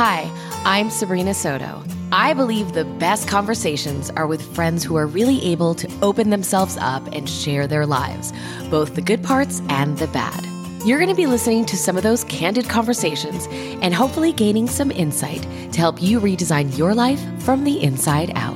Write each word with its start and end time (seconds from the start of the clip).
Hi, 0.00 0.30
I'm 0.64 0.90
Sabrina 0.90 1.34
Soto. 1.34 1.82
I 2.12 2.32
believe 2.32 2.72
the 2.72 2.84
best 2.84 3.26
conversations 3.26 4.10
are 4.10 4.28
with 4.28 4.54
friends 4.54 4.84
who 4.84 4.94
are 4.94 5.08
really 5.08 5.44
able 5.44 5.74
to 5.74 5.90
open 6.02 6.30
themselves 6.30 6.76
up 6.76 7.04
and 7.08 7.28
share 7.28 7.66
their 7.66 7.84
lives, 7.84 8.32
both 8.70 8.94
the 8.94 9.02
good 9.02 9.24
parts 9.24 9.60
and 9.68 9.98
the 9.98 10.06
bad. 10.06 10.46
You're 10.86 11.00
going 11.00 11.10
to 11.10 11.16
be 11.16 11.26
listening 11.26 11.64
to 11.64 11.76
some 11.76 11.96
of 11.96 12.04
those 12.04 12.22
candid 12.22 12.68
conversations 12.68 13.48
and 13.50 13.92
hopefully 13.92 14.30
gaining 14.30 14.68
some 14.68 14.92
insight 14.92 15.42
to 15.72 15.80
help 15.80 16.00
you 16.00 16.20
redesign 16.20 16.78
your 16.78 16.94
life 16.94 17.20
from 17.42 17.64
the 17.64 17.82
inside 17.82 18.30
out. 18.36 18.54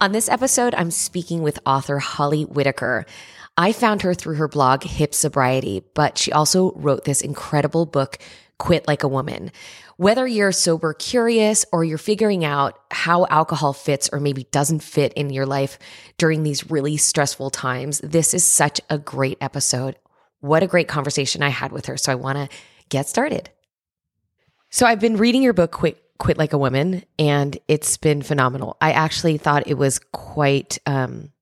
On 0.00 0.12
this 0.12 0.28
episode, 0.30 0.74
I'm 0.76 0.92
speaking 0.92 1.42
with 1.42 1.58
author 1.66 1.98
Holly 1.98 2.44
Whitaker. 2.44 3.04
I 3.58 3.72
found 3.72 4.02
her 4.02 4.14
through 4.14 4.36
her 4.36 4.46
blog, 4.46 4.84
Hip 4.84 5.12
Sobriety, 5.12 5.82
but 5.94 6.16
she 6.16 6.30
also 6.30 6.70
wrote 6.76 7.04
this 7.04 7.20
incredible 7.20 7.86
book, 7.86 8.18
Quit 8.56 8.86
Like 8.86 9.02
a 9.02 9.08
Woman. 9.08 9.50
Whether 9.96 10.28
you're 10.28 10.52
sober 10.52 10.94
curious 10.94 11.66
or 11.72 11.82
you're 11.82 11.98
figuring 11.98 12.44
out 12.44 12.78
how 12.92 13.26
alcohol 13.26 13.72
fits 13.72 14.08
or 14.12 14.20
maybe 14.20 14.44
doesn't 14.52 14.84
fit 14.84 15.12
in 15.14 15.30
your 15.30 15.44
life 15.44 15.76
during 16.18 16.44
these 16.44 16.70
really 16.70 16.96
stressful 16.96 17.50
times, 17.50 17.98
this 17.98 18.32
is 18.32 18.44
such 18.44 18.80
a 18.90 18.96
great 18.96 19.38
episode. 19.40 19.96
What 20.38 20.62
a 20.62 20.68
great 20.68 20.86
conversation 20.86 21.42
I 21.42 21.48
had 21.48 21.72
with 21.72 21.86
her. 21.86 21.96
So 21.96 22.12
I 22.12 22.14
want 22.14 22.38
to 22.38 22.56
get 22.90 23.08
started. 23.08 23.50
So 24.70 24.86
I've 24.86 25.00
been 25.00 25.16
reading 25.16 25.42
your 25.42 25.52
book, 25.52 25.72
Quit 25.72 26.00
Quit 26.20 26.38
Like 26.38 26.52
a 26.52 26.58
Woman, 26.58 27.04
and 27.18 27.58
it's 27.66 27.96
been 27.96 28.22
phenomenal. 28.22 28.76
I 28.80 28.92
actually 28.92 29.36
thought 29.36 29.66
it 29.66 29.78
was 29.78 29.98
quite 30.12 30.78
um, 30.86 31.32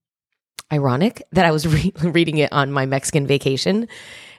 ironic 0.72 1.22
that 1.32 1.44
I 1.44 1.50
was 1.50 1.66
re- 1.84 1.92
reading 2.02 2.38
it 2.38 2.52
on 2.52 2.72
my 2.72 2.86
Mexican 2.86 3.26
vacation 3.26 3.88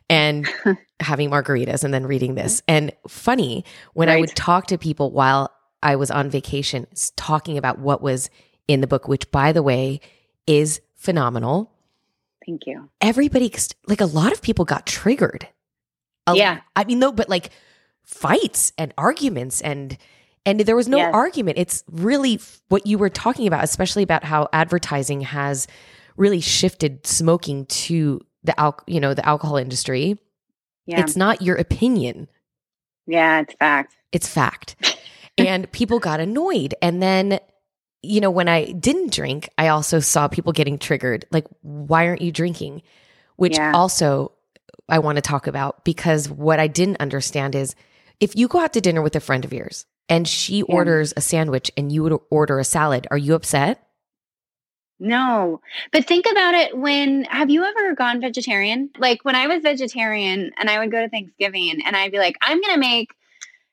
and 0.09 0.47
having 0.99 1.29
margaritas 1.29 1.83
and 1.83 1.93
then 1.93 2.05
reading 2.05 2.35
this. 2.35 2.61
And 2.67 2.91
funny, 3.07 3.65
when 3.93 4.07
right. 4.07 4.17
I 4.17 4.19
would 4.19 4.35
talk 4.35 4.67
to 4.67 4.77
people 4.77 5.11
while 5.11 5.51
I 5.83 5.95
was 5.95 6.11
on 6.11 6.29
vacation, 6.29 6.87
talking 7.15 7.57
about 7.57 7.79
what 7.79 8.01
was 8.01 8.29
in 8.67 8.81
the 8.81 8.87
book, 8.87 9.07
which 9.07 9.29
by 9.31 9.51
the 9.51 9.63
way 9.63 10.01
is 10.45 10.81
phenomenal. 10.95 11.71
Thank 12.45 12.65
you. 12.65 12.89
Everybody, 13.01 13.53
like 13.87 14.01
a 14.01 14.05
lot 14.05 14.31
of 14.31 14.41
people 14.41 14.65
got 14.65 14.85
triggered. 14.85 15.47
A, 16.25 16.35
yeah. 16.35 16.61
I 16.75 16.85
mean, 16.85 16.99
no, 16.99 17.11
but 17.11 17.29
like 17.29 17.51
fights 18.03 18.71
and 18.77 18.93
arguments 18.97 19.61
and 19.61 19.97
and 20.45 20.61
there 20.61 20.77
was 20.77 20.87
no 20.87 20.95
yes. 20.95 21.13
argument. 21.13 21.57
It's 21.57 21.83
really 21.91 22.39
what 22.69 22.87
you 22.87 22.97
were 22.97 23.09
talking 23.09 23.47
about, 23.47 23.65
especially 23.65 24.01
about 24.01 24.23
how 24.23 24.47
advertising 24.53 25.19
has 25.19 25.67
really 26.17 26.41
shifted 26.41 27.05
smoking 27.07 27.65
to 27.67 28.21
the 28.43 28.59
al- 28.59 28.79
you 28.87 28.99
know, 28.99 29.13
the 29.13 29.25
alcohol 29.25 29.57
industry. 29.57 30.17
Yeah. 30.85 31.01
It's 31.01 31.15
not 31.15 31.41
your 31.41 31.55
opinion. 31.55 32.27
Yeah, 33.05 33.41
it's 33.41 33.53
fact. 33.55 33.95
It's 34.11 34.27
fact. 34.27 34.99
and 35.37 35.71
people 35.71 35.99
got 35.99 36.19
annoyed. 36.19 36.75
And 36.81 37.01
then, 37.01 37.39
you 38.01 38.21
know, 38.21 38.31
when 38.31 38.47
I 38.47 38.71
didn't 38.71 39.13
drink, 39.13 39.49
I 39.57 39.69
also 39.69 39.99
saw 39.99 40.27
people 40.27 40.53
getting 40.53 40.77
triggered. 40.77 41.25
Like, 41.31 41.45
why 41.61 42.07
aren't 42.07 42.21
you 42.21 42.31
drinking? 42.31 42.81
Which 43.35 43.57
yeah. 43.57 43.71
also 43.73 44.31
I 44.89 44.99
want 44.99 45.17
to 45.17 45.21
talk 45.21 45.47
about 45.47 45.83
because 45.83 46.29
what 46.29 46.59
I 46.59 46.67
didn't 46.67 47.01
understand 47.01 47.55
is 47.55 47.75
if 48.19 48.35
you 48.35 48.47
go 48.47 48.59
out 48.59 48.73
to 48.73 48.81
dinner 48.81 49.01
with 49.01 49.15
a 49.15 49.19
friend 49.19 49.45
of 49.45 49.53
yours 49.53 49.85
and 50.09 50.27
she 50.27 50.57
yeah. 50.57 50.63
orders 50.69 51.13
a 51.15 51.21
sandwich 51.21 51.71
and 51.77 51.91
you 51.91 52.03
would 52.03 52.17
order 52.31 52.59
a 52.59 52.63
salad, 52.63 53.07
are 53.11 53.17
you 53.17 53.35
upset? 53.35 53.86
No. 54.99 55.61
But 55.91 56.05
think 56.05 56.25
about 56.29 56.55
it 56.55 56.77
when 56.77 57.25
have 57.25 57.49
you 57.49 57.63
ever 57.63 57.93
gone 57.93 58.21
vegetarian? 58.21 58.89
Like 58.97 59.23
when 59.23 59.35
I 59.35 59.47
was 59.47 59.61
vegetarian 59.61 60.51
and 60.57 60.69
I 60.69 60.79
would 60.79 60.91
go 60.91 61.01
to 61.01 61.09
Thanksgiving 61.09 61.81
and 61.85 61.95
I'd 61.95 62.11
be 62.11 62.17
like, 62.17 62.35
I'm 62.41 62.61
gonna 62.61 62.79
make, 62.79 63.11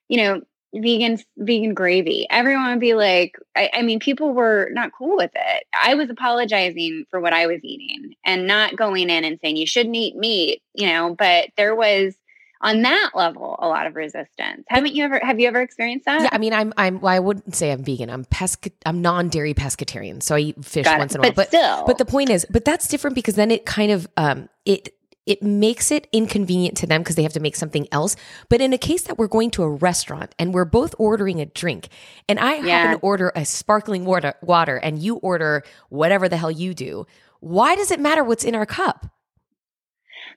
you 0.08 0.18
know, 0.18 0.42
vegan 0.74 1.18
vegan 1.38 1.72
gravy. 1.72 2.26
Everyone 2.28 2.70
would 2.70 2.80
be 2.80 2.94
like, 2.94 3.36
I, 3.56 3.70
I 3.72 3.82
mean, 3.82 4.00
people 4.00 4.34
were 4.34 4.68
not 4.72 4.92
cool 4.92 5.16
with 5.16 5.30
it. 5.34 5.64
I 5.72 5.94
was 5.94 6.10
apologizing 6.10 7.06
for 7.10 7.20
what 7.20 7.32
I 7.32 7.46
was 7.46 7.60
eating 7.62 8.14
and 8.24 8.46
not 8.46 8.76
going 8.76 9.08
in 9.08 9.24
and 9.24 9.38
saying 9.40 9.56
you 9.56 9.66
shouldn't 9.66 9.96
eat 9.96 10.16
meat, 10.16 10.62
you 10.74 10.88
know, 10.88 11.14
but 11.16 11.48
there 11.56 11.74
was 11.74 12.14
on 12.64 12.82
that 12.82 13.10
level 13.14 13.56
a 13.60 13.68
lot 13.68 13.86
of 13.86 13.94
resistance. 13.94 14.64
Haven't 14.68 14.94
you 14.94 15.04
ever 15.04 15.20
have 15.22 15.38
you 15.38 15.46
ever 15.46 15.60
experienced 15.60 16.06
that? 16.06 16.22
Yeah, 16.22 16.28
I 16.32 16.38
mean 16.38 16.52
I'm 16.52 16.72
I'm 16.76 17.00
well, 17.00 17.14
I 17.14 17.20
wouldn't 17.20 17.54
say 17.54 17.70
I'm 17.70 17.84
vegan. 17.84 18.10
I'm 18.10 18.24
pesca 18.24 18.70
I'm 18.86 19.00
non-dairy 19.02 19.54
pescatarian. 19.54 20.22
So 20.22 20.34
I 20.34 20.40
eat 20.40 20.64
fish 20.64 20.84
Got 20.84 20.98
once 20.98 21.14
it. 21.14 21.18
in 21.18 21.20
a 21.20 21.22
while. 21.22 21.30
But, 21.30 21.36
but 21.36 21.48
still. 21.48 21.84
But 21.86 21.98
the 21.98 22.04
point 22.04 22.30
is, 22.30 22.46
but 22.50 22.64
that's 22.64 22.88
different 22.88 23.14
because 23.14 23.36
then 23.36 23.50
it 23.50 23.66
kind 23.66 23.92
of 23.92 24.08
um 24.16 24.48
it 24.64 24.88
it 25.26 25.42
makes 25.42 25.90
it 25.90 26.06
inconvenient 26.12 26.76
to 26.78 26.86
them 26.86 27.02
because 27.02 27.16
they 27.16 27.22
have 27.22 27.32
to 27.32 27.40
make 27.40 27.56
something 27.56 27.88
else. 27.92 28.16
But 28.48 28.60
in 28.60 28.72
a 28.72 28.78
case 28.78 29.02
that 29.02 29.18
we're 29.18 29.28
going 29.28 29.50
to 29.52 29.62
a 29.62 29.68
restaurant 29.68 30.34
and 30.38 30.52
we're 30.52 30.66
both 30.66 30.94
ordering 30.98 31.40
a 31.40 31.46
drink, 31.46 31.88
and 32.28 32.38
I 32.38 32.56
yeah. 32.56 32.78
happen 32.78 32.98
to 32.98 33.02
order 33.02 33.32
a 33.34 33.44
sparkling 33.44 34.04
water, 34.04 34.34
water, 34.42 34.76
and 34.76 34.98
you 34.98 35.16
order 35.16 35.62
whatever 35.88 36.28
the 36.28 36.36
hell 36.36 36.50
you 36.50 36.74
do, 36.74 37.06
why 37.40 37.74
does 37.74 37.90
it 37.90 38.00
matter 38.00 38.24
what's 38.24 38.44
in 38.44 38.54
our 38.54 38.66
cup? 38.66 39.13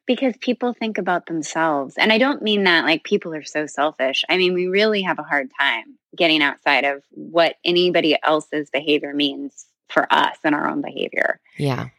Because 0.08 0.36
people 0.40 0.74
think 0.74 0.98
about 0.98 1.28
themselves. 1.28 1.96
And 1.98 2.12
I 2.12 2.18
don't 2.18 2.42
mean 2.42 2.64
that 2.64 2.86
like 2.86 3.04
people 3.04 3.34
are 3.36 3.44
so 3.44 3.68
selfish. 3.68 4.24
I 4.30 4.38
mean, 4.38 4.54
we 4.54 4.68
really 4.68 5.04
have 5.04 5.20
a 5.20 5.24
hard 5.24 5.52
time 5.60 5.98
getting 6.16 6.42
outside 6.42 6.86
of 6.86 7.04
what 7.12 7.58
anybody 7.64 8.18
else's 8.24 8.70
behavior 8.72 9.14
means 9.14 9.66
for 9.90 10.12
us 10.12 10.38
and 10.44 10.56
our 10.56 10.68
own 10.68 10.82
behavior. 10.82 11.40
Yeah. 11.58 11.90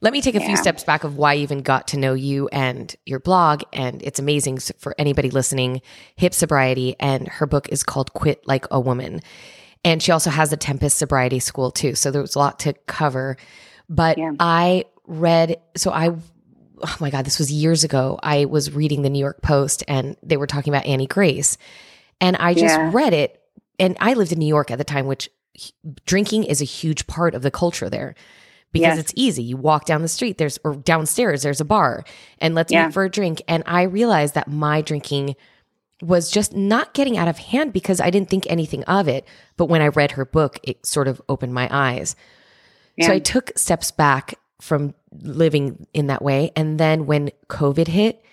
Let 0.00 0.12
me 0.12 0.20
take 0.20 0.34
a 0.34 0.40
yeah. 0.40 0.46
few 0.46 0.56
steps 0.56 0.84
back 0.84 1.04
of 1.04 1.16
why 1.16 1.32
I 1.32 1.36
even 1.36 1.62
got 1.62 1.88
to 1.88 1.98
know 1.98 2.14
you 2.14 2.48
and 2.48 2.94
your 3.04 3.20
blog. 3.20 3.62
And 3.72 4.02
it's 4.02 4.18
amazing 4.18 4.58
for 4.78 4.94
anybody 4.98 5.30
listening, 5.30 5.82
Hip 6.16 6.34
Sobriety. 6.34 6.94
And 7.00 7.26
her 7.26 7.46
book 7.46 7.68
is 7.70 7.82
called 7.82 8.12
Quit 8.12 8.46
Like 8.46 8.66
a 8.70 8.78
Woman. 8.78 9.20
And 9.84 10.02
she 10.02 10.12
also 10.12 10.30
has 10.30 10.52
a 10.52 10.56
Tempest 10.56 10.98
Sobriety 10.98 11.40
School 11.40 11.70
too. 11.70 11.94
So 11.94 12.10
there 12.10 12.22
was 12.22 12.36
a 12.36 12.38
lot 12.38 12.60
to 12.60 12.74
cover. 12.86 13.36
But 13.88 14.18
yeah. 14.18 14.32
I 14.38 14.84
read, 15.06 15.56
so 15.76 15.90
I 15.90 16.14
oh 16.82 16.96
my 17.00 17.10
God, 17.10 17.24
this 17.24 17.38
was 17.38 17.52
years 17.52 17.84
ago. 17.84 18.18
I 18.22 18.46
was 18.46 18.72
reading 18.72 19.02
the 19.02 19.10
New 19.10 19.18
York 19.18 19.42
Post 19.42 19.84
and 19.88 20.16
they 20.22 20.36
were 20.36 20.46
talking 20.46 20.72
about 20.72 20.86
Annie 20.86 21.06
Grace. 21.06 21.56
And 22.20 22.36
I 22.36 22.54
just 22.54 22.76
yeah. 22.76 22.90
read 22.92 23.12
it. 23.12 23.40
And 23.78 23.96
I 24.00 24.14
lived 24.14 24.32
in 24.32 24.38
New 24.38 24.46
York 24.46 24.70
at 24.70 24.78
the 24.78 24.84
time, 24.84 25.06
which 25.06 25.28
drinking 26.06 26.44
is 26.44 26.60
a 26.60 26.64
huge 26.64 27.06
part 27.06 27.34
of 27.34 27.42
the 27.42 27.50
culture 27.50 27.90
there 27.90 28.14
because 28.72 28.96
yes. 28.96 28.98
it's 28.98 29.12
easy. 29.16 29.42
You 29.42 29.56
walk 29.56 29.84
down 29.84 30.02
the 30.02 30.08
street, 30.08 30.38
there's, 30.38 30.58
or 30.64 30.74
downstairs, 30.74 31.42
there's 31.42 31.60
a 31.60 31.64
bar 31.64 32.04
and 32.38 32.54
let's 32.54 32.72
yeah. 32.72 32.86
meet 32.86 32.94
for 32.94 33.04
a 33.04 33.10
drink. 33.10 33.42
And 33.46 33.62
I 33.66 33.82
realized 33.82 34.34
that 34.34 34.48
my 34.48 34.82
drinking 34.82 35.36
was 36.02 36.30
just 36.30 36.54
not 36.54 36.92
getting 36.92 37.16
out 37.16 37.28
of 37.28 37.38
hand 37.38 37.72
because 37.72 38.00
I 38.00 38.10
didn't 38.10 38.30
think 38.30 38.46
anything 38.48 38.84
of 38.84 39.08
it. 39.08 39.24
But 39.56 39.66
when 39.66 39.80
I 39.80 39.88
read 39.88 40.12
her 40.12 40.24
book, 40.24 40.58
it 40.62 40.84
sort 40.84 41.08
of 41.08 41.22
opened 41.28 41.54
my 41.54 41.68
eyes. 41.70 42.16
Yeah. 42.96 43.06
So 43.06 43.12
I 43.12 43.18
took 43.20 43.52
steps 43.56 43.90
back 43.90 44.34
from 44.64 44.94
living 45.12 45.86
in 45.92 46.06
that 46.06 46.22
way. 46.22 46.50
And 46.56 46.80
then 46.80 47.04
when 47.04 47.30
COVID 47.48 47.86
hit, 47.86 48.24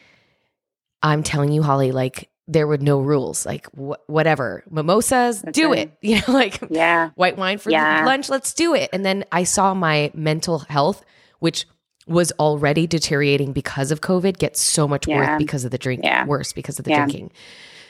I'm 1.04 1.24
telling 1.24 1.52
you, 1.52 1.62
Holly, 1.62 1.92
like 1.92 2.30
there 2.48 2.68
were 2.68 2.78
no 2.78 3.02
rules, 3.02 3.46
like 3.46 3.68
wh- 3.76 4.00
whatever 4.10 4.64
mimosas, 4.70 5.42
That's 5.42 5.58
do 5.58 5.72
right. 5.72 5.90
it. 5.90 5.98
You 6.02 6.16
know, 6.16 6.34
like 6.34 6.64
yeah, 6.70 7.10
white 7.16 7.38
wine 7.38 7.58
for 7.58 7.70
yeah. 7.70 8.06
lunch, 8.06 8.30
let's 8.30 8.54
do 8.54 8.74
it. 8.74 8.90
And 8.94 9.06
then 9.06 9.26
I 9.34 9.44
saw 9.44 9.74
my 9.74 10.10
mental 10.14 10.60
health, 10.60 11.04
which 11.40 11.66
was 12.08 12.32
already 12.40 12.88
deteriorating 12.88 13.52
because 13.52 13.92
of 13.92 14.00
COVID, 14.00 14.38
get 14.38 14.56
so 14.56 14.88
much 14.88 15.10
yeah. 15.10 15.18
worse 15.18 15.38
because 15.38 15.66
of 15.66 15.72
the 15.72 15.78
drink, 15.78 16.02
yeah. 16.06 16.26
worse 16.26 16.54
because 16.54 16.80
of 16.80 16.86
the 16.86 16.92
yeah. 16.92 17.06
drinking. 17.06 17.34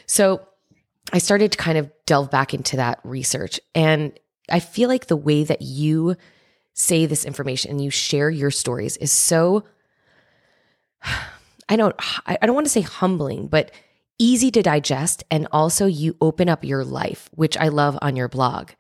So 0.07 0.41
I 1.13 1.19
started 1.19 1.51
to 1.51 1.59
kind 1.59 1.77
of 1.77 1.91
delve 2.07 2.31
back 2.31 2.55
into 2.55 2.75
that 2.77 2.99
research, 3.03 3.59
and 3.75 4.13
I 4.49 4.59
feel 4.59 4.89
like 4.89 5.05
the 5.05 5.15
way 5.15 5.43
that 5.43 5.61
you 5.61 6.17
say 6.73 7.05
this 7.05 7.25
information 7.25 7.71
and 7.71 7.83
you 7.83 7.89
share 7.89 8.29
your 8.29 8.51
stories 8.51 8.97
is 8.97 9.11
so 9.11 9.63
I 11.69 11.75
don't 11.77 11.95
I 12.25 12.37
don't 12.45 12.55
want 12.55 12.65
to 12.65 12.71
say 12.71 12.81
humbling, 12.81 13.47
but 13.47 13.71
easy 14.19 14.51
to 14.51 14.61
digest 14.61 15.23
and 15.31 15.47
also 15.51 15.85
you 15.85 16.15
open 16.19 16.49
up 16.49 16.65
your 16.65 16.83
life, 16.83 17.29
which 17.33 17.55
I 17.57 17.69
love 17.69 17.97
on 18.01 18.15
your 18.15 18.27
blog. 18.27 18.71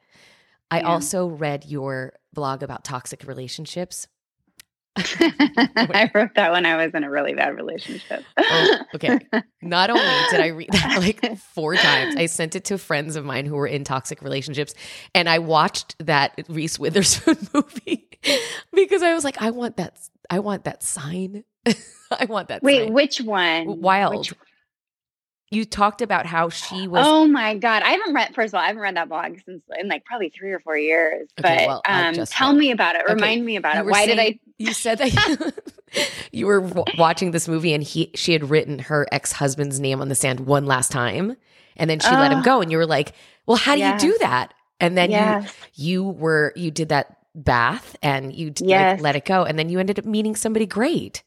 I 0.69 0.79
yeah. 0.79 0.87
also 0.87 1.27
read 1.27 1.65
your 1.65 2.13
blog 2.33 2.63
about 2.63 2.83
toxic 2.83 3.23
relationships 3.25 4.07
I 4.97 6.11
wrote 6.13 6.31
that 6.35 6.51
when 6.51 6.65
I 6.65 6.83
was 6.83 6.93
in 6.93 7.03
a 7.03 7.09
really 7.09 7.33
bad 7.33 7.55
relationship. 7.55 8.23
oh, 8.37 8.77
okay. 8.95 9.19
Not 9.61 9.89
only 9.89 10.03
did 10.29 10.41
I 10.41 10.47
read 10.47 10.69
that 10.73 10.97
like 10.99 11.37
four 11.53 11.75
times, 11.75 12.15
I 12.17 12.25
sent 12.25 12.55
it 12.55 12.65
to 12.65 12.77
friends 12.77 13.15
of 13.15 13.23
mine 13.23 13.45
who 13.45 13.55
were 13.55 13.67
in 13.67 13.83
toxic 13.83 14.21
relationships, 14.21 14.73
and 15.15 15.29
I 15.29 15.39
watched 15.39 15.95
that 16.05 16.43
Reese 16.49 16.77
Witherspoon 16.77 17.37
movie 17.53 18.09
because 18.73 19.01
I 19.01 19.13
was 19.13 19.23
like, 19.23 19.41
I 19.41 19.51
want 19.51 19.77
that. 19.77 19.97
I 20.29 20.39
want 20.39 20.65
that 20.65 20.83
sign. 20.83 21.45
I 21.65 22.25
want 22.25 22.49
that. 22.49 22.61
Wait, 22.61 22.85
sign. 22.85 22.93
which 22.93 23.21
one? 23.21 23.81
Wild. 23.81 24.29
Which- 24.29 24.33
you 25.51 25.65
talked 25.65 26.01
about 26.01 26.25
how 26.25 26.49
she 26.49 26.87
was. 26.87 27.05
Oh 27.05 27.27
my 27.27 27.55
god, 27.55 27.83
I 27.83 27.91
haven't 27.91 28.13
read. 28.13 28.33
First 28.33 28.53
of 28.53 28.55
all, 28.55 28.61
I 28.61 28.67
haven't 28.67 28.81
read 28.81 28.95
that 28.95 29.09
blog 29.09 29.37
since 29.45 29.61
in 29.77 29.89
like 29.89 30.05
probably 30.05 30.29
three 30.29 30.51
or 30.51 30.59
four 30.59 30.77
years. 30.77 31.29
Okay, 31.39 31.65
but 31.65 31.67
well, 31.67 31.81
um, 31.85 32.13
tell 32.25 32.51
read. 32.51 32.59
me 32.59 32.71
about 32.71 32.95
it. 32.95 33.03
Remind 33.07 33.39
okay. 33.39 33.41
me 33.41 33.55
about 33.57 33.75
you 33.75 33.81
it. 33.81 33.85
Why 33.85 34.05
saying, 34.05 34.17
did 34.17 34.19
I? 34.19 34.39
You 34.57 34.73
said 34.73 34.97
that 34.99 35.53
you 36.31 36.45
were 36.47 36.61
w- 36.61 36.85
watching 36.97 37.31
this 37.31 37.47
movie 37.47 37.73
and 37.73 37.83
he 37.83 38.11
she 38.15 38.31
had 38.33 38.49
written 38.49 38.79
her 38.79 39.07
ex-husband's 39.11 39.79
name 39.79 40.01
on 40.01 40.07
the 40.09 40.15
sand 40.15 40.41
one 40.41 40.65
last 40.65 40.91
time 40.91 41.35
and 41.77 41.89
then 41.89 41.99
she 41.99 42.09
oh, 42.09 42.19
let 42.19 42.31
him 42.31 42.41
go 42.41 42.61
and 42.61 42.71
you 42.71 42.77
were 42.77 42.85
like 42.85 43.13
well 43.45 43.57
how 43.57 43.73
do 43.73 43.79
yes. 43.79 44.01
you 44.01 44.11
do 44.11 44.17
that 44.19 44.53
and 44.79 44.97
then 44.97 45.11
yes. 45.11 45.53
you 45.73 46.03
you 46.03 46.09
were 46.09 46.53
you 46.55 46.71
did 46.71 46.89
that 46.89 47.17
bath 47.33 47.95
and 48.01 48.33
you 48.33 48.53
yes. 48.59 48.97
like, 48.97 49.01
let 49.01 49.15
it 49.15 49.25
go 49.25 49.43
and 49.43 49.57
then 49.57 49.69
you 49.69 49.79
ended 49.79 49.97
up 49.97 50.05
meeting 50.05 50.35
somebody 50.35 50.65
great 50.65 51.23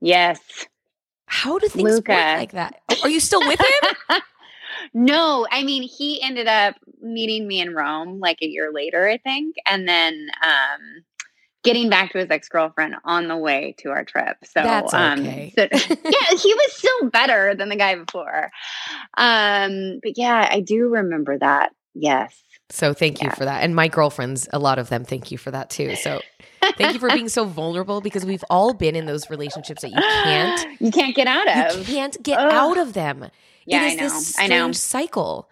yes 0.00 0.40
how 1.28 1.58
do 1.58 1.68
things 1.68 1.90
Luca. 1.90 2.12
work 2.12 2.38
like 2.38 2.52
that 2.52 2.80
are 3.02 3.08
you 3.08 3.20
still 3.20 3.40
with 3.40 3.60
him 3.60 4.20
no 4.94 5.46
i 5.50 5.62
mean 5.62 5.82
he 5.82 6.22
ended 6.22 6.46
up 6.46 6.74
meeting 7.00 7.46
me 7.46 7.60
in 7.60 7.74
rome 7.74 8.18
like 8.20 8.38
a 8.42 8.46
year 8.46 8.72
later 8.72 9.08
i 9.08 9.18
think 9.18 9.56
and 9.66 9.88
then 9.88 10.28
um 10.42 11.04
getting 11.64 11.90
back 11.90 12.12
to 12.12 12.18
his 12.18 12.30
ex 12.30 12.48
girlfriend 12.48 12.94
on 13.04 13.28
the 13.28 13.36
way 13.36 13.74
to 13.78 13.90
our 13.90 14.04
trip. 14.04 14.36
So 14.44 14.62
that's 14.62 14.94
um, 14.94 15.20
okay. 15.20 15.52
Um, 15.58 15.68
so, 15.78 15.96
yeah, 16.04 16.38
he 16.38 16.54
was 16.54 16.72
still 16.72 17.10
better 17.10 17.54
than 17.54 17.68
the 17.68 17.76
guy 17.76 17.94
before. 17.96 18.50
Um, 19.16 19.98
but 20.02 20.16
yeah, 20.16 20.48
I 20.50 20.60
do 20.60 20.88
remember 20.88 21.38
that. 21.38 21.72
Yes. 21.94 22.40
So 22.70 22.92
thank 22.92 23.20
yeah. 23.20 23.26
you 23.26 23.30
for 23.32 23.44
that. 23.44 23.62
And 23.62 23.74
my 23.74 23.88
girlfriends, 23.88 24.48
a 24.52 24.58
lot 24.58 24.78
of 24.78 24.88
them, 24.88 25.04
thank 25.04 25.30
you 25.30 25.38
for 25.38 25.50
that 25.50 25.70
too. 25.70 25.96
So 25.96 26.20
thank 26.76 26.94
you 26.94 27.00
for 27.00 27.08
being 27.08 27.28
so 27.28 27.44
vulnerable 27.44 28.00
because 28.00 28.24
we've 28.24 28.44
all 28.50 28.72
been 28.74 28.96
in 28.96 29.06
those 29.06 29.30
relationships 29.30 29.82
that 29.82 29.90
you 29.90 30.00
can't 30.00 30.80
you 30.80 30.90
can't 30.90 31.14
get 31.14 31.26
out 31.26 31.72
of. 31.72 31.78
You 31.78 31.84
can't 31.84 32.22
get 32.22 32.38
Ugh. 32.38 32.52
out 32.52 32.78
of 32.78 32.92
them. 32.92 33.26
Yeah, 33.66 33.84
it 33.84 33.86
is 33.86 33.92
I 33.92 33.96
know. 33.96 34.02
This 34.02 34.26
strange 34.28 34.52
I 34.52 34.56
know. 34.56 34.72
cycle. 34.72 35.50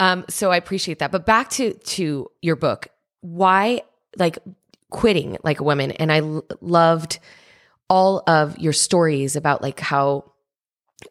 Um, 0.00 0.24
so 0.28 0.50
I 0.50 0.56
appreciate 0.56 0.98
that. 1.00 1.12
But 1.12 1.26
back 1.26 1.50
to 1.50 1.74
to 1.74 2.30
your 2.40 2.56
book. 2.56 2.88
Why 3.20 3.82
like 4.16 4.38
quitting 4.92 5.36
like 5.42 5.58
a 5.58 5.64
woman. 5.64 5.90
And 5.92 6.12
I 6.12 6.18
l- 6.18 6.44
loved 6.60 7.18
all 7.90 8.22
of 8.26 8.56
your 8.58 8.72
stories 8.72 9.34
about 9.34 9.60
like 9.60 9.80
how 9.80 10.32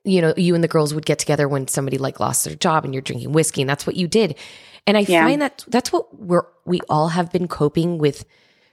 you 0.05 0.21
know 0.21 0.33
you 0.37 0.55
and 0.55 0.63
the 0.63 0.69
girls 0.69 0.93
would 0.93 1.05
get 1.05 1.19
together 1.19 1.47
when 1.49 1.67
somebody 1.67 1.97
like 1.97 2.19
lost 2.19 2.45
their 2.45 2.55
job 2.55 2.85
and 2.85 2.93
you're 2.93 3.01
drinking 3.01 3.33
whiskey 3.33 3.61
and 3.61 3.69
that's 3.69 3.85
what 3.85 3.97
you 3.97 4.07
did 4.07 4.37
and 4.87 4.95
i 4.95 5.01
yeah. 5.01 5.25
find 5.25 5.41
that 5.41 5.65
that's 5.67 5.91
what 5.91 6.17
we're 6.17 6.45
we 6.63 6.79
all 6.89 7.09
have 7.09 7.29
been 7.29 7.45
coping 7.45 7.97
with 7.97 8.23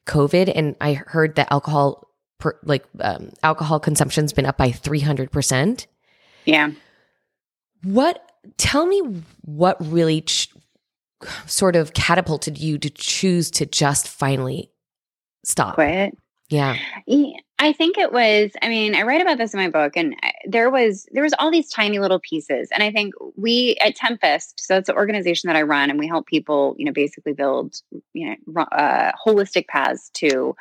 covid 0.09 0.51
and 0.55 0.75
i 0.81 0.95
heard 0.95 1.37
that 1.37 1.47
alcohol 1.53 2.09
per, 2.39 2.59
like 2.65 2.85
um, 3.01 3.31
alcohol 3.43 3.79
consumption's 3.79 4.33
been 4.33 4.47
up 4.47 4.57
by 4.57 4.71
300% 4.71 5.87
yeah. 6.49 6.71
What 7.83 8.25
tell 8.57 8.87
me 8.87 9.01
what 9.43 9.77
really 9.85 10.23
ch- 10.23 10.49
sort 11.47 11.77
of 11.77 11.93
catapulted 11.93 12.59
you 12.59 12.79
to 12.79 12.89
choose 12.89 13.51
to 13.53 13.67
just 13.67 14.09
finally 14.09 14.71
stop. 15.45 15.75
Quit? 15.75 16.17
Yeah 16.49 16.77
i 17.59 17.73
think 17.73 17.99
it 17.99 18.13
was 18.13 18.51
i 18.63 18.69
mean 18.69 18.95
i 18.95 19.03
write 19.03 19.21
about 19.21 19.39
this 19.39 19.55
in 19.55 19.61
my 19.61 19.69
book 19.69 19.97
and 19.97 20.15
uh, 20.23 20.29
there 20.47 20.71
was 20.71 21.07
there 21.13 21.23
was 21.23 21.35
all 21.39 21.51
these 21.51 21.71
tiny 21.71 21.99
little 21.99 22.21
pieces 22.21 22.69
and 22.73 22.83
i 22.83 22.91
think 22.91 23.15
we 23.37 23.77
at 23.81 23.95
tempest 23.95 24.61
so 24.61 24.77
it's 24.77 24.89
an 24.89 24.95
organization 24.97 25.49
that 25.49 25.57
i 25.57 25.63
run 25.63 25.91
and 25.91 25.99
we 25.99 26.07
help 26.07 26.27
people 26.27 26.75
you 26.79 26.85
know 26.85 26.93
basically 26.93 27.33
build 27.33 27.81
you 28.13 28.37
know 28.55 28.63
uh, 28.73 29.13
holistic 29.27 29.67
paths 29.67 30.11
to 30.11 30.55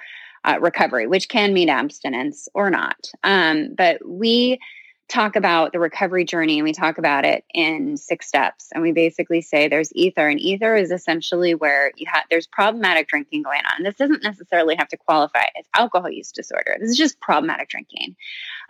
uh, 0.45 0.57
recovery 0.61 1.07
which 1.07 1.29
can 1.29 1.53
mean 1.53 1.69
abstinence 1.69 2.47
or 2.53 2.69
not. 2.69 3.11
Um, 3.23 3.73
but 3.75 3.99
we 4.07 4.59
talk 5.09 5.37
about 5.37 5.71
the 5.71 5.79
recovery 5.79 6.25
journey 6.25 6.57
and 6.57 6.65
we 6.65 6.73
talk 6.73 6.97
about 6.97 7.25
it 7.25 7.45
in 7.53 7.95
six 7.95 8.27
steps. 8.27 8.69
And 8.73 8.83
we 8.83 8.91
basically 8.91 9.41
say 9.41 9.67
there's 9.67 9.93
ether 9.93 10.27
and 10.27 10.39
ether 10.39 10.75
is 10.75 10.91
essentially 10.91 11.55
where 11.55 11.91
you 11.95 12.05
have 12.11 12.23
there's 12.29 12.47
problematic 12.47 13.07
drinking 13.07 13.43
going 13.43 13.61
on. 13.65 13.77
And 13.77 13.85
this 13.85 13.95
doesn't 13.95 14.23
necessarily 14.23 14.75
have 14.75 14.89
to 14.89 14.97
qualify 14.97 15.45
as 15.57 15.65
alcohol 15.75 16.09
use 16.09 16.31
disorder. 16.31 16.75
This 16.79 16.91
is 16.91 16.97
just 16.97 17.19
problematic 17.21 17.69
drinking. 17.69 18.15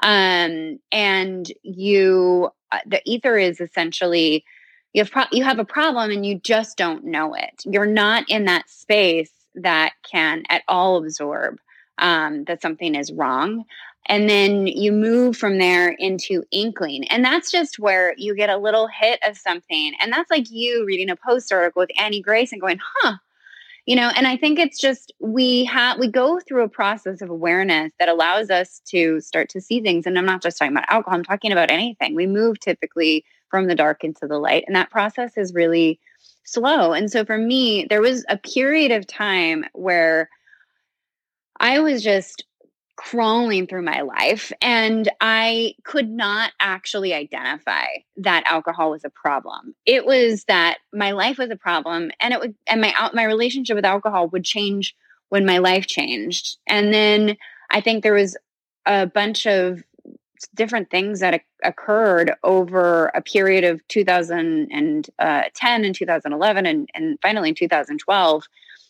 Um, 0.04 0.80
and 0.92 1.51
you 1.63 2.50
uh, 2.72 2.80
the 2.86 3.01
ether 3.06 3.38
is 3.38 3.60
essentially 3.60 4.45
you 4.94 5.04
have 5.04 5.12
pro- 5.12 5.24
you 5.31 5.44
have 5.44 5.60
a 5.60 5.66
problem 5.66 6.12
and 6.12 6.25
you 6.25 6.39
just 6.39 6.78
don't 6.78 7.06
know 7.06 7.34
it. 7.34 7.63
You're 7.66 7.86
not 7.86 8.30
in 8.30 8.45
that 8.45 8.69
space 8.69 9.31
that 9.56 9.94
can 10.10 10.44
at 10.50 10.62
all 10.68 10.98
absorb 10.98 11.57
um, 11.98 12.44
that 12.44 12.62
something 12.62 12.94
is 12.94 13.12
wrong 13.12 13.66
and 14.07 14.30
then 14.30 14.68
you 14.68 14.92
move 14.92 15.38
from 15.38 15.57
there 15.57 15.89
into 16.00 16.44
inkling. 16.51 17.07
And 17.09 17.24
that's 17.24 17.51
just 17.51 17.80
where 17.80 18.13
you 18.18 18.36
get 18.36 18.50
a 18.50 18.57
little 18.57 18.88
hit 18.88 19.19
of 19.27 19.38
something. 19.38 19.94
And 20.01 20.12
that's 20.12 20.31
like 20.31 20.50
you 20.50 20.86
reading 20.86 21.09
a 21.09 21.15
post 21.15 21.51
article 21.51 21.81
with 21.81 21.92
Annie 22.00 22.21
Grace 22.21 22.51
and 22.51 22.62
going, 22.62 22.80
huh, 22.81 23.18
you 23.88 23.95
know 23.95 24.12
and 24.15 24.27
i 24.27 24.38
think 24.38 24.59
it's 24.59 24.80
just 24.80 25.12
we 25.19 25.65
have 25.65 25.98
we 25.98 26.07
go 26.07 26.39
through 26.39 26.63
a 26.63 26.69
process 26.69 27.21
of 27.21 27.30
awareness 27.31 27.92
that 27.98 28.09
allows 28.09 28.51
us 28.51 28.81
to 28.86 29.19
start 29.19 29.50
to 29.50 29.59
see 29.59 29.81
things 29.81 30.06
and 30.06 30.19
i'm 30.19 30.25
not 30.25 30.44
just 30.44 30.60
talking 30.60 30.74
about 30.74 30.86
alcohol 30.89 31.18
i'm 31.18 31.24
talking 31.24 31.51
about 31.51 31.71
anything 31.71 32.13
we 32.13 32.27
move 32.27 32.60
typically 32.60 33.25
from 33.50 33.65
the 33.65 33.75
dark 33.75 34.03
into 34.03 34.27
the 34.27 34.38
light 34.38 34.63
and 34.68 34.75
that 34.75 34.92
process 34.92 35.38
is 35.38 35.53
really 35.53 36.00
slow 36.44 36.92
and 36.94 37.12
so 37.12 37.25
for 37.25 37.38
me 37.38 37.88
there 37.89 38.01
was 38.01 38.24
a 38.30 38.38
period 38.38 38.92
of 38.92 39.07
time 39.07 39.65
where 39.74 40.30
i 41.60 41.80
was 41.80 42.03
just 42.03 42.44
crawling 42.97 43.67
through 43.67 43.83
my 43.83 44.01
life 44.01 44.51
and 44.59 45.09
I 45.21 45.75
could 45.83 46.09
not 46.09 46.51
actually 46.59 47.13
identify 47.13 47.85
that 48.17 48.44
alcohol 48.47 48.89
was 48.89 49.05
a 49.05 49.09
problem. 49.09 49.75
It 49.85 50.05
was 50.05 50.44
that 50.45 50.79
my 50.91 51.11
life 51.11 51.38
was 51.38 51.51
a 51.51 51.55
problem 51.55 52.11
and 52.19 52.33
it 52.33 52.39
would 52.39 52.55
and 52.67 52.81
my 52.81 52.94
my 53.13 53.23
relationship 53.23 53.75
with 53.75 53.85
alcohol 53.85 54.27
would 54.29 54.44
change 54.44 54.95
when 55.29 55.45
my 55.45 55.59
life 55.59 55.85
changed. 55.85 56.57
And 56.67 56.91
then 56.91 57.38
I 57.69 57.81
think 57.81 58.01
there 58.01 58.13
was 58.13 58.35
a 58.85 59.05
bunch 59.05 59.45
of 59.45 59.83
different 60.55 60.89
things 60.89 61.19
that 61.19 61.41
occurred 61.63 62.33
over 62.43 63.07
a 63.13 63.21
period 63.21 63.63
of 63.63 63.88
2010 63.89 65.03
uh, 65.19 65.43
and 65.61 65.95
2011 65.95 66.65
and, 66.65 66.89
and 66.93 67.19
finally 67.21 67.50
in 67.50 67.55
2012 67.55 68.43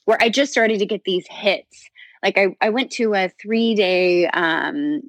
where 0.06 0.18
I 0.22 0.30
just 0.30 0.52
started 0.52 0.80
to 0.80 0.86
get 0.86 1.04
these 1.04 1.26
hits 1.30 1.90
like 2.24 2.38
I, 2.38 2.56
I 2.62 2.70
went 2.70 2.92
to 2.94 3.14
a 3.14 3.30
three 3.30 3.76
day 3.76 4.28
um, 4.28 5.02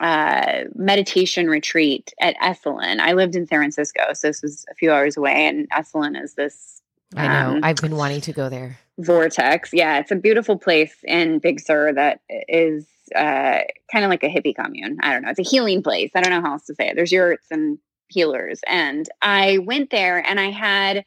uh, 0.00 0.64
meditation 0.74 1.48
retreat 1.48 2.12
at 2.20 2.36
Esalen. 2.38 3.00
I 3.00 3.12
lived 3.12 3.36
in 3.36 3.46
San 3.46 3.58
Francisco, 3.60 4.12
so 4.14 4.28
this 4.28 4.42
was 4.42 4.64
a 4.70 4.74
few 4.74 4.92
hours 4.92 5.16
away, 5.16 5.46
and 5.46 5.68
Esalen 5.70 6.20
is 6.20 6.34
this. 6.34 6.80
I 7.16 7.26
know. 7.26 7.56
Um, 7.56 7.60
I've 7.64 7.76
been 7.76 7.96
wanting 7.96 8.20
to 8.22 8.32
go 8.32 8.48
there. 8.48 8.78
Vortex. 8.98 9.70
Yeah, 9.72 9.98
it's 9.98 10.10
a 10.10 10.16
beautiful 10.16 10.58
place 10.58 10.94
in 11.04 11.38
Big 11.38 11.60
Sur 11.60 11.92
that 11.94 12.20
is 12.48 12.86
uh, 13.14 13.60
kind 13.90 14.04
of 14.04 14.10
like 14.10 14.22
a 14.22 14.28
hippie 14.28 14.54
commune. 14.54 14.98
I 15.02 15.12
don't 15.12 15.22
know. 15.22 15.30
It's 15.30 15.40
a 15.40 15.42
healing 15.42 15.82
place. 15.82 16.10
I 16.14 16.20
don't 16.20 16.30
know 16.30 16.40
how 16.40 16.52
else 16.52 16.66
to 16.66 16.74
say 16.74 16.88
it. 16.88 16.96
There's 16.96 17.10
yurts 17.10 17.46
and 17.50 17.78
healers. 18.08 18.60
And 18.66 19.08
I 19.22 19.58
went 19.58 19.90
there 19.90 20.18
and 20.18 20.38
I 20.38 20.50
had 20.50 21.04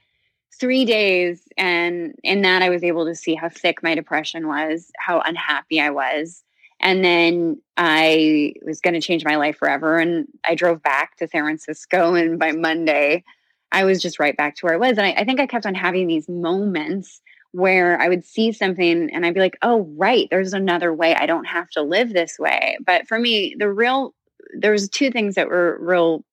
three 0.59 0.85
days 0.85 1.47
and 1.57 2.15
in 2.23 2.41
that 2.41 2.61
i 2.61 2.69
was 2.69 2.83
able 2.83 3.05
to 3.05 3.15
see 3.15 3.35
how 3.35 3.49
thick 3.49 3.83
my 3.83 3.95
depression 3.95 4.47
was 4.47 4.91
how 4.97 5.19
unhappy 5.21 5.79
i 5.79 5.89
was 5.89 6.43
and 6.79 7.03
then 7.03 7.59
i 7.77 8.53
was 8.65 8.81
going 8.81 8.93
to 8.93 9.01
change 9.01 9.25
my 9.25 9.35
life 9.35 9.57
forever 9.57 9.97
and 9.97 10.27
i 10.47 10.55
drove 10.55 10.81
back 10.81 11.15
to 11.17 11.27
san 11.27 11.43
francisco 11.43 12.13
and 12.15 12.39
by 12.39 12.51
monday 12.51 13.23
i 13.71 13.83
was 13.83 14.01
just 14.01 14.19
right 14.19 14.37
back 14.37 14.55
to 14.55 14.65
where 14.65 14.73
i 14.73 14.77
was 14.77 14.97
and 14.97 15.07
I, 15.07 15.11
I 15.11 15.23
think 15.23 15.39
i 15.39 15.47
kept 15.47 15.65
on 15.65 15.75
having 15.75 16.07
these 16.07 16.29
moments 16.29 17.21
where 17.51 17.99
i 18.01 18.09
would 18.09 18.25
see 18.25 18.51
something 18.51 19.09
and 19.13 19.25
i'd 19.25 19.33
be 19.33 19.39
like 19.39 19.57
oh 19.61 19.81
right 19.97 20.27
there's 20.31 20.53
another 20.53 20.93
way 20.93 21.15
i 21.15 21.25
don't 21.25 21.45
have 21.45 21.69
to 21.71 21.81
live 21.81 22.13
this 22.13 22.39
way. 22.39 22.77
But 22.85 23.07
for 23.07 23.19
me 23.19 23.55
the 23.57 23.71
real 23.71 24.13
there 24.57 24.71
was 24.71 24.89
two 24.89 25.11
things 25.11 25.35
that 25.35 25.47
were 25.47 25.77
real 25.79 26.23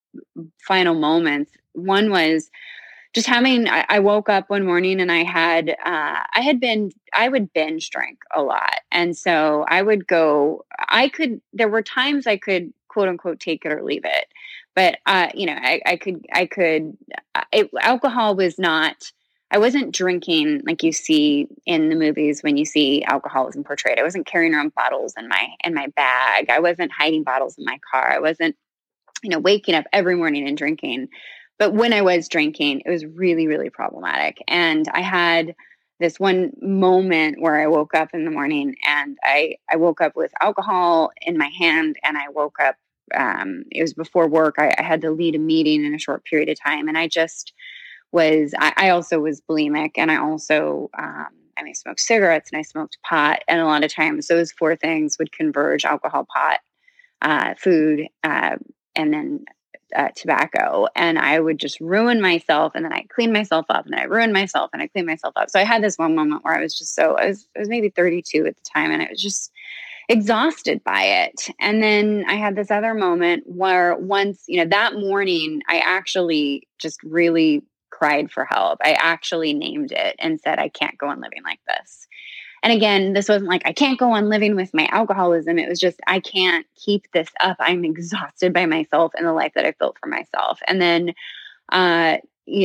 final 0.61 0.95
moments. 0.95 1.53
One 1.73 2.11
was 2.11 2.51
just 3.13 3.27
having 3.27 3.69
I, 3.69 3.85
I, 3.89 3.99
woke 3.99 4.29
up 4.29 4.49
one 4.51 4.65
morning 4.65 5.01
and 5.01 5.11
i 5.11 5.25
had 5.25 5.71
uh, 5.71 5.75
i 6.35 6.41
had 6.41 6.61
been 6.61 6.93
i 7.13 7.29
would 7.29 7.53
binge 7.53 7.91
drink 7.91 8.19
a 8.35 8.43
lot. 8.43 8.81
And 8.93 9.17
so 9.17 9.65
i 9.69 9.83
would 9.83 10.07
go 10.07 10.65
i 10.79 11.09
could 11.09 11.41
there 11.53 11.69
were 11.69 11.83
times 11.83 12.27
i 12.27 12.37
could 12.37 12.73
quote 12.89 13.09
unquote 13.09 13.41
take 13.41 13.65
it 13.65 13.73
or 13.73 13.83
leave 13.83 14.05
it. 14.05 14.27
But 14.75 14.99
uh, 15.07 15.29
you 15.35 15.47
know 15.47 15.57
I, 15.57 15.81
I 15.85 15.97
could 15.97 16.25
i 16.33 16.47
could 16.47 16.97
uh, 17.35 17.45
it, 17.53 17.71
alcohol 17.81 18.37
was 18.37 18.59
not 18.59 19.13
i 19.51 19.59
wasn't 19.59 19.93
drinking 19.93 20.63
like 20.65 20.83
you 20.83 20.93
see 20.93 21.49
in 21.67 21.89
the 21.89 21.97
movies 21.97 22.43
when 22.43 22.57
you 22.57 22.65
see 22.65 23.03
alcoholism 23.05 23.65
portrayed. 23.65 23.99
I 23.99 24.05
wasn't 24.05 24.27
carrying 24.27 24.55
around 24.55 24.75
bottles 24.75 25.15
in 25.19 25.29
my 25.29 25.49
in 25.65 25.75
my 25.75 25.89
bag. 25.89 26.51
I 26.51 26.61
wasn't 26.61 26.93
hiding 26.93 27.25
bottles 27.25 27.59
in 27.59 27.65
my 27.65 27.79
car. 27.91 28.13
I 28.13 28.21
wasn't 28.21 28.57
you 29.23 29.31
know 29.31 29.41
waking 29.41 29.75
up 29.75 29.87
every 29.93 30.15
morning 30.15 30.47
and 30.47 30.57
drinking 30.57 31.09
but 31.61 31.75
when 31.75 31.93
I 31.93 32.01
was 32.01 32.27
drinking, 32.27 32.81
it 32.87 32.91
was 32.91 33.05
really, 33.05 33.47
really 33.47 33.69
problematic. 33.69 34.43
And 34.49 34.89
I 34.95 35.03
had 35.03 35.55
this 36.01 36.19
one 36.19 36.53
moment 36.63 37.39
where 37.39 37.61
I 37.61 37.67
woke 37.67 37.95
up 37.95 38.15
in 38.15 38.25
the 38.25 38.31
morning 38.31 38.77
and 38.83 39.19
I, 39.23 39.57
I 39.71 39.77
woke 39.77 40.01
up 40.01 40.17
with 40.17 40.33
alcohol 40.41 41.11
in 41.21 41.37
my 41.37 41.51
hand 41.59 41.97
and 42.03 42.17
I 42.17 42.31
woke 42.31 42.57
up, 42.61 42.77
um, 43.15 43.65
it 43.71 43.83
was 43.83 43.93
before 43.93 44.27
work. 44.27 44.55
I, 44.59 44.73
I, 44.79 44.83
had 44.83 45.03
to 45.03 45.11
lead 45.11 45.35
a 45.35 45.39
meeting 45.39 45.85
in 45.85 45.95
a 45.95 45.99
short 45.99 46.25
period 46.25 46.49
of 46.49 46.59
time. 46.59 46.89
And 46.89 46.97
I 46.97 47.09
just 47.09 47.53
was, 48.11 48.55
I, 48.59 48.73
I 48.79 48.89
also 48.91 49.21
was 49.21 49.43
bulimic 49.43 49.93
and 49.97 50.11
I 50.11 50.17
also, 50.17 50.89
um, 50.97 51.29
I 51.59 51.63
mean, 51.63 51.73
I 51.73 51.75
smoked 51.75 52.01
cigarettes 52.01 52.49
and 52.51 52.59
I 52.59 52.63
smoked 52.63 52.97
pot. 53.07 53.43
And 53.49 53.61
a 53.61 53.67
lot 53.67 53.85
of 53.85 53.93
times 53.93 54.29
those 54.29 54.51
four 54.51 54.77
things 54.77 55.19
would 55.19 55.31
converge 55.31 55.85
alcohol, 55.85 56.27
pot, 56.35 56.61
uh, 57.21 57.53
food, 57.59 58.07
uh, 58.25 58.57
and 58.97 59.13
then 59.13 59.45
uh, 59.95 60.09
tobacco. 60.15 60.87
And 60.95 61.19
I 61.19 61.41
would 61.41 61.59
just 61.59 61.81
ruin 61.81 62.21
myself, 62.21 62.73
and 62.75 62.85
then 62.85 62.93
I 62.93 63.05
clean 63.15 63.33
myself 63.33 63.67
up, 63.69 63.85
and 63.85 63.93
then 63.93 64.01
I 64.01 64.05
ruin 64.05 64.33
myself, 64.33 64.71
and 64.73 64.83
I 64.83 64.89
clean 64.89 65.07
myself 65.07 65.35
up. 65.37 65.51
So 65.51 65.59
I 65.59 65.65
had 65.65 65.83
this 65.83 65.99
one 65.99 66.15
moment 66.15 66.45
where 66.45 66.55
I 66.55 66.61
was 66.61 66.77
just 66.77 66.95
so 66.95 67.17
I 67.17 67.29
was 67.29 67.47
I 67.57 67.61
was 67.61 67.69
maybe 67.69 67.89
32 67.91 68.47
at 68.47 68.57
the 68.57 68.63
time, 68.63 68.91
and 68.91 69.03
I 69.03 69.09
was 69.11 69.23
just 69.23 69.53
exhausted 70.09 70.83
by 70.83 71.03
it. 71.03 71.49
And 71.61 71.81
then 71.83 72.25
I 72.29 72.35
had 72.35 72.57
this 72.57 72.71
other 72.71 72.95
moment 72.95 73.45
where 73.47 73.97
once, 73.97 74.43
you 74.49 74.57
know, 74.59 74.69
that 74.69 74.95
morning 74.95 75.63
I 75.69 75.79
actually 75.79 76.67
just 76.79 77.01
really 77.05 77.63
cried 77.91 78.31
for 78.31 78.45
help. 78.45 78.81
I 78.83 78.93
actually 78.95 79.55
named 79.55 79.93
it 79.93 80.17
and 80.19 80.41
said, 80.41 80.59
I 80.59 80.69
can't 80.69 80.99
go 80.99 81.09
on 81.09 81.21
living 81.21 81.43
like 81.45 81.61
this. 81.69 82.09
And 82.63 82.73
again, 82.73 83.13
this 83.15 83.29
wasn't 83.29 83.49
like, 83.49 83.63
I 83.65 83.73
can't 83.73 83.99
go 83.99 84.13
on 84.13 84.29
living 84.29 84.55
with 84.55 84.75
my 84.75 84.87
alcoholism. 84.91 85.59
It 85.59 85.69
was 85.69 85.81
just, 85.81 86.01
I 86.07 86.21
can't 86.21 86.67
keep 86.77 87.11
this 87.13 87.29
up. 87.41 87.57
I'm 87.59 87.85
exhausted 87.85 88.53
by 88.53 88.67
myself 88.67 89.13
and 89.17 89.27
the 89.27 89.33
life 89.33 89.53
that 89.55 89.65
I've 89.65 89.79
built 89.79 89.97
for 89.99 90.09
myself. 90.09 90.61
And 90.67 90.81
then, 90.81 91.15
uh, 91.71 92.19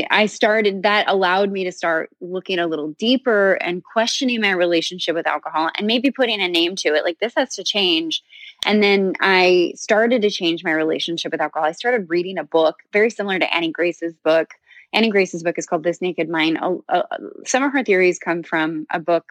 I 0.09 0.25
started 0.25 0.83
that 0.83 1.07
allowed 1.07 1.51
me 1.51 1.63
to 1.63 1.71
start 1.71 2.09
looking 2.19 2.57
a 2.57 2.65
little 2.65 2.93
deeper 2.93 3.53
and 3.55 3.83
questioning 3.83 4.41
my 4.41 4.51
relationship 4.51 5.13
with 5.15 5.27
alcohol 5.27 5.69
and 5.77 5.85
maybe 5.85 6.09
putting 6.09 6.41
a 6.41 6.47
name 6.47 6.75
to 6.77 6.95
it 6.95 7.03
like 7.03 7.19
this 7.19 7.33
has 7.37 7.55
to 7.55 7.63
change. 7.63 8.23
And 8.65 8.81
then 8.81 9.13
I 9.19 9.73
started 9.75 10.23
to 10.23 10.31
change 10.31 10.63
my 10.63 10.71
relationship 10.71 11.31
with 11.31 11.41
alcohol. 11.41 11.67
I 11.67 11.73
started 11.73 12.09
reading 12.09 12.39
a 12.39 12.43
book 12.43 12.79
very 12.93 13.11
similar 13.11 13.37
to 13.37 13.53
Annie 13.53 13.71
Grace's 13.71 14.15
book. 14.23 14.53
Annie 14.91 15.09
Grace's 15.09 15.43
book 15.43 15.59
is 15.59 15.67
called 15.67 15.83
This 15.83 16.01
Naked 16.01 16.29
Mind. 16.29 16.57
Uh, 16.59 16.77
uh, 16.89 17.03
some 17.45 17.61
of 17.61 17.71
her 17.71 17.83
theories 17.83 18.17
come 18.17 18.41
from 18.41 18.87
a 18.89 18.99
book 18.99 19.25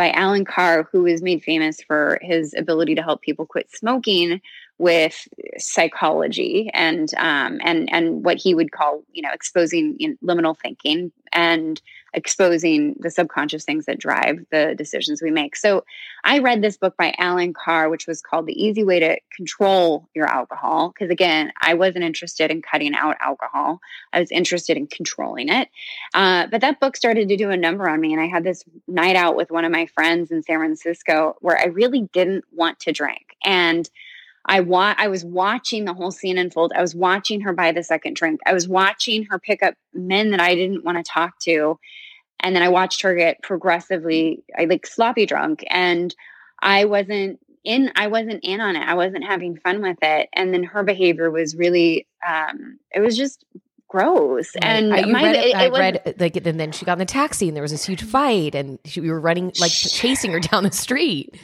by 0.00 0.12
Allen 0.12 0.46
Carr, 0.46 0.88
who 0.90 1.04
is 1.04 1.20
made 1.20 1.42
famous 1.42 1.82
for 1.82 2.18
his 2.22 2.54
ability 2.54 2.94
to 2.94 3.02
help 3.02 3.20
people 3.20 3.44
quit 3.44 3.70
smoking 3.70 4.40
with 4.78 5.28
psychology 5.58 6.70
and 6.72 7.12
um, 7.18 7.60
and 7.62 7.92
and 7.92 8.24
what 8.24 8.38
he 8.38 8.54
would 8.54 8.72
call 8.72 9.04
you 9.12 9.20
know 9.20 9.28
exposing 9.30 9.96
you 9.98 10.08
know, 10.08 10.16
liminal 10.24 10.56
thinking 10.58 11.12
and 11.32 11.80
exposing 12.12 12.96
the 12.98 13.10
subconscious 13.10 13.64
things 13.64 13.86
that 13.86 13.98
drive 13.98 14.44
the 14.50 14.74
decisions 14.76 15.22
we 15.22 15.30
make. 15.30 15.54
So 15.54 15.84
I 16.24 16.40
read 16.40 16.62
this 16.62 16.76
book 16.76 16.96
by 16.96 17.14
Allen 17.18 17.52
Carr, 17.52 17.88
which 17.88 18.06
was 18.06 18.20
called 18.20 18.46
The 18.46 18.62
Easy 18.62 18.82
Way 18.82 19.00
to 19.00 19.18
Control 19.34 20.08
Your 20.14 20.26
Alcohol. 20.26 20.88
Because 20.88 21.10
again, 21.10 21.52
I 21.60 21.74
wasn't 21.74 22.04
interested 22.04 22.50
in 22.50 22.62
cutting 22.62 22.94
out 22.94 23.16
alcohol, 23.20 23.80
I 24.12 24.20
was 24.20 24.30
interested 24.30 24.76
in 24.76 24.86
controlling 24.86 25.48
it. 25.48 25.68
Uh, 26.14 26.46
but 26.48 26.60
that 26.62 26.80
book 26.80 26.96
started 26.96 27.28
to 27.28 27.36
do 27.36 27.50
a 27.50 27.56
number 27.56 27.88
on 27.88 28.00
me. 28.00 28.12
And 28.12 28.20
I 28.20 28.26
had 28.26 28.44
this 28.44 28.64
night 28.88 29.16
out 29.16 29.36
with 29.36 29.50
one 29.50 29.64
of 29.64 29.72
my 29.72 29.86
friends 29.86 30.30
in 30.30 30.42
San 30.42 30.58
Francisco 30.58 31.36
where 31.40 31.58
I 31.58 31.66
really 31.66 32.08
didn't 32.12 32.44
want 32.52 32.80
to 32.80 32.92
drink. 32.92 33.36
And 33.44 33.88
I 34.50 34.60
wa- 34.60 34.96
I 34.98 35.06
was 35.06 35.24
watching 35.24 35.84
the 35.84 35.94
whole 35.94 36.10
scene 36.10 36.36
unfold. 36.36 36.72
I 36.74 36.82
was 36.82 36.92
watching 36.92 37.42
her 37.42 37.52
buy 37.52 37.70
the 37.70 37.84
second 37.84 38.16
drink. 38.16 38.40
I 38.44 38.52
was 38.52 38.66
watching 38.66 39.22
her 39.26 39.38
pick 39.38 39.62
up 39.62 39.74
men 39.94 40.32
that 40.32 40.40
I 40.40 40.56
didn't 40.56 40.84
want 40.84 40.98
to 40.98 41.04
talk 41.08 41.38
to. 41.42 41.78
And 42.40 42.56
then 42.56 42.62
I 42.64 42.68
watched 42.68 43.02
her 43.02 43.14
get 43.14 43.42
progressively 43.42 44.42
I 44.58 44.64
like 44.64 44.86
sloppy 44.86 45.24
drunk 45.24 45.64
and 45.68 46.12
I 46.60 46.86
wasn't 46.86 47.38
in 47.62 47.92
I 47.94 48.08
wasn't 48.08 48.40
in 48.42 48.60
on 48.60 48.74
it. 48.74 48.82
I 48.82 48.94
wasn't 48.94 49.24
having 49.24 49.56
fun 49.56 49.82
with 49.82 49.98
it. 50.02 50.28
And 50.32 50.52
then 50.52 50.64
her 50.64 50.82
behavior 50.82 51.30
was 51.30 51.54
really 51.54 52.08
um 52.26 52.80
it 52.92 52.98
was 52.98 53.16
just 53.16 53.44
gross. 53.86 54.50
Right. 54.56 54.64
And 54.64 54.92
I, 54.92 55.04
my, 55.04 55.22
read 55.22 55.36
it, 55.36 55.44
it, 55.46 55.54
I 55.54 55.68
was, 55.68 55.78
read 55.78 56.14
like 56.18 56.34
and 56.44 56.58
then 56.58 56.72
she 56.72 56.84
got 56.84 56.94
in 56.94 56.98
the 56.98 57.04
taxi 57.04 57.46
and 57.46 57.56
there 57.56 57.62
was 57.62 57.70
this 57.70 57.84
huge 57.84 58.02
fight 58.02 58.56
and 58.56 58.80
she, 58.84 59.00
we 59.00 59.12
were 59.12 59.20
running 59.20 59.52
like 59.60 59.70
chasing 59.70 60.32
her 60.32 60.40
down 60.40 60.64
the 60.64 60.72
street. 60.72 61.38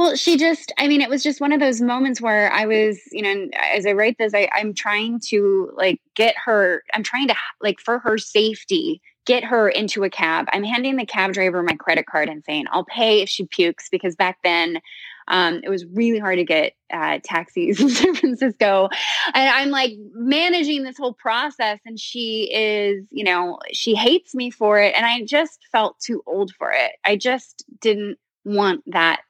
Well, 0.00 0.16
she 0.16 0.38
just, 0.38 0.72
I 0.78 0.88
mean, 0.88 1.02
it 1.02 1.10
was 1.10 1.22
just 1.22 1.42
one 1.42 1.52
of 1.52 1.60
those 1.60 1.82
moments 1.82 2.22
where 2.22 2.50
I 2.50 2.64
was, 2.64 2.98
you 3.12 3.20
know, 3.20 3.48
as 3.70 3.84
I 3.84 3.92
write 3.92 4.16
this, 4.16 4.32
I, 4.32 4.48
I'm 4.50 4.72
trying 4.72 5.20
to 5.26 5.70
like 5.74 6.00
get 6.16 6.34
her, 6.42 6.82
I'm 6.94 7.02
trying 7.02 7.28
to, 7.28 7.34
like, 7.60 7.80
for 7.80 7.98
her 7.98 8.16
safety, 8.16 9.02
get 9.26 9.44
her 9.44 9.68
into 9.68 10.02
a 10.02 10.08
cab. 10.08 10.46
I'm 10.54 10.64
handing 10.64 10.96
the 10.96 11.04
cab 11.04 11.34
driver 11.34 11.62
my 11.62 11.74
credit 11.74 12.06
card 12.06 12.30
and 12.30 12.42
saying, 12.46 12.64
I'll 12.70 12.86
pay 12.86 13.20
if 13.20 13.28
she 13.28 13.44
pukes 13.44 13.90
because 13.90 14.16
back 14.16 14.38
then, 14.42 14.80
um, 15.28 15.60
it 15.62 15.68
was 15.68 15.84
really 15.92 16.18
hard 16.18 16.38
to 16.38 16.44
get 16.44 16.72
uh, 16.90 17.18
taxis 17.22 17.78
in 17.82 17.90
San 17.90 18.14
Francisco. 18.14 18.88
And 19.34 19.50
I'm 19.50 19.68
like 19.68 19.92
managing 20.14 20.82
this 20.82 20.96
whole 20.96 21.12
process, 21.12 21.78
and 21.84 22.00
she 22.00 22.50
is, 22.50 23.04
you 23.10 23.24
know, 23.24 23.58
she 23.72 23.94
hates 23.94 24.34
me 24.34 24.50
for 24.50 24.80
it. 24.80 24.94
And 24.96 25.04
I 25.04 25.24
just 25.26 25.60
felt 25.70 26.00
too 26.00 26.22
old 26.26 26.52
for 26.58 26.72
it. 26.72 26.92
I 27.04 27.16
just 27.16 27.66
didn't 27.82 28.16
want 28.46 28.82
that 28.86 29.20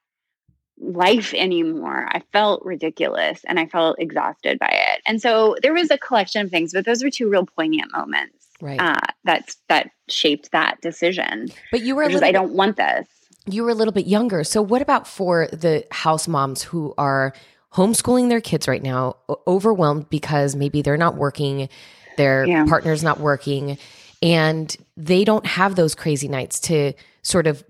life 0.81 1.35
anymore. 1.35 2.09
I 2.11 2.23
felt 2.33 2.65
ridiculous 2.65 3.45
and 3.47 3.61
I 3.61 3.67
felt 3.67 3.97
exhausted 3.99 4.59
by 4.59 4.71
it. 4.71 5.03
And 5.07 5.21
so 5.21 5.57
there 5.63 5.75
was 5.75 5.91
a 5.91 5.99
collection 5.99 6.43
of 6.43 6.51
things, 6.51 6.73
but 6.73 6.85
those 6.85 7.05
were 7.05 7.11
two 7.11 7.29
real 7.29 7.47
poignant 7.47 7.93
moments. 7.93 8.47
Right. 8.61 8.81
Uh, 8.81 9.01
that's 9.25 9.57
that 9.69 9.91
shaped 10.09 10.53
that 10.53 10.81
decision. 10.81 11.49
But 11.71 11.83
you 11.83 11.97
were 11.97 12.09
just, 12.09 12.23
I 12.23 12.33
don't 12.33 12.53
want 12.53 12.77
this. 12.77 13.07
You 13.47 13.63
were 13.63 13.71
a 13.71 13.75
little 13.75 13.93
bit 13.93 14.07
younger. 14.07 14.45
So 14.45 14.61
what 14.61 14.83
about 14.83 15.07
for 15.07 15.49
the 15.49 15.87
house 15.91 16.29
moms 16.29 16.63
who 16.63 16.95
are 16.99 17.33
homeschooling 17.73 18.29
their 18.29 18.41
kids 18.41 18.69
right 18.69 18.83
now, 18.83 19.17
overwhelmed 19.47 20.11
because 20.11 20.57
maybe 20.57 20.83
they're 20.83 20.97
not 20.97 21.17
working, 21.17 21.69
their 22.17 22.45
yeah. 22.45 22.67
partner's 22.67 23.03
not 23.03 23.21
working, 23.21 23.79
and 24.23 24.77
they 24.97 25.25
don't 25.25 25.47
have 25.47 25.77
those 25.77 25.95
crazy 25.95 26.29
nights 26.29 26.61
to 26.61 26.93
sort 27.23 27.47
of 27.47 27.65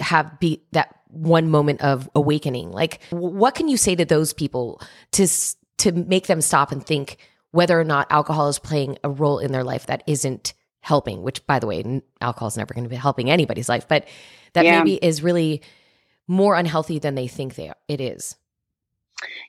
have 0.00 0.38
be 0.40 0.62
that 0.72 0.95
one 1.08 1.50
moment 1.50 1.80
of 1.82 2.08
awakening 2.14 2.70
like 2.70 3.00
what 3.10 3.54
can 3.54 3.68
you 3.68 3.76
say 3.76 3.94
to 3.94 4.04
those 4.04 4.32
people 4.32 4.80
to 5.12 5.26
to 5.78 5.92
make 5.92 6.26
them 6.26 6.40
stop 6.40 6.72
and 6.72 6.84
think 6.84 7.16
whether 7.52 7.78
or 7.78 7.84
not 7.84 8.06
alcohol 8.10 8.48
is 8.48 8.58
playing 8.58 8.98
a 9.04 9.10
role 9.10 9.38
in 9.38 9.52
their 9.52 9.64
life 9.64 9.86
that 9.86 10.02
isn't 10.06 10.52
helping 10.80 11.22
which 11.22 11.44
by 11.46 11.58
the 11.58 11.66
way 11.66 12.02
alcohol 12.20 12.48
is 12.48 12.56
never 12.56 12.74
going 12.74 12.84
to 12.84 12.90
be 12.90 12.96
helping 12.96 13.30
anybody's 13.30 13.68
life 13.68 13.86
but 13.88 14.06
that 14.52 14.64
yeah. 14.64 14.78
maybe 14.78 14.94
is 14.96 15.22
really 15.22 15.62
more 16.28 16.56
unhealthy 16.56 16.98
than 16.98 17.14
they 17.14 17.28
think 17.28 17.54
they 17.54 17.68
are, 17.68 17.76
it 17.88 18.00
is 18.00 18.36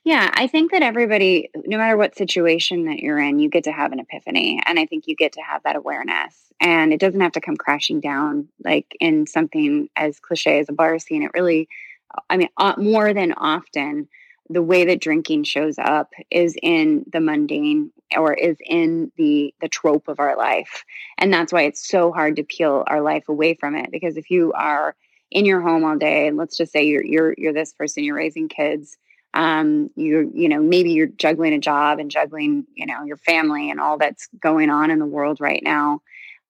yeah, 0.03 0.29
I 0.33 0.47
think 0.47 0.71
that 0.71 0.81
everybody, 0.81 1.50
no 1.65 1.77
matter 1.77 1.97
what 1.97 2.15
situation 2.17 2.86
that 2.86 3.00
you're 3.00 3.19
in, 3.19 3.39
you 3.39 3.50
get 3.50 3.65
to 3.65 3.71
have 3.71 3.91
an 3.91 4.00
epiphany. 4.00 4.62
And 4.65 4.79
I 4.79 4.86
think 4.86 5.07
you 5.07 5.15
get 5.15 5.33
to 5.33 5.41
have 5.41 5.63
that 5.63 5.75
awareness. 5.75 6.51
And 6.62 6.93
it 6.93 7.00
doesn't 7.00 7.19
have 7.19 7.33
to 7.33 7.41
come 7.41 7.57
crashing 7.57 8.00
down 8.00 8.47
like 8.63 8.95
in 9.00 9.27
something 9.27 9.89
as 9.95 10.19
cliche 10.19 10.59
as 10.59 10.69
a 10.69 10.74
bar 10.74 10.97
scene. 11.00 11.24
It 11.24 11.31
really, 11.33 11.67
I 12.29 12.38
mean, 12.38 12.50
uh, 12.57 12.75
more 12.77 13.13
than 13.13 13.33
often, 13.33 14.07
the 14.50 14.63
way 14.63 14.86
that 14.86 15.01
drinking 15.01 15.43
shows 15.43 15.77
up 15.77 16.13
is 16.31 16.55
in 16.62 17.03
the 17.12 17.19
mundane 17.19 17.91
or 18.15 18.33
is 18.33 18.57
in 18.65 19.12
the 19.17 19.53
the 19.59 19.67
trope 19.67 20.07
of 20.07 20.19
our 20.19 20.38
life 20.38 20.86
and 21.17 21.33
that's 21.33 21.51
why 21.51 21.63
it's 21.63 21.86
so 21.86 22.12
hard 22.12 22.38
to 22.38 22.43
peel 22.43 22.83
our 22.88 23.01
life 23.01 23.27
away 23.27 23.53
from 23.55 23.75
it 23.75 23.91
because 23.91 24.15
if 24.15 24.31
you 24.31 24.53
are 24.53 24.95
in 25.31 25.45
your 25.45 25.59
home 25.59 25.83
all 25.83 25.97
day 25.97 26.27
and 26.27 26.38
let's 26.38 26.55
just 26.55 26.71
say 26.71 26.86
you're 26.86 27.03
you're 27.03 27.36
you're 27.38 27.53
this 27.53 27.74
person 27.74 28.03
you're 28.03 28.15
raising 28.15 28.47
kids 28.47 28.97
um, 29.38 29.91
you're 29.96 30.24
you 30.24 30.50
know 30.50 30.60
maybe 30.60 30.91
you're 30.91 31.06
juggling 31.06 31.53
a 31.53 31.60
job 31.60 32.00
and 32.00 32.10
juggling 32.10 32.65
you 32.74 32.88
know 32.88 33.03
your 33.03 33.17
family 33.17 33.70
and 33.70 33.79
all 33.79 33.98
that's 33.98 34.27
going 34.39 34.72
on 34.72 34.89
in 34.89 34.98
the 34.98 35.06
world 35.06 35.39
right 35.39 35.62
now 35.63 36.01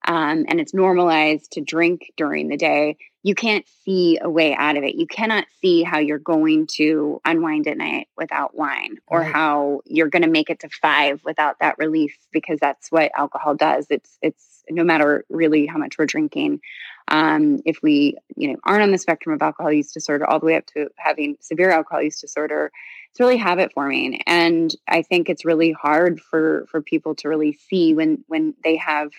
um, 0.08 0.46
and 0.48 0.62
it's 0.62 0.74
normalized 0.74 1.52
to 1.52 1.62
drink 1.62 2.14
during 2.16 2.48
the 2.48 2.56
day 2.56 2.96
you 3.24 3.36
can't 3.36 3.66
see 3.84 4.18
a 4.22 4.30
way 4.30 4.56
out 4.56 4.78
of 4.78 4.86
it 4.86 4.96
you 4.96 5.06
cannot 5.06 5.46
see 5.62 5.84
how 5.84 6.00
you're 6.00 6.18
going 6.18 6.66
to 6.66 7.20
unwind 7.26 7.68
at 7.68 7.78
night 7.78 8.08
without 8.16 8.56
wine 8.56 8.96
or 9.06 9.20
right. 9.20 9.34
how 9.34 9.82
you're 9.86 10.08
going 10.08 10.22
to 10.22 10.30
make 10.30 10.50
it 10.50 10.62
to 10.62 10.70
five 10.82 11.20
without 11.26 11.58
that 11.60 11.78
relief 11.78 12.16
because 12.32 12.58
that's 12.58 12.90
what 12.90 13.12
alcohol 13.18 13.54
does 13.54 13.86
it's 13.90 14.18
it's 14.22 14.64
no 14.70 14.86
matter 14.86 15.26
really 15.30 15.66
how 15.66 15.78
much 15.78 15.98
we're 15.98 16.06
drinking 16.06 16.62
um, 17.08 17.62
if 17.66 17.80
we, 17.82 18.18
you 18.36 18.50
know, 18.50 18.58
aren't 18.64 18.84
on 18.84 18.92
the 18.92 18.98
spectrum 18.98 19.34
of 19.34 19.42
alcohol 19.42 19.72
use 19.72 19.92
disorder 19.92 20.26
all 20.26 20.40
the 20.40 20.46
way 20.46 20.56
up 20.56 20.66
to 20.68 20.90
having 20.98 21.38
severe 21.40 21.72
alcohol 21.72 22.02
use 22.02 22.20
disorder, 22.20 22.72
it's 23.10 23.20
really 23.20 23.38
habit 23.38 23.72
forming. 23.74 24.22
And 24.24 24.74
I 24.88 25.02
think 25.02 25.30
it's 25.30 25.46
really 25.46 25.72
hard 25.72 26.20
for 26.20 26.66
for 26.70 26.82
people 26.82 27.16
to 27.16 27.30
really 27.30 27.54
see 27.54 27.94
when 27.94 28.24
when 28.28 28.54
they 28.64 28.76
have 28.78 29.12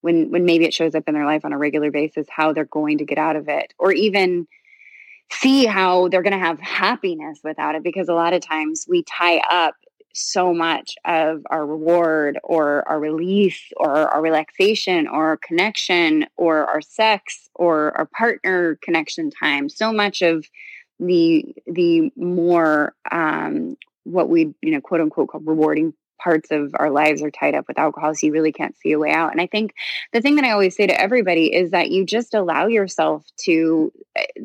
when 0.00 0.30
when 0.30 0.44
maybe 0.44 0.64
it 0.64 0.74
shows 0.74 0.94
up 0.94 1.04
in 1.06 1.14
their 1.14 1.26
life 1.26 1.44
on 1.44 1.52
a 1.52 1.58
regular 1.58 1.90
basis 1.90 2.26
how 2.30 2.52
they're 2.52 2.64
going 2.64 2.98
to 2.98 3.04
get 3.04 3.18
out 3.18 3.36
of 3.36 3.48
it 3.48 3.74
or 3.78 3.92
even 3.92 4.46
see 5.30 5.66
how 5.66 6.08
they're 6.08 6.22
going 6.22 6.32
to 6.32 6.38
have 6.38 6.60
happiness 6.60 7.40
without 7.42 7.74
it 7.74 7.82
because 7.82 8.08
a 8.08 8.14
lot 8.14 8.32
of 8.32 8.40
times 8.40 8.86
we 8.88 9.02
tie 9.02 9.38
up 9.38 9.74
so 10.16 10.54
much 10.54 10.94
of 11.04 11.42
our 11.50 11.66
reward 11.66 12.38
or 12.42 12.88
our 12.88 12.98
release 12.98 13.60
or 13.76 13.90
our 13.90 14.22
relaxation 14.22 15.06
or 15.06 15.28
our 15.28 15.36
connection 15.36 16.26
or 16.36 16.66
our 16.66 16.80
sex 16.80 17.48
or 17.54 17.96
our 17.96 18.06
partner 18.06 18.78
connection 18.82 19.30
time. 19.30 19.68
So 19.68 19.92
much 19.92 20.22
of 20.22 20.46
the 20.98 21.54
the 21.66 22.10
more 22.16 22.94
um, 23.10 23.76
what 24.04 24.28
we 24.28 24.54
you 24.62 24.72
know 24.72 24.80
quote 24.80 25.00
unquote 25.00 25.30
rewarding 25.34 25.92
parts 26.18 26.50
of 26.50 26.74
our 26.78 26.90
lives 26.90 27.22
are 27.22 27.30
tied 27.30 27.54
up 27.54 27.66
with 27.68 27.78
alcohol 27.78 28.14
so 28.14 28.26
you 28.26 28.32
really 28.32 28.52
can't 28.52 28.76
see 28.78 28.92
a 28.92 28.98
way 28.98 29.10
out. 29.10 29.32
And 29.32 29.40
i 29.40 29.46
think 29.46 29.74
the 30.12 30.22
thing 30.22 30.36
that 30.36 30.44
i 30.44 30.52
always 30.52 30.74
say 30.74 30.86
to 30.86 31.00
everybody 31.00 31.54
is 31.54 31.72
that 31.72 31.90
you 31.90 32.06
just 32.06 32.32
allow 32.32 32.66
yourself 32.66 33.24
to 33.44 33.92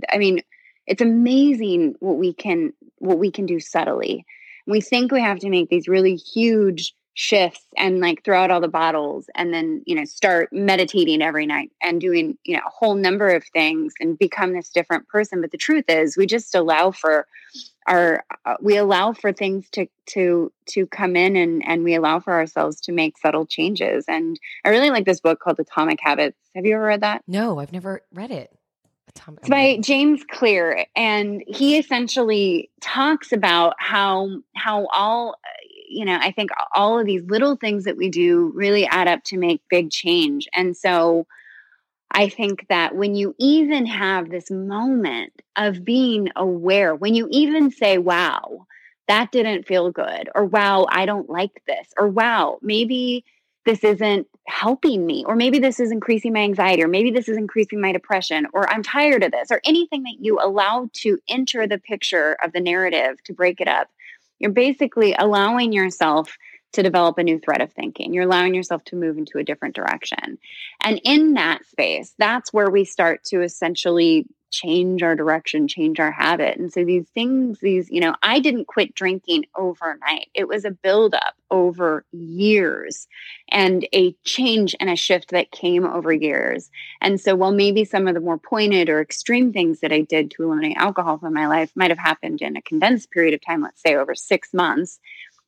i 0.09 0.17
mean 0.17 0.41
it's 0.87 1.01
amazing 1.01 1.95
what 1.99 2.17
we 2.17 2.33
can 2.33 2.73
what 2.97 3.17
we 3.17 3.31
can 3.31 3.45
do 3.45 3.59
subtly 3.59 4.25
We 4.67 4.81
think 4.81 5.11
we 5.11 5.21
have 5.21 5.39
to 5.39 5.49
make 5.49 5.69
these 5.69 5.87
really 5.87 6.15
huge 6.15 6.93
shifts 7.13 7.65
and 7.77 7.99
like 7.99 8.23
throw 8.23 8.41
out 8.41 8.51
all 8.51 8.61
the 8.61 8.69
bottles 8.69 9.29
and 9.35 9.53
then 9.53 9.83
you 9.85 9.93
know 9.93 10.05
start 10.05 10.47
meditating 10.51 11.21
every 11.21 11.45
night 11.45 11.69
and 11.81 11.99
doing 11.99 12.37
you 12.45 12.55
know 12.55 12.63
a 12.65 12.69
whole 12.69 12.95
number 12.95 13.27
of 13.27 13.43
things 13.51 13.93
and 13.99 14.17
become 14.17 14.53
this 14.53 14.69
different 14.69 15.07
person. 15.07 15.41
But 15.41 15.51
the 15.51 15.57
truth 15.57 15.85
is 15.87 16.15
we 16.15 16.25
just 16.25 16.55
allow 16.55 16.91
for 16.91 17.27
our 17.87 18.23
uh, 18.45 18.55
we 18.61 18.77
allow 18.77 19.11
for 19.11 19.33
things 19.33 19.69
to 19.71 19.87
to 20.07 20.51
to 20.67 20.87
come 20.87 21.15
in 21.15 21.35
and 21.35 21.61
and 21.67 21.83
we 21.83 21.95
allow 21.95 22.19
for 22.19 22.33
ourselves 22.33 22.79
to 22.81 22.91
make 22.91 23.17
subtle 23.17 23.45
changes. 23.45 24.05
And 24.07 24.39
i 24.63 24.69
really 24.69 24.89
like 24.89 25.05
this 25.05 25.19
book 25.19 25.39
called 25.39 25.59
atomic 25.59 25.99
habits. 26.01 26.37
Have 26.55 26.65
you 26.65 26.75
ever 26.75 26.83
read 26.83 27.01
that? 27.01 27.23
No 27.27 27.59
i've 27.59 27.73
never 27.73 28.01
read 28.13 28.31
it 28.31 28.55
it's 29.07 29.49
by 29.49 29.77
James 29.81 30.23
Clear, 30.29 30.85
and 30.95 31.43
he 31.47 31.77
essentially 31.77 32.69
talks 32.81 33.31
about 33.31 33.75
how 33.77 34.29
how 34.55 34.87
all 34.93 35.35
you 35.89 36.05
know 36.05 36.17
I 36.19 36.31
think 36.31 36.51
all 36.75 36.99
of 36.99 37.05
these 37.05 37.23
little 37.23 37.55
things 37.55 37.83
that 37.85 37.97
we 37.97 38.09
do 38.09 38.51
really 38.55 38.85
add 38.85 39.07
up 39.07 39.23
to 39.25 39.37
make 39.37 39.61
big 39.69 39.91
change, 39.91 40.47
and 40.53 40.75
so 40.75 41.27
I 42.11 42.29
think 42.29 42.67
that 42.69 42.95
when 42.95 43.15
you 43.15 43.35
even 43.39 43.85
have 43.85 44.29
this 44.29 44.51
moment 44.51 45.33
of 45.55 45.85
being 45.85 46.29
aware, 46.35 46.95
when 46.95 47.15
you 47.15 47.27
even 47.31 47.71
say, 47.71 47.97
"Wow, 47.97 48.67
that 49.07 49.31
didn't 49.31 49.67
feel 49.67 49.91
good," 49.91 50.29
or 50.35 50.45
"Wow, 50.45 50.87
I 50.89 51.05
don't 51.05 51.29
like 51.29 51.63
this," 51.67 51.87
or 51.97 52.07
"Wow, 52.07 52.59
maybe." 52.61 53.25
This 53.65 53.83
isn't 53.83 54.27
helping 54.47 55.05
me, 55.05 55.23
or 55.27 55.35
maybe 55.35 55.59
this 55.59 55.79
is 55.79 55.91
increasing 55.91 56.33
my 56.33 56.41
anxiety, 56.41 56.83
or 56.83 56.87
maybe 56.87 57.11
this 57.11 57.29
is 57.29 57.37
increasing 57.37 57.79
my 57.79 57.91
depression, 57.91 58.47
or 58.53 58.69
I'm 58.69 58.83
tired 58.83 59.23
of 59.23 59.31
this, 59.31 59.51
or 59.51 59.61
anything 59.63 60.03
that 60.03 60.17
you 60.19 60.39
allow 60.41 60.89
to 60.93 61.19
enter 61.29 61.67
the 61.67 61.77
picture 61.77 62.37
of 62.43 62.53
the 62.53 62.59
narrative 62.59 63.23
to 63.25 63.33
break 63.33 63.61
it 63.61 63.67
up, 63.67 63.89
you're 64.39 64.51
basically 64.51 65.15
allowing 65.17 65.71
yourself 65.71 66.35
to 66.73 66.83
develop 66.83 67.17
a 67.17 67.23
new 67.23 67.39
thread 67.39 67.61
of 67.61 67.71
thinking. 67.73 68.13
You're 68.13 68.25
allowing 68.25 68.55
yourself 68.55 68.83
to 68.85 68.95
move 68.95 69.17
into 69.17 69.37
a 69.37 69.43
different 69.43 69.75
direction. 69.75 70.37
And 70.81 71.01
in 71.03 71.33
that 71.33 71.65
space, 71.65 72.13
that's 72.17 72.53
where 72.53 72.69
we 72.69 72.85
start 72.85 73.23
to 73.25 73.41
essentially 73.41 74.25
change 74.51 75.01
our 75.01 75.15
direction, 75.15 75.67
change 75.67 75.99
our 75.99 76.11
habit. 76.11 76.57
And 76.57 76.71
so 76.71 76.83
these 76.83 77.07
things, 77.13 77.59
these, 77.59 77.89
you 77.89 78.01
know, 78.01 78.15
I 78.21 78.39
didn't 78.39 78.67
quit 78.67 78.93
drinking 78.93 79.45
overnight. 79.55 80.27
It 80.33 80.47
was 80.47 80.65
a 80.65 80.71
buildup 80.71 81.35
over 81.49 82.03
years 82.11 83.07
and 83.49 83.87
a 83.93 84.11
change 84.25 84.75
and 84.79 84.89
a 84.89 84.95
shift 84.95 85.31
that 85.31 85.51
came 85.51 85.85
over 85.85 86.11
years. 86.11 86.69
And 86.99 87.19
so 87.19 87.33
while 87.33 87.53
maybe 87.53 87.85
some 87.85 88.07
of 88.07 88.13
the 88.13 88.19
more 88.19 88.37
pointed 88.37 88.89
or 88.89 89.01
extreme 89.01 89.53
things 89.53 89.79
that 89.79 89.93
I 89.93 90.01
did 90.01 90.31
to 90.31 90.43
eliminate 90.43 90.77
alcohol 90.77 91.17
from 91.17 91.33
my 91.33 91.47
life 91.47 91.71
might 91.75 91.91
have 91.91 91.97
happened 91.97 92.41
in 92.41 92.57
a 92.57 92.61
condensed 92.61 93.09
period 93.11 93.33
of 93.33 93.41
time, 93.41 93.61
let's 93.61 93.81
say 93.81 93.95
over 93.95 94.13
six 94.13 94.53
months, 94.53 94.99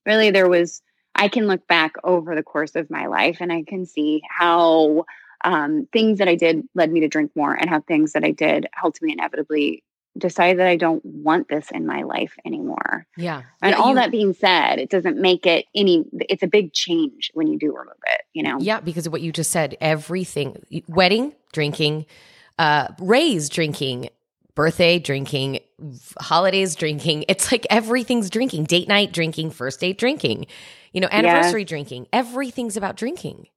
really 0.06 0.32
there 0.32 0.50
was 0.50 0.82
I 1.15 1.27
can 1.27 1.48
look 1.48 1.67
back 1.67 1.93
over 2.03 2.36
the 2.36 2.43
course 2.43 2.75
of 2.75 2.89
my 2.89 3.05
life 3.05 3.38
and 3.39 3.51
I 3.51 3.63
can 3.63 3.86
see 3.86 4.22
how 4.29 5.05
um, 5.43 5.88
things 5.91 6.20
that 6.20 6.27
I 6.27 6.36
did 6.36 6.67
led 6.74 6.91
me 6.91 7.01
to 7.01 7.08
drink 7.08 7.32
more, 7.36 7.53
and 7.53 7.70
how 7.70 7.82
things 7.82 8.13
that 8.13 8.24
I 8.24 8.32
did 8.32 8.67
helped 8.72 9.01
me 9.01 9.12
inevitably 9.12 9.84
decide 10.17 10.60
that 10.60 10.67
I 10.67 10.75
don't 10.75 11.03
want 11.03 11.50
this 11.50 11.72
in 11.72 11.86
my 11.86 12.03
life 12.03 12.36
anymore. 12.46 13.05
Yeah. 13.17 13.41
And 13.62 13.72
yeah, 13.72 13.77
all 13.77 13.89
you, 13.89 13.96
that 13.96 14.12
being 14.12 14.34
said, 14.34 14.79
it 14.79 14.89
doesn't 14.89 15.17
make 15.17 15.46
it 15.46 15.65
any, 15.75 16.05
it's 16.13 16.43
a 16.43 16.48
big 16.48 16.72
change 16.72 17.32
when 17.34 17.48
you 17.48 17.58
do 17.58 17.75
remove 17.75 17.98
it, 18.05 18.22
you 18.32 18.43
know? 18.43 18.58
Yeah, 18.60 18.79
because 18.79 19.08
of 19.08 19.12
what 19.12 19.22
you 19.22 19.32
just 19.32 19.51
said. 19.51 19.75
Everything, 19.82 20.63
wedding, 20.88 21.34
drinking, 21.51 22.05
uh, 22.60 22.89
raise, 23.00 23.50
drinking, 23.50 24.10
birthday, 24.55 25.00
drinking, 25.00 25.60
holidays, 26.19 26.75
drinking. 26.75 27.25
It's 27.27 27.51
like 27.51 27.65
everything's 27.69 28.29
drinking, 28.29 28.65
date 28.65 28.88
night, 28.88 29.12
drinking, 29.12 29.51
first 29.51 29.79
date, 29.79 29.98
drinking, 29.98 30.48
you 30.91 31.01
know, 31.01 31.10
anniversary, 31.12 31.62
yes. 31.62 31.69
drinking. 31.69 32.07
Everything's 32.13 32.77
about 32.77 32.96
drinking. 32.96 33.48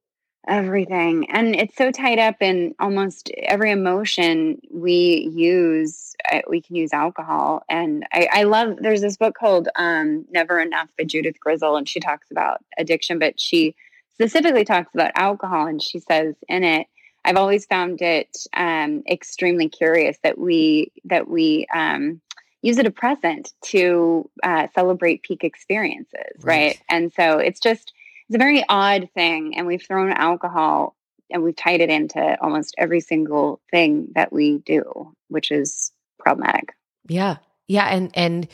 Everything. 0.47 1.29
And 1.29 1.55
it's 1.55 1.75
so 1.75 1.91
tied 1.91 2.19
up 2.19 2.37
in 2.39 2.73
almost 2.79 3.29
every 3.37 3.69
emotion 3.69 4.61
we 4.71 5.29
use. 5.35 6.15
We 6.49 6.61
can 6.61 6.77
use 6.77 6.93
alcohol. 6.93 7.63
And 7.69 8.05
I, 8.13 8.29
I, 8.31 8.43
love 8.43 8.77
there's 8.79 9.01
this 9.01 9.17
book 9.17 9.35
called 9.37 9.67
um, 9.75 10.25
never 10.31 10.57
enough 10.59 10.87
by 10.97 11.03
judith 11.03 11.35
Grisel, 11.45 11.77
and 11.77 11.87
she 11.87 11.99
talks 11.99 12.31
about 12.31 12.63
addiction 12.77 13.19
but 13.19 13.39
she 13.39 13.75
specifically 14.13 14.63
talks 14.63 14.93
about 14.95 15.11
alcohol 15.15 15.67
and 15.67 15.81
she 15.81 15.99
says 15.99 16.33
in 16.47 16.63
it 16.63 16.87
i've 17.27 17.37
always 17.37 17.65
found 17.65 18.01
it 18.01 18.35
um, 18.53 19.03
extremely 19.07 19.69
curious 19.69 20.17
that 20.23 20.37
we 20.37 20.91
that 21.05 21.27
we 21.27 21.67
um, 21.73 22.19
use 22.61 22.77
it 22.79 22.87
a 22.87 22.91
present 22.91 23.53
to 23.61 24.27
uh, 24.41 24.67
celebrate 24.73 25.21
peak 25.21 25.43
experiences 25.43 26.15
right. 26.41 26.57
right 26.57 26.81
and 26.89 27.13
so 27.13 27.37
it's 27.37 27.59
just 27.59 27.93
it's 28.27 28.35
a 28.35 28.39
very 28.39 28.63
odd 28.67 29.09
thing. 29.13 29.55
And 29.57 29.67
we've 29.67 29.81
thrown 29.81 30.11
alcohol 30.11 30.95
and 31.29 31.43
we've 31.43 31.55
tied 31.55 31.81
it 31.81 31.89
into 31.89 32.37
almost 32.41 32.75
every 32.77 32.99
single 32.99 33.61
thing 33.71 34.09
that 34.15 34.31
we 34.31 34.59
do, 34.59 35.13
which 35.29 35.51
is 35.51 35.91
problematic. 36.19 36.73
Yeah. 37.07 37.37
Yeah. 37.67 37.85
And, 37.85 38.11
and, 38.13 38.47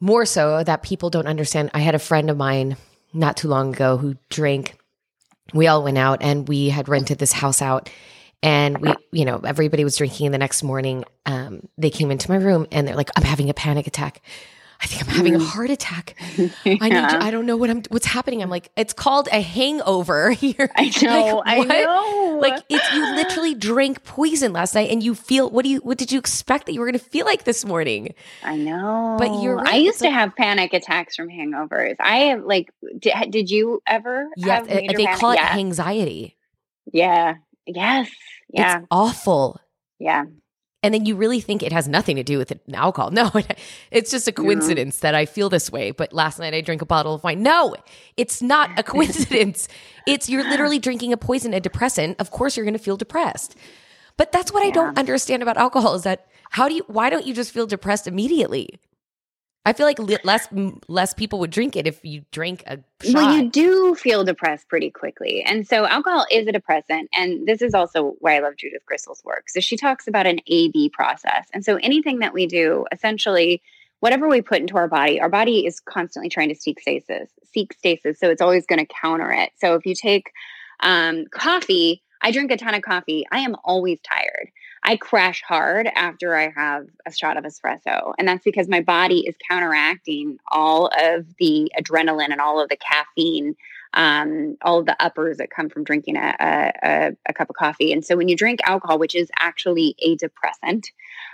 more 0.00 0.26
so 0.26 0.62
that 0.62 0.82
people 0.82 1.08
don't 1.08 1.28
understand. 1.28 1.70
I 1.72 1.78
had 1.78 1.94
a 1.94 2.00
friend 2.00 2.28
of 2.28 2.36
mine 2.36 2.76
not 3.14 3.38
too 3.38 3.48
long 3.48 3.72
ago 3.72 3.96
who 3.96 4.16
drank. 4.28 4.76
We 5.54 5.66
all 5.68 5.82
went 5.82 5.96
out 5.96 6.22
and 6.22 6.46
we 6.46 6.68
had 6.68 6.88
rented 6.88 7.18
this 7.18 7.32
house 7.32 7.62
out 7.62 7.88
and 8.42 8.78
we 8.78 8.92
you 9.12 9.24
know 9.24 9.40
everybody 9.44 9.84
was 9.84 9.96
drinking 9.96 10.26
and 10.26 10.34
the 10.34 10.38
next 10.38 10.62
morning. 10.62 11.04
Um, 11.24 11.68
they 11.78 11.90
came 11.90 12.10
into 12.10 12.30
my 12.30 12.36
room 12.36 12.66
and 12.70 12.86
they're 12.86 12.96
like 12.96 13.10
i'm 13.16 13.22
having 13.22 13.48
a 13.48 13.54
panic 13.54 13.86
attack 13.86 14.20
I 14.84 14.86
think 14.86 15.08
I'm 15.08 15.14
having 15.14 15.34
a 15.34 15.38
mm. 15.38 15.46
heart 15.46 15.70
attack. 15.70 16.14
yeah. 16.36 16.48
I 16.66 16.88
need 16.90 17.08
to, 17.08 17.22
I 17.22 17.30
don't 17.30 17.46
know 17.46 17.56
what 17.56 17.70
I'm 17.70 17.82
what's 17.88 18.04
happening. 18.04 18.42
I'm 18.42 18.50
like, 18.50 18.70
it's 18.76 18.92
called 18.92 19.30
a 19.32 19.40
hangover 19.40 20.30
here. 20.32 20.70
I 20.76 20.92
know. 21.02 21.42
Like, 21.46 21.70
I 21.70 21.82
know. 21.82 22.38
Like 22.38 22.62
it's 22.68 22.92
you 22.92 23.14
literally 23.14 23.54
drank 23.54 24.04
poison 24.04 24.52
last 24.52 24.74
night 24.74 24.90
and 24.90 25.02
you 25.02 25.14
feel 25.14 25.48
what 25.48 25.62
do 25.62 25.70
you 25.70 25.78
what 25.78 25.96
did 25.96 26.12
you 26.12 26.18
expect 26.18 26.66
that 26.66 26.74
you 26.74 26.80
were 26.80 26.86
gonna 26.86 26.98
feel 26.98 27.24
like 27.24 27.44
this 27.44 27.64
morning? 27.64 28.14
I 28.42 28.56
know. 28.56 29.16
But 29.18 29.42
you're 29.42 29.56
right. 29.56 29.74
I 29.74 29.76
used 29.76 30.00
to 30.00 30.10
have 30.10 30.36
panic 30.36 30.74
attacks 30.74 31.16
from 31.16 31.30
hangovers. 31.30 31.96
I 31.98 32.16
have 32.16 32.44
like 32.44 32.70
did, 32.98 33.14
did 33.30 33.50
you 33.50 33.80
ever? 33.86 34.28
Yes, 34.36 34.66
they 34.66 34.86
panic? 34.86 35.18
call 35.18 35.30
it 35.30 35.36
yeah. 35.36 35.56
anxiety. 35.56 36.36
Yeah. 36.92 37.36
Yes. 37.64 38.10
Yeah. 38.52 38.80
It's 38.80 38.86
awful. 38.90 39.58
Yeah 39.98 40.24
and 40.84 40.92
then 40.92 41.06
you 41.06 41.16
really 41.16 41.40
think 41.40 41.62
it 41.62 41.72
has 41.72 41.88
nothing 41.88 42.16
to 42.16 42.22
do 42.22 42.36
with 42.36 42.52
alcohol. 42.72 43.10
No, 43.14 43.30
it's 43.90 44.10
just 44.10 44.28
a 44.28 44.32
coincidence 44.32 44.98
yeah. 44.98 45.12
that 45.12 45.14
I 45.14 45.24
feel 45.24 45.48
this 45.48 45.70
way. 45.70 45.92
But 45.92 46.12
last 46.12 46.38
night 46.38 46.52
I 46.52 46.60
drank 46.60 46.82
a 46.82 46.86
bottle 46.86 47.14
of 47.14 47.24
wine. 47.24 47.42
No, 47.42 47.74
it's 48.16 48.42
not 48.42 48.70
a 48.78 48.82
coincidence. 48.94 49.66
it's 50.06 50.28
you're 50.28 50.42
literally 50.42 50.78
drinking 50.78 51.12
a 51.12 51.16
poison, 51.16 51.54
a 51.54 51.60
depressant. 51.60 52.20
Of 52.20 52.30
course, 52.30 52.56
you're 52.56 52.64
going 52.64 52.76
to 52.76 52.82
feel 52.82 52.98
depressed. 52.98 53.56
But 54.18 54.30
that's 54.30 54.52
what 54.52 54.62
yeah. 54.62 54.68
I 54.68 54.72
don't 54.72 54.98
understand 54.98 55.42
about 55.42 55.56
alcohol 55.56 55.94
is 55.94 56.02
that 56.02 56.26
how 56.50 56.68
do 56.68 56.74
you? 56.74 56.84
Why 56.86 57.08
don't 57.08 57.26
you 57.26 57.32
just 57.32 57.52
feel 57.52 57.66
depressed 57.66 58.06
immediately? 58.06 58.78
I 59.66 59.72
feel 59.72 59.86
like 59.86 59.98
less 60.24 60.48
less 60.88 61.14
people 61.14 61.38
would 61.40 61.50
drink 61.50 61.74
it 61.74 61.86
if 61.86 62.04
you 62.04 62.24
drink 62.32 62.62
a 62.66 62.78
shot. 63.02 63.14
Well, 63.14 63.36
you 63.36 63.50
do 63.50 63.94
feel 63.94 64.22
depressed 64.22 64.68
pretty 64.68 64.90
quickly, 64.90 65.42
and 65.42 65.66
so 65.66 65.86
alcohol 65.86 66.26
is 66.30 66.46
a 66.46 66.52
depressant, 66.52 67.08
and 67.16 67.46
this 67.46 67.62
is 67.62 67.72
also 67.72 68.14
why 68.18 68.36
I 68.36 68.40
love 68.40 68.56
Judith 68.56 68.84
Grisel's 68.84 69.24
work. 69.24 69.48
So 69.48 69.60
she 69.60 69.76
talks 69.76 70.06
about 70.06 70.26
an 70.26 70.40
A/B 70.46 70.90
process, 70.90 71.48
and 71.54 71.64
so 71.64 71.76
anything 71.76 72.18
that 72.18 72.34
we 72.34 72.46
do, 72.46 72.84
essentially, 72.92 73.62
whatever 74.00 74.28
we 74.28 74.42
put 74.42 74.60
into 74.60 74.76
our 74.76 74.86
body, 74.88 75.18
our 75.18 75.30
body 75.30 75.64
is 75.64 75.80
constantly 75.80 76.28
trying 76.28 76.50
to 76.50 76.54
seek 76.54 76.78
stasis, 76.78 77.30
seek 77.50 77.72
stasis. 77.72 78.18
So 78.18 78.28
it's 78.28 78.42
always 78.42 78.66
going 78.66 78.84
to 78.84 78.94
counter 79.00 79.32
it. 79.32 79.50
So 79.56 79.76
if 79.76 79.86
you 79.86 79.94
take 79.94 80.30
um, 80.80 81.24
coffee, 81.30 82.02
I 82.20 82.30
drink 82.30 82.50
a 82.50 82.58
ton 82.58 82.74
of 82.74 82.82
coffee. 82.82 83.24
I 83.32 83.38
am 83.38 83.56
always 83.64 83.98
tired. 84.02 84.50
I 84.84 84.96
crash 84.96 85.42
hard 85.42 85.88
after 85.94 86.36
I 86.36 86.52
have 86.54 86.86
a 87.06 87.12
shot 87.12 87.38
of 87.38 87.44
espresso. 87.44 88.12
And 88.18 88.28
that's 88.28 88.44
because 88.44 88.68
my 88.68 88.82
body 88.82 89.20
is 89.26 89.34
counteracting 89.48 90.38
all 90.48 90.88
of 90.88 91.26
the 91.38 91.72
adrenaline 91.78 92.30
and 92.30 92.40
all 92.40 92.60
of 92.60 92.68
the 92.68 92.76
caffeine, 92.76 93.56
um, 93.94 94.56
all 94.60 94.80
of 94.80 94.86
the 94.86 95.02
uppers 95.02 95.38
that 95.38 95.50
come 95.50 95.70
from 95.70 95.84
drinking 95.84 96.16
a, 96.16 96.34
a, 96.82 97.12
a, 97.26 97.32
cup 97.32 97.48
of 97.48 97.56
coffee. 97.56 97.92
And 97.92 98.04
so 98.04 98.16
when 98.16 98.28
you 98.28 98.36
drink 98.36 98.60
alcohol, 98.66 98.98
which 98.98 99.14
is 99.14 99.30
actually 99.38 99.94
a 100.00 100.16
depressant, 100.16 100.90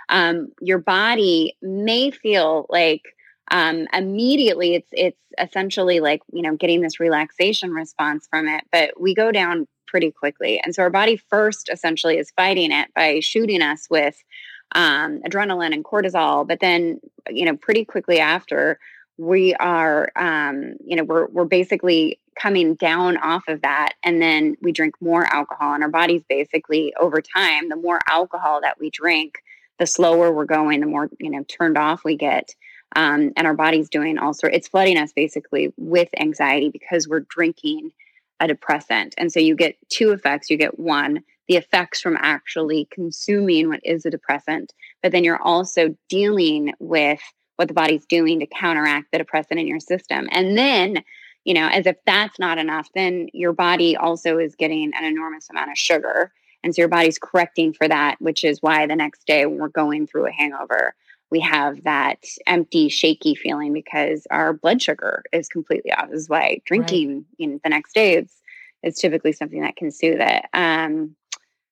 um, 0.07 0.49
your 0.61 0.77
body 0.77 1.57
may 1.61 2.11
feel 2.11 2.67
like 2.69 3.03
um, 3.51 3.87
immediately 3.93 4.75
it's 4.75 4.89
it's 4.93 5.19
essentially 5.37 5.99
like 5.99 6.21
you 6.31 6.41
know 6.41 6.55
getting 6.55 6.79
this 6.79 7.01
relaxation 7.01 7.71
response 7.71 8.27
from 8.29 8.47
it 8.47 8.63
but 8.71 8.99
we 8.99 9.13
go 9.13 9.31
down 9.31 9.67
pretty 9.91 10.09
quickly. 10.09 10.59
And 10.63 10.73
so 10.73 10.81
our 10.81 10.89
body 10.89 11.17
first 11.17 11.69
essentially 11.69 12.17
is 12.17 12.31
fighting 12.31 12.71
it 12.71 12.87
by 12.95 13.19
shooting 13.19 13.61
us 13.61 13.87
with 13.89 14.23
um, 14.73 15.21
adrenaline 15.27 15.73
and 15.73 15.83
cortisol. 15.83 16.47
But 16.47 16.61
then, 16.61 17.01
you 17.29 17.45
know, 17.45 17.57
pretty 17.57 17.83
quickly 17.83 18.19
after, 18.19 18.79
we 19.17 19.53
are, 19.55 20.09
um, 20.15 20.77
you 20.83 20.95
know, 20.95 21.03
we're, 21.03 21.27
we're 21.27 21.45
basically 21.45 22.19
coming 22.39 22.75
down 22.75 23.17
off 23.17 23.43
of 23.49 23.61
that. 23.63 23.93
And 24.01 24.21
then 24.21 24.55
we 24.61 24.71
drink 24.71 24.95
more 25.01 25.25
alcohol. 25.25 25.73
And 25.73 25.83
our 25.83 25.89
body's 25.89 26.23
basically 26.27 26.93
over 26.97 27.21
time, 27.21 27.67
the 27.67 27.75
more 27.75 27.99
alcohol 28.09 28.61
that 28.61 28.79
we 28.79 28.89
drink, 28.89 29.43
the 29.77 29.85
slower 29.85 30.31
we're 30.31 30.45
going, 30.45 30.79
the 30.79 30.87
more, 30.87 31.09
you 31.19 31.29
know, 31.29 31.43
turned 31.43 31.77
off 31.77 32.05
we 32.05 32.15
get. 32.15 32.55
Um, 32.95 33.33
and 33.35 33.45
our 33.45 33.53
body's 33.53 33.89
doing 33.89 34.17
all 34.17 34.33
sorts, 34.33 34.55
it's 34.55 34.67
flooding 34.69 34.97
us 34.97 35.11
basically 35.13 35.73
with 35.77 36.09
anxiety 36.17 36.69
because 36.69 37.07
we're 37.07 37.21
drinking 37.21 37.91
a 38.41 38.47
depressant. 38.47 39.13
And 39.17 39.31
so 39.31 39.39
you 39.39 39.55
get 39.55 39.77
two 39.89 40.11
effects. 40.11 40.49
You 40.49 40.57
get 40.57 40.79
one, 40.79 41.23
the 41.47 41.55
effects 41.55 42.01
from 42.01 42.17
actually 42.19 42.87
consuming 42.91 43.69
what 43.69 43.79
is 43.83 44.05
a 44.05 44.09
depressant, 44.09 44.73
but 45.01 45.11
then 45.11 45.23
you're 45.23 45.41
also 45.41 45.95
dealing 46.09 46.73
with 46.79 47.21
what 47.55 47.67
the 47.67 47.73
body's 47.73 48.05
doing 48.07 48.39
to 48.39 48.47
counteract 48.47 49.11
the 49.11 49.19
depressant 49.19 49.59
in 49.59 49.67
your 49.67 49.79
system. 49.79 50.27
And 50.31 50.57
then, 50.57 51.03
you 51.45 51.53
know, 51.53 51.67
as 51.67 51.85
if 51.85 51.97
that's 52.05 52.39
not 52.39 52.57
enough, 52.57 52.89
then 52.95 53.29
your 53.33 53.53
body 53.53 53.95
also 53.95 54.39
is 54.39 54.55
getting 54.55 54.91
an 54.95 55.05
enormous 55.05 55.49
amount 55.49 55.71
of 55.71 55.77
sugar. 55.77 56.31
And 56.63 56.73
so 56.73 56.81
your 56.81 56.89
body's 56.89 57.19
correcting 57.19 57.73
for 57.73 57.87
that, 57.87 58.15
which 58.19 58.43
is 58.43 58.61
why 58.61 58.87
the 58.87 58.95
next 58.95 59.27
day 59.27 59.45
when 59.45 59.59
we're 59.59 59.67
going 59.67 60.07
through 60.07 60.27
a 60.27 60.31
hangover, 60.31 60.95
we 61.31 61.39
have 61.39 61.83
that 61.85 62.23
empty, 62.45 62.89
shaky 62.89 63.35
feeling 63.35 63.73
because 63.73 64.27
our 64.29 64.53
blood 64.53 64.81
sugar 64.81 65.23
is 65.31 65.47
completely 65.47 65.91
off. 65.91 66.09
This 66.09 66.21
is 66.21 66.29
why 66.29 66.59
drinking 66.65 67.15
right. 67.15 67.25
you 67.37 67.47
know, 67.47 67.59
the 67.63 67.69
next 67.69 67.93
day 67.93 68.17
is, 68.17 68.31
is 68.83 68.95
typically 68.95 69.31
something 69.31 69.61
that 69.61 69.77
can 69.77 69.91
soothe 69.91 70.19
it. 70.19 70.45
Um, 70.53 71.15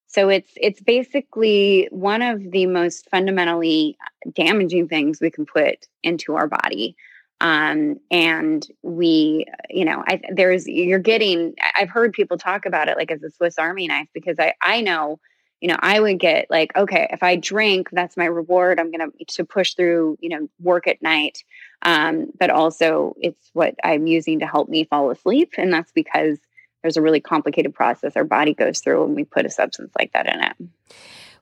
so 0.08 0.28
it's 0.28 0.52
it's 0.56 0.82
basically 0.82 1.88
one 1.92 2.24
of 2.24 2.50
the 2.50 2.66
most 2.66 3.08
fundamentally 3.12 3.96
damaging 4.34 4.88
things 4.88 5.22
we 5.22 5.30
can 5.30 5.46
put 5.46 5.86
into 6.02 6.36
our 6.36 6.48
body. 6.48 6.96
Um, 7.42 7.98
and 8.10 8.66
we, 8.82 9.46
you 9.70 9.86
know, 9.86 10.04
I, 10.08 10.20
there's 10.34 10.68
you're 10.68 11.00
getting. 11.00 11.54
I've 11.76 11.90
heard 11.90 12.14
people 12.14 12.38
talk 12.38 12.66
about 12.66 12.90
it 12.90 12.98
like 12.98 13.12
as 13.12 13.22
a 13.22 13.30
Swiss 13.30 13.60
Army 13.60 13.88
knife 13.88 14.08
because 14.14 14.38
I 14.40 14.56
I 14.62 14.82
know, 14.82 15.20
you 15.62 15.68
know, 15.68 15.78
I 15.78 16.00
would 16.00 16.20
get 16.20 16.48
like, 16.50 16.76
okay, 16.76 17.08
if 17.12 17.22
I 17.22 17.36
drink, 17.36 17.90
that's 17.92 18.16
my 18.16 18.26
reward. 18.26 18.80
I'm 18.80 18.92
gonna 18.92 19.10
to 19.28 19.44
push 19.44 19.74
through, 19.74 20.18
you 20.22 20.30
know, 20.30 20.50
work 20.60 20.88
at 20.88 21.02
night. 21.02 21.44
Um, 21.82 22.32
but 22.38 22.50
also 22.50 23.16
it's 23.20 23.50
what 23.54 23.76
I'm 23.84 24.08
using 24.08 24.40
to 24.40 24.48
help 24.48 24.70
me 24.70 24.86
fall 24.86 25.12
asleep, 25.12 25.54
and 25.58 25.72
that's 25.74 25.92
because 25.92 26.40
there's 26.82 26.98
a 26.98 27.02
really 27.02 27.20
complicated 27.20 27.74
process 27.74 28.16
our 28.16 28.24
body 28.24 28.54
goes 28.54 28.80
through 28.80 29.04
when 29.04 29.16
we 29.16 29.26
put 29.26 29.46
a 29.46 29.50
substance 29.50 29.92
like 29.98 30.14
that 30.14 30.28
in 30.28 30.42
it. 30.42 30.56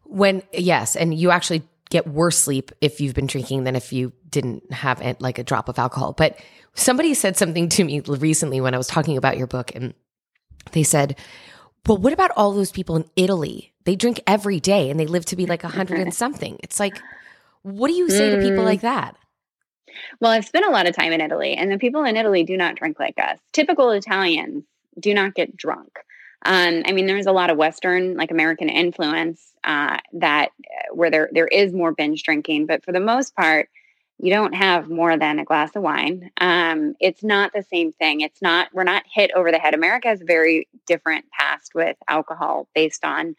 When 0.04 0.42
yes, 0.52 0.96
and 0.96 1.14
you 1.14 1.32
actually 1.32 1.64
get 1.90 2.08
worse 2.08 2.38
sleep 2.38 2.72
if 2.82 3.00
you've 3.00 3.14
been 3.14 3.28
drinking 3.28 3.64
than 3.64 3.76
if 3.76 3.94
you 3.94 4.14
didn't 4.30 4.72
have 4.72 5.02
it, 5.02 5.22
like 5.22 5.38
a 5.38 5.44
drop 5.44 5.70
of 5.70 5.80
alcohol. 5.80 6.14
But 6.14 6.40
somebody 6.74 7.14
said 7.14 7.38
something 7.38 7.70
to 7.70 7.84
me 7.84 8.02
recently 8.02 8.62
when 8.62 8.74
I 8.74 8.78
was 8.78 8.88
talking 8.88 9.18
about 9.18 9.38
your 9.38 9.48
book, 9.48 9.72
and 9.76 9.94
they 10.72 10.84
said, 10.84 11.18
"Well, 11.86 11.98
what 11.98 12.14
about 12.14 12.32
all 12.36 12.52
those 12.52 12.72
people 12.72 12.96
in 12.96 13.06
Italy? 13.16 13.74
They 13.88 13.96
drink 13.96 14.20
every 14.28 14.60
day 14.60 14.90
and 14.90 15.00
they 15.00 15.08
live 15.08 15.24
to 15.26 15.38
be 15.38 15.46
like 15.46 15.64
a 15.64 15.70
hundred 15.70 16.02
and 16.02 16.14
something." 16.24 16.60
It's 16.62 16.80
like, 16.80 17.00
what 17.64 17.88
do 17.88 17.94
you 17.94 18.10
say 18.10 18.30
mm. 18.30 18.36
to 18.36 18.42
people 18.42 18.64
mm. 18.64 18.66
like 18.66 18.82
that? 18.82 19.16
Well, 20.20 20.32
I've 20.32 20.46
spent 20.46 20.66
a 20.66 20.72
lot 20.72 20.88
of 20.88 20.96
time 20.96 21.14
in 21.14 21.22
Italy, 21.22 21.54
and 21.54 21.72
the 21.72 21.78
people 21.78 22.04
in 22.04 22.18
Italy 22.18 22.44
do 22.44 22.58
not 22.58 22.76
drink 22.76 23.00
like 23.00 23.18
us. 23.18 23.40
Typical 23.54 23.92
Italians 23.92 24.66
do 25.00 25.14
not 25.14 25.36
get 25.36 25.56
drunk. 25.56 26.00
Um, 26.46 26.84
I 26.86 26.92
mean, 26.92 27.08
there's 27.08 27.26
a 27.26 27.32
lot 27.32 27.50
of 27.50 27.58
Western, 27.58 28.16
like 28.16 28.30
American 28.30 28.70
influence 28.70 29.54
uh, 29.64 29.98
that 30.14 30.50
uh, 30.66 30.94
where 30.94 31.10
there 31.10 31.30
there 31.32 31.48
is 31.48 31.74
more 31.74 31.94
binge 31.94 32.24
drinking, 32.24 32.66
but 32.66 32.84
for 32.84 32.92
the 32.92 33.00
most 33.00 33.36
part, 33.36 33.70
you 34.20 34.32
don't 34.32 34.54
have 34.54 34.90
more 34.90 35.18
than 35.18 35.40
a 35.40 35.46
glass 35.46 35.76
of 35.76 35.84
wine. 35.84 36.32
Um, 36.40 36.96
it's 37.00 37.24
not 37.24 37.52
the 37.54 37.64
same 37.64 37.92
thing. 37.94 38.22
It's 38.22 38.42
not. 38.42 38.70
We're 38.74 38.84
not 38.84 39.04
hit 39.12 39.32
over 39.36 39.52
the 39.52 39.60
head. 39.60 39.74
America 39.74 40.08
has 40.08 40.22
a 40.22 40.26
very 40.26 40.68
different 40.86 41.26
past 41.32 41.74
with 41.76 41.98
alcohol, 42.08 42.68
based 42.74 43.04
on 43.04 43.36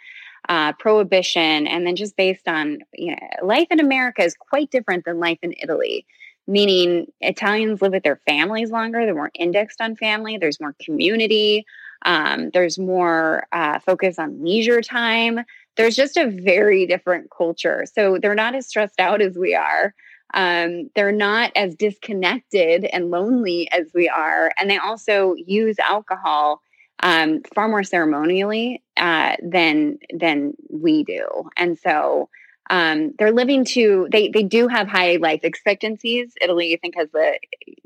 uh, 0.48 0.72
prohibition, 0.74 1.66
and 1.66 1.86
then 1.86 1.96
just 1.96 2.16
based 2.16 2.48
on 2.48 2.78
you 2.94 3.12
know, 3.12 3.18
life 3.42 3.68
in 3.70 3.80
America 3.80 4.22
is 4.22 4.34
quite 4.34 4.70
different 4.70 5.04
than 5.04 5.20
life 5.20 5.38
in 5.42 5.54
Italy 5.62 6.06
meaning 6.48 7.06
Italians 7.20 7.82
live 7.82 7.92
with 7.92 8.02
their 8.02 8.20
families 8.26 8.70
longer. 8.70 9.04
They're 9.04 9.14
more 9.14 9.30
indexed 9.34 9.80
on 9.80 9.94
family. 9.94 10.38
There's 10.38 10.58
more 10.58 10.74
community. 10.82 11.64
Um, 12.04 12.50
there's 12.50 12.78
more 12.78 13.46
uh, 13.52 13.78
focus 13.80 14.18
on 14.18 14.42
leisure 14.42 14.80
time. 14.80 15.40
There's 15.76 15.94
just 15.94 16.16
a 16.16 16.28
very 16.28 16.86
different 16.86 17.30
culture. 17.30 17.84
So 17.92 18.18
they're 18.18 18.34
not 18.34 18.54
as 18.54 18.66
stressed 18.66 18.98
out 18.98 19.20
as 19.20 19.36
we 19.36 19.54
are. 19.54 19.94
Um, 20.34 20.90
they're 20.94 21.12
not 21.12 21.52
as 21.54 21.74
disconnected 21.74 22.84
and 22.86 23.10
lonely 23.10 23.70
as 23.70 23.86
we 23.94 24.08
are. 24.08 24.50
And 24.58 24.70
they 24.70 24.78
also 24.78 25.34
use 25.34 25.78
alcohol 25.78 26.62
um, 27.00 27.42
far 27.54 27.68
more 27.68 27.84
ceremonially 27.84 28.82
uh, 28.96 29.36
than 29.42 29.98
than 30.12 30.54
we 30.70 31.04
do. 31.04 31.26
And 31.56 31.78
so 31.78 32.28
um, 32.70 33.14
they're 33.18 33.32
living 33.32 33.64
to 33.66 34.08
they 34.10 34.28
they 34.28 34.42
do 34.42 34.68
have 34.68 34.88
high 34.88 35.16
life 35.16 35.40
expectancies. 35.42 36.32
Italy, 36.40 36.74
I 36.74 36.78
think, 36.78 36.96
has 36.96 37.08
the 37.12 37.38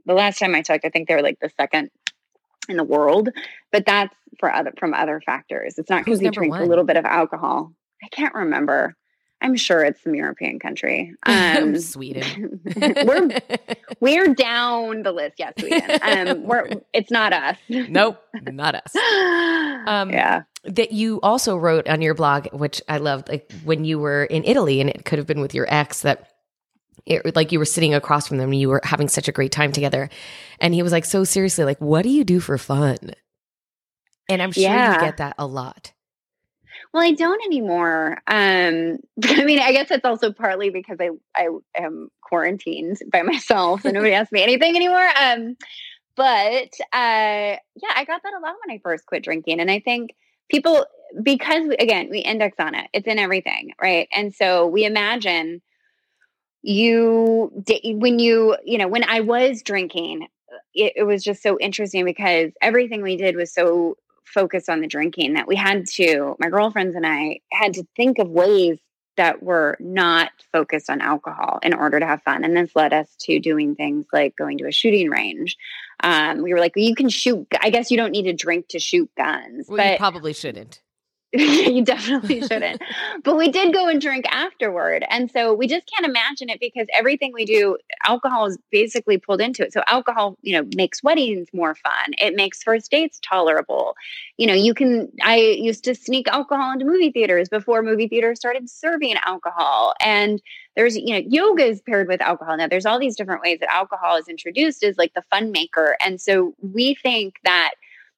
the 0.06 0.14
last 0.14 0.38
time 0.38 0.54
I 0.54 0.62
checked, 0.62 0.84
I 0.84 0.88
think 0.88 1.08
they 1.08 1.14
were 1.14 1.22
like 1.22 1.38
the 1.40 1.50
second 1.56 1.90
in 2.68 2.76
the 2.76 2.84
world, 2.84 3.28
but 3.70 3.84
that's 3.86 4.14
for 4.38 4.52
other 4.52 4.72
from 4.78 4.94
other 4.94 5.20
factors. 5.24 5.78
It's 5.78 5.90
not 5.90 6.04
because 6.04 6.20
we 6.20 6.30
drink 6.30 6.52
one? 6.52 6.62
a 6.62 6.66
little 6.66 6.84
bit 6.84 6.96
of 6.96 7.04
alcohol. 7.04 7.72
I 8.02 8.08
can't 8.08 8.34
remember. 8.34 8.96
I'm 9.42 9.56
sure 9.56 9.82
it's 9.82 10.00
some 10.02 10.14
European 10.14 10.58
country. 10.58 11.14
Um, 11.24 11.78
Sweden. 11.78 12.60
we're 12.76 13.30
we're 14.00 14.34
down 14.34 15.02
the 15.02 15.12
list. 15.12 15.34
Yes, 15.38 15.54
Sweden. 15.58 15.98
Um, 16.02 16.44
we're 16.44 16.70
it's 16.92 17.10
not 17.10 17.32
us. 17.32 17.56
nope, 17.68 18.22
not 18.42 18.74
us. 18.74 18.94
Um, 19.84 20.10
yeah. 20.10 20.42
That 20.64 20.92
you 20.92 21.20
also 21.22 21.56
wrote 21.56 21.88
on 21.88 22.02
your 22.02 22.14
blog, 22.14 22.46
which 22.52 22.80
I 22.88 22.98
loved, 22.98 23.28
like 23.28 23.50
when 23.64 23.84
you 23.84 23.98
were 23.98 24.24
in 24.24 24.44
Italy, 24.44 24.80
and 24.80 24.88
it 24.88 25.04
could 25.04 25.18
have 25.18 25.26
been 25.26 25.40
with 25.40 25.54
your 25.54 25.66
ex 25.72 26.02
that. 26.02 26.28
It, 27.04 27.34
like 27.34 27.50
you 27.50 27.58
were 27.58 27.64
sitting 27.64 27.94
across 27.94 28.28
from 28.28 28.36
them 28.36 28.52
and 28.52 28.60
you 28.60 28.68
were 28.68 28.80
having 28.84 29.08
such 29.08 29.26
a 29.26 29.32
great 29.32 29.50
time 29.50 29.72
together 29.72 30.08
and 30.60 30.72
he 30.72 30.84
was 30.84 30.92
like 30.92 31.04
so 31.04 31.24
seriously 31.24 31.64
like 31.64 31.80
what 31.80 32.02
do 32.02 32.10
you 32.10 32.22
do 32.22 32.38
for 32.38 32.56
fun 32.58 32.96
and 34.28 34.40
i'm 34.40 34.52
sure 34.52 34.62
yeah. 34.62 34.94
you 34.94 35.00
get 35.00 35.16
that 35.16 35.34
a 35.36 35.44
lot 35.44 35.92
well, 36.92 37.02
I 37.02 37.12
don't 37.12 37.42
anymore. 37.44 38.18
Um, 38.26 38.98
I 39.24 39.44
mean, 39.44 39.58
I 39.58 39.72
guess 39.72 39.90
it's 39.90 40.04
also 40.04 40.32
partly 40.32 40.70
because 40.70 40.98
I 41.00 41.10
I 41.34 41.48
am 41.74 42.10
quarantined 42.20 42.98
by 43.10 43.22
myself 43.22 43.84
and 43.84 43.94
nobody 43.94 44.12
asks 44.12 44.32
me 44.32 44.42
anything 44.42 44.76
anymore. 44.76 45.08
Um, 45.20 45.56
but 46.14 46.70
uh, 46.92 47.56
yeah, 47.56 47.92
I 47.94 48.04
got 48.06 48.22
that 48.22 48.34
a 48.34 48.40
lot 48.40 48.56
when 48.64 48.74
I 48.74 48.80
first 48.82 49.06
quit 49.06 49.24
drinking, 49.24 49.60
and 49.60 49.70
I 49.70 49.80
think 49.80 50.14
people 50.50 50.84
because 51.22 51.68
again 51.78 52.08
we 52.10 52.18
index 52.18 52.56
on 52.58 52.74
it; 52.74 52.88
it's 52.92 53.06
in 53.06 53.18
everything, 53.18 53.72
right? 53.80 54.08
And 54.12 54.34
so 54.34 54.66
we 54.66 54.84
imagine 54.84 55.62
you 56.62 57.50
when 57.84 58.18
you 58.18 58.56
you 58.64 58.76
know 58.76 58.88
when 58.88 59.04
I 59.04 59.20
was 59.20 59.62
drinking, 59.62 60.28
it, 60.74 60.92
it 60.96 61.04
was 61.04 61.24
just 61.24 61.42
so 61.42 61.58
interesting 61.58 62.04
because 62.04 62.52
everything 62.60 63.02
we 63.02 63.16
did 63.16 63.36
was 63.36 63.52
so 63.52 63.96
focused 64.32 64.68
on 64.68 64.80
the 64.80 64.86
drinking 64.86 65.34
that 65.34 65.46
we 65.46 65.56
had 65.56 65.86
to, 65.94 66.36
my 66.38 66.48
girlfriends 66.48 66.96
and 66.96 67.06
I 67.06 67.40
had 67.52 67.74
to 67.74 67.86
think 67.96 68.18
of 68.18 68.28
ways 68.28 68.78
that 69.16 69.42
were 69.42 69.76
not 69.78 70.30
focused 70.52 70.88
on 70.88 71.00
alcohol 71.00 71.58
in 71.62 71.74
order 71.74 72.00
to 72.00 72.06
have 72.06 72.22
fun. 72.22 72.44
And 72.44 72.56
this 72.56 72.74
led 72.74 72.92
us 72.92 73.14
to 73.20 73.38
doing 73.38 73.74
things 73.74 74.06
like 74.12 74.34
going 74.36 74.58
to 74.58 74.66
a 74.66 74.72
shooting 74.72 75.10
range. 75.10 75.56
Um, 76.02 76.42
we 76.42 76.52
were 76.52 76.58
like, 76.58 76.74
well, 76.74 76.84
you 76.84 76.94
can 76.94 77.08
shoot. 77.08 77.46
I 77.60 77.70
guess 77.70 77.90
you 77.90 77.96
don't 77.96 78.10
need 78.10 78.24
to 78.24 78.32
drink 78.32 78.68
to 78.68 78.78
shoot 78.78 79.10
guns. 79.16 79.66
Well, 79.68 79.76
but 79.76 79.92
you 79.92 79.98
probably 79.98 80.32
shouldn't. 80.32 80.80
you 81.38 81.82
definitely 81.82 82.42
shouldn't. 82.42 82.82
but 83.24 83.38
we 83.38 83.50
did 83.50 83.72
go 83.72 83.88
and 83.88 84.02
drink 84.02 84.26
afterward. 84.28 85.02
And 85.08 85.30
so 85.30 85.54
we 85.54 85.66
just 85.66 85.90
can't 85.90 86.04
imagine 86.04 86.50
it 86.50 86.60
because 86.60 86.86
everything 86.92 87.32
we 87.32 87.46
do, 87.46 87.78
alcohol 88.06 88.44
is 88.44 88.58
basically 88.70 89.16
pulled 89.16 89.40
into 89.40 89.62
it. 89.62 89.72
So 89.72 89.82
alcohol, 89.86 90.36
you 90.42 90.54
know, 90.54 90.68
makes 90.76 91.02
weddings 91.02 91.48
more 91.54 91.74
fun. 91.74 92.12
It 92.18 92.34
makes 92.34 92.62
first 92.62 92.90
dates 92.90 93.18
tolerable. 93.26 93.94
You 94.36 94.46
know, 94.46 94.52
you 94.52 94.74
can, 94.74 95.10
I 95.22 95.36
used 95.36 95.84
to 95.84 95.94
sneak 95.94 96.28
alcohol 96.28 96.70
into 96.70 96.84
movie 96.84 97.10
theaters 97.10 97.48
before 97.48 97.80
movie 97.80 98.08
theaters 98.08 98.38
started 98.38 98.68
serving 98.68 99.16
alcohol. 99.24 99.94
And 100.04 100.42
there's, 100.76 100.98
you 100.98 101.14
know, 101.14 101.26
yoga 101.26 101.64
is 101.64 101.80
paired 101.80 102.08
with 102.08 102.20
alcohol. 102.20 102.58
Now, 102.58 102.68
there's 102.68 102.84
all 102.84 102.98
these 102.98 103.16
different 103.16 103.40
ways 103.40 103.60
that 103.60 103.72
alcohol 103.72 104.16
is 104.16 104.28
introduced 104.28 104.84
as 104.84 104.98
like 104.98 105.14
the 105.14 105.22
fun 105.22 105.50
maker. 105.50 105.96
And 106.04 106.20
so 106.20 106.54
we 106.60 106.94
think 106.94 107.36
that 107.44 107.72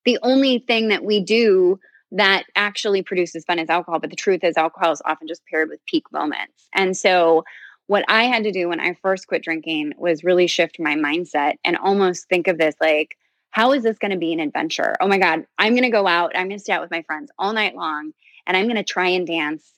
the 0.04 0.18
only 0.22 0.58
thing 0.58 0.88
that 0.88 1.04
we 1.04 1.20
do 1.20 1.78
that 2.14 2.44
actually 2.54 3.02
produces 3.02 3.44
fun 3.44 3.58
is 3.58 3.68
alcohol. 3.68 4.00
But 4.00 4.10
the 4.10 4.16
truth 4.16 4.42
is, 4.42 4.56
alcohol 4.56 4.92
is 4.92 5.02
often 5.04 5.28
just 5.28 5.42
paired 5.46 5.68
with 5.68 5.84
peak 5.86 6.04
moments. 6.12 6.68
And 6.74 6.96
so, 6.96 7.44
what 7.86 8.04
I 8.08 8.24
had 8.24 8.44
to 8.44 8.52
do 8.52 8.68
when 8.70 8.80
I 8.80 8.96
first 9.02 9.26
quit 9.26 9.42
drinking 9.42 9.92
was 9.98 10.24
really 10.24 10.46
shift 10.46 10.80
my 10.80 10.94
mindset 10.94 11.56
and 11.64 11.76
almost 11.76 12.28
think 12.28 12.48
of 12.48 12.56
this 12.56 12.74
like, 12.80 13.18
how 13.50 13.72
is 13.72 13.82
this 13.82 13.98
going 13.98 14.10
to 14.10 14.16
be 14.16 14.32
an 14.32 14.40
adventure? 14.40 14.94
Oh 15.00 15.06
my 15.06 15.18
God, 15.18 15.44
I'm 15.58 15.74
going 15.74 15.82
to 15.82 15.90
go 15.90 16.06
out, 16.06 16.32
I'm 16.34 16.48
going 16.48 16.58
to 16.58 16.62
stay 16.62 16.72
out 16.72 16.80
with 16.80 16.90
my 16.90 17.02
friends 17.02 17.30
all 17.38 17.52
night 17.52 17.76
long, 17.76 18.12
and 18.46 18.56
I'm 18.56 18.64
going 18.64 18.76
to 18.76 18.84
try 18.84 19.08
and 19.08 19.26
dance 19.26 19.74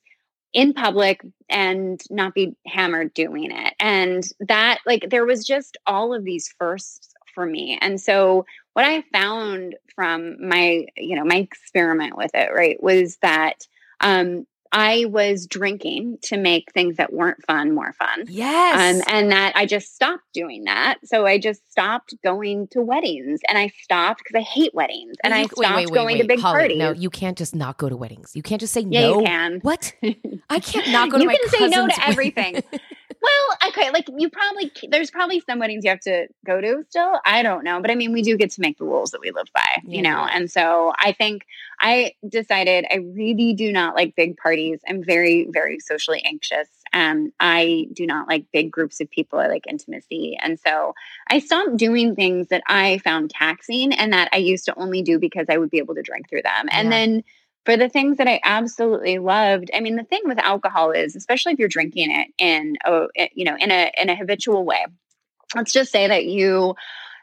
in 0.52 0.72
public 0.72 1.20
and 1.48 2.00
not 2.08 2.32
be 2.32 2.54
hammered 2.66 3.12
doing 3.12 3.50
it. 3.50 3.74
And 3.80 4.22
that, 4.40 4.78
like, 4.86 5.10
there 5.10 5.26
was 5.26 5.44
just 5.44 5.76
all 5.86 6.14
of 6.14 6.24
these 6.24 6.54
firsts 6.58 7.12
for 7.36 7.46
me. 7.46 7.78
And 7.80 8.00
so 8.00 8.44
what 8.72 8.84
I 8.84 9.02
found 9.12 9.76
from 9.94 10.48
my, 10.48 10.86
you 10.96 11.14
know, 11.14 11.24
my 11.24 11.36
experiment 11.36 12.16
with 12.16 12.32
it, 12.34 12.50
right, 12.52 12.82
was 12.82 13.16
that 13.22 13.66
um, 14.00 14.46
I 14.72 15.04
was 15.08 15.46
drinking 15.46 16.18
to 16.24 16.36
make 16.36 16.72
things 16.72 16.96
that 16.96 17.12
weren't 17.12 17.42
fun 17.46 17.72
more 17.74 17.94
fun. 17.94 18.24
Yes. 18.26 18.96
Um, 18.96 19.02
and 19.14 19.30
that 19.32 19.52
I 19.54 19.64
just 19.64 19.94
stopped 19.94 20.24
doing 20.34 20.64
that. 20.64 20.98
So 21.04 21.24
I 21.24 21.38
just 21.38 21.70
stopped 21.70 22.14
going 22.24 22.66
to 22.72 22.82
weddings 22.82 23.40
and 23.48 23.56
I 23.56 23.68
stopped 23.80 24.22
because 24.24 24.38
I 24.38 24.42
hate 24.42 24.74
weddings 24.74 25.14
and 25.22 25.32
You- 25.32 25.40
I 25.40 25.44
stopped 25.44 25.58
wait, 25.76 25.86
wait, 25.90 25.94
going 25.94 26.16
wait. 26.16 26.22
to 26.22 26.26
big 26.28 26.40
Holly, 26.40 26.58
parties. 26.58 26.78
No, 26.78 26.90
you 26.92 27.08
can't 27.10 27.38
just 27.38 27.54
not 27.54 27.78
go 27.78 27.88
to 27.88 27.96
weddings. 27.96 28.32
You 28.34 28.42
can't 28.42 28.60
just 28.60 28.74
say 28.74 28.80
yeah, 28.80 29.02
no. 29.02 29.20
you 29.20 29.24
can. 29.26 29.58
What? 29.62 29.94
I 30.50 30.58
can't 30.58 30.88
not 30.90 31.10
go 31.10 31.18
to 31.18 31.22
You 31.22 31.28
my 31.28 31.36
can 31.40 31.48
say 31.48 31.68
no 31.68 31.86
to 31.86 31.94
wedding. 31.96 32.02
everything. 32.04 32.62
Well, 33.22 33.70
okay, 33.70 33.90
like 33.90 34.08
you 34.16 34.28
probably 34.30 34.70
there's 34.90 35.10
probably 35.10 35.40
some 35.40 35.58
weddings 35.58 35.84
you 35.84 35.90
have 35.90 36.00
to 36.00 36.28
go 36.44 36.60
to 36.60 36.84
still. 36.88 37.18
I 37.24 37.42
don't 37.42 37.64
know, 37.64 37.80
but 37.80 37.90
I 37.90 37.94
mean, 37.94 38.12
we 38.12 38.22
do 38.22 38.36
get 38.36 38.50
to 38.52 38.60
make 38.60 38.78
the 38.78 38.84
rules 38.84 39.10
that 39.12 39.20
we 39.20 39.30
live 39.30 39.48
by, 39.54 39.66
you 39.84 40.02
Yeah. 40.02 40.12
know. 40.14 40.26
And 40.32 40.50
so 40.50 40.92
I 40.98 41.12
think 41.12 41.46
I 41.80 42.12
decided 42.28 42.86
I 42.90 42.96
really 42.96 43.54
do 43.54 43.72
not 43.72 43.94
like 43.94 44.14
big 44.16 44.36
parties. 44.36 44.80
I'm 44.88 45.02
very 45.02 45.46
very 45.50 45.80
socially 45.80 46.22
anxious. 46.24 46.68
Um, 46.92 47.32
I 47.40 47.86
do 47.92 48.06
not 48.06 48.28
like 48.28 48.46
big 48.52 48.70
groups 48.70 49.00
of 49.00 49.10
people. 49.10 49.38
I 49.38 49.46
like 49.48 49.66
intimacy, 49.68 50.36
and 50.42 50.58
so 50.60 50.94
I 51.28 51.38
stopped 51.40 51.76
doing 51.76 52.14
things 52.14 52.48
that 52.48 52.62
I 52.66 52.98
found 52.98 53.30
taxing 53.30 53.92
and 53.92 54.12
that 54.12 54.28
I 54.32 54.38
used 54.38 54.66
to 54.66 54.78
only 54.78 55.02
do 55.02 55.18
because 55.18 55.46
I 55.48 55.56
would 55.58 55.70
be 55.70 55.78
able 55.78 55.94
to 55.94 56.02
drink 56.02 56.28
through 56.28 56.42
them. 56.42 56.68
And 56.70 56.90
Yeah. 56.90 56.98
then 56.98 57.24
for 57.66 57.76
the 57.76 57.88
things 57.88 58.16
that 58.16 58.28
I 58.28 58.40
absolutely 58.44 59.18
loved, 59.18 59.70
I 59.74 59.80
mean, 59.80 59.96
the 59.96 60.04
thing 60.04 60.22
with 60.24 60.38
alcohol 60.38 60.92
is, 60.92 61.16
especially 61.16 61.52
if 61.52 61.58
you're 61.58 61.68
drinking 61.68 62.12
it 62.12 62.28
in, 62.38 62.76
a, 62.86 63.08
you 63.34 63.44
know, 63.44 63.56
in 63.58 63.70
a 63.72 63.92
in 64.00 64.08
a 64.08 64.16
habitual 64.16 64.64
way. 64.64 64.86
Let's 65.54 65.72
just 65.72 65.92
say 65.92 66.06
that 66.06 66.24
you 66.24 66.76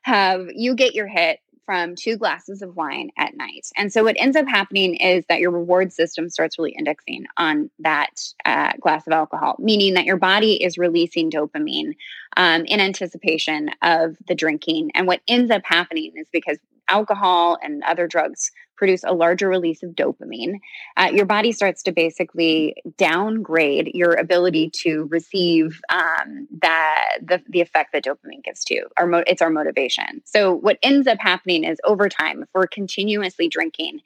have 0.03 0.47
you 0.53 0.75
get 0.75 0.93
your 0.93 1.07
hit 1.07 1.39
from 1.65 1.95
two 1.95 2.17
glasses 2.17 2.61
of 2.61 2.75
wine 2.75 3.09
at 3.17 3.37
night, 3.37 3.67
and 3.77 3.91
so 3.91 4.03
what 4.03 4.17
ends 4.19 4.35
up 4.35 4.45
happening 4.47 4.95
is 4.95 5.23
that 5.29 5.39
your 5.39 5.51
reward 5.51 5.93
system 5.93 6.29
starts 6.29 6.59
really 6.59 6.75
indexing 6.77 7.25
on 7.37 7.69
that 7.79 8.21
uh, 8.43 8.73
glass 8.81 9.07
of 9.07 9.13
alcohol, 9.13 9.55
meaning 9.59 9.93
that 9.93 10.03
your 10.03 10.17
body 10.17 10.61
is 10.61 10.77
releasing 10.77 11.31
dopamine 11.31 11.93
um, 12.35 12.65
in 12.65 12.81
anticipation 12.81 13.69
of 13.81 14.17
the 14.27 14.35
drinking. 14.35 14.91
And 14.93 15.07
what 15.07 15.21
ends 15.25 15.51
up 15.51 15.61
happening 15.63 16.11
is 16.17 16.27
because 16.33 16.57
alcohol 16.89 17.57
and 17.63 17.81
other 17.83 18.07
drugs 18.07 18.51
produce 18.75 19.03
a 19.03 19.13
larger 19.13 19.49
release 19.49 19.83
of 19.83 19.91
dopamine, 19.91 20.59
uh, 20.97 21.09
your 21.13 21.25
body 21.25 21.51
starts 21.51 21.83
to 21.83 21.91
basically 21.91 22.75
downgrade 22.97 23.91
your 23.93 24.13
ability 24.13 24.69
to 24.69 25.07
receive 25.09 25.81
um, 25.89 26.47
that 26.61 27.17
the, 27.21 27.41
the 27.49 27.61
effect 27.61 27.93
that 27.93 28.03
dopamine 28.03 28.43
gives 28.43 28.63
to 28.65 28.75
you. 28.75 28.87
Our 28.97 29.07
mo- 29.07 29.23
it's 29.27 29.41
our 29.41 29.49
motivation. 29.49 30.21
So 30.25 30.53
what 30.53 30.77
ends 30.83 31.07
up 31.07 31.19
happening 31.19 31.63
is 31.63 31.77
over 31.83 32.09
time, 32.09 32.43
if 32.43 32.49
we're 32.53 32.67
continuously 32.67 33.47
drinking, 33.47 34.01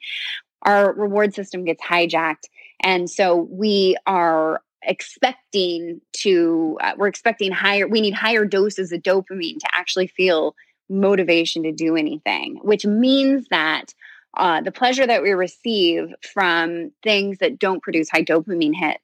our 0.62 0.92
reward 0.92 1.34
system 1.34 1.64
gets 1.64 1.82
hijacked, 1.82 2.48
and 2.80 3.08
so 3.08 3.36
we 3.50 3.96
are 4.06 4.60
expecting 4.82 6.00
to 6.12 6.78
uh, 6.80 6.92
we're 6.96 7.08
expecting 7.08 7.50
higher 7.50 7.88
we 7.88 8.00
need 8.00 8.14
higher 8.14 8.44
doses 8.44 8.92
of 8.92 9.02
dopamine 9.02 9.58
to 9.58 9.66
actually 9.72 10.06
feel 10.06 10.54
motivation 10.88 11.64
to 11.64 11.72
do 11.72 11.96
anything 11.96 12.60
which 12.62 12.86
means 12.86 13.48
that 13.50 13.92
uh, 14.36 14.60
the 14.60 14.72
pleasure 14.72 15.06
that 15.06 15.22
we 15.22 15.30
receive 15.32 16.12
from 16.32 16.92
things 17.02 17.38
that 17.38 17.58
don't 17.58 17.82
produce 17.82 18.08
high 18.10 18.22
dopamine 18.22 18.74
hits 18.74 19.02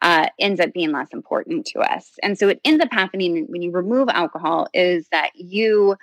uh, 0.00 0.26
ends 0.38 0.60
up 0.60 0.72
being 0.72 0.90
less 0.92 1.08
important 1.12 1.66
to 1.66 1.78
us 1.80 2.10
and 2.22 2.38
so 2.38 2.48
it 2.48 2.60
ends 2.64 2.82
up 2.82 2.92
happening 2.92 3.46
when 3.48 3.62
you 3.62 3.70
remove 3.70 4.08
alcohol 4.08 4.66
is 4.74 5.06
that 5.12 5.30
you 5.34 5.96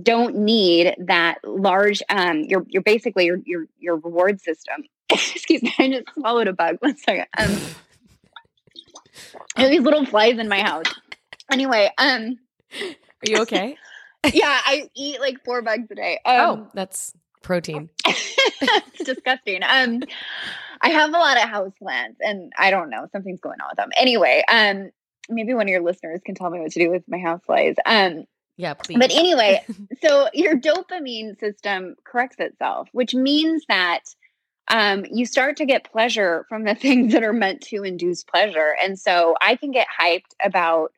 don't 0.00 0.36
need 0.36 0.94
that 0.98 1.38
large 1.44 2.02
um 2.08 2.40
you're 2.48 2.64
you're 2.68 2.82
basically 2.82 3.26
your 3.26 3.38
your, 3.44 3.66
your 3.78 3.96
reward 3.96 4.40
system 4.40 4.84
excuse 5.10 5.62
me 5.62 5.74
i 5.78 5.88
just 5.88 6.04
swallowed 6.14 6.48
a 6.48 6.52
bug 6.52 6.76
one 6.80 6.96
second 6.96 7.26
um 7.36 7.54
I 9.56 9.62
have 9.62 9.70
these 9.70 9.82
little 9.82 10.06
flies 10.06 10.38
in 10.38 10.48
my 10.48 10.60
house. 10.60 10.86
Anyway, 11.50 11.90
um, 11.98 12.38
Are 12.80 13.26
you 13.26 13.42
okay? 13.42 13.76
yeah, 14.32 14.58
I 14.64 14.88
eat 14.94 15.20
like 15.20 15.44
four 15.44 15.62
bugs 15.62 15.90
a 15.90 15.94
day. 15.94 16.20
oh, 16.24 16.52
Um, 16.52 16.70
that's 16.74 17.12
protein. 17.42 17.90
it's 18.06 18.98
disgusting. 19.04 19.62
Um, 19.62 20.02
I 20.80 20.88
have 20.90 21.10
a 21.10 21.18
lot 21.18 21.36
of 21.36 21.48
house 21.48 21.72
plants, 21.78 22.18
and 22.20 22.52
I 22.58 22.70
don't 22.70 22.90
know 22.90 23.06
something's 23.12 23.40
going 23.40 23.60
on 23.60 23.68
with 23.70 23.76
them. 23.76 23.90
Anyway, 23.96 24.42
um, 24.48 24.90
maybe 25.28 25.54
one 25.54 25.66
of 25.66 25.70
your 25.70 25.82
listeners 25.82 26.20
can 26.24 26.34
tell 26.34 26.50
me 26.50 26.60
what 26.60 26.72
to 26.72 26.80
do 26.80 26.90
with 26.90 27.04
my 27.08 27.18
house 27.18 27.40
flies. 27.46 27.76
Um, 27.86 28.24
Yeah, 28.56 28.74
please. 28.74 28.98
but 28.98 29.12
anyway, 29.12 29.64
so 30.04 30.28
your 30.32 30.58
dopamine 30.58 31.38
system 31.38 31.94
corrects 32.04 32.36
itself, 32.38 32.88
which 32.92 33.14
means 33.14 33.64
that 33.68 34.00
um, 34.68 35.04
you 35.10 35.26
start 35.26 35.56
to 35.58 35.66
get 35.66 35.90
pleasure 35.90 36.46
from 36.48 36.64
the 36.64 36.74
things 36.84 37.12
that 37.12 37.22
are 37.22 37.32
meant 37.32 37.62
to 37.62 37.82
induce 37.84 38.24
pleasure. 38.24 38.74
And 38.82 38.98
so 38.98 39.36
I 39.40 39.56
can 39.56 39.70
get 39.70 39.86
hyped 40.00 40.34
about 40.42 40.92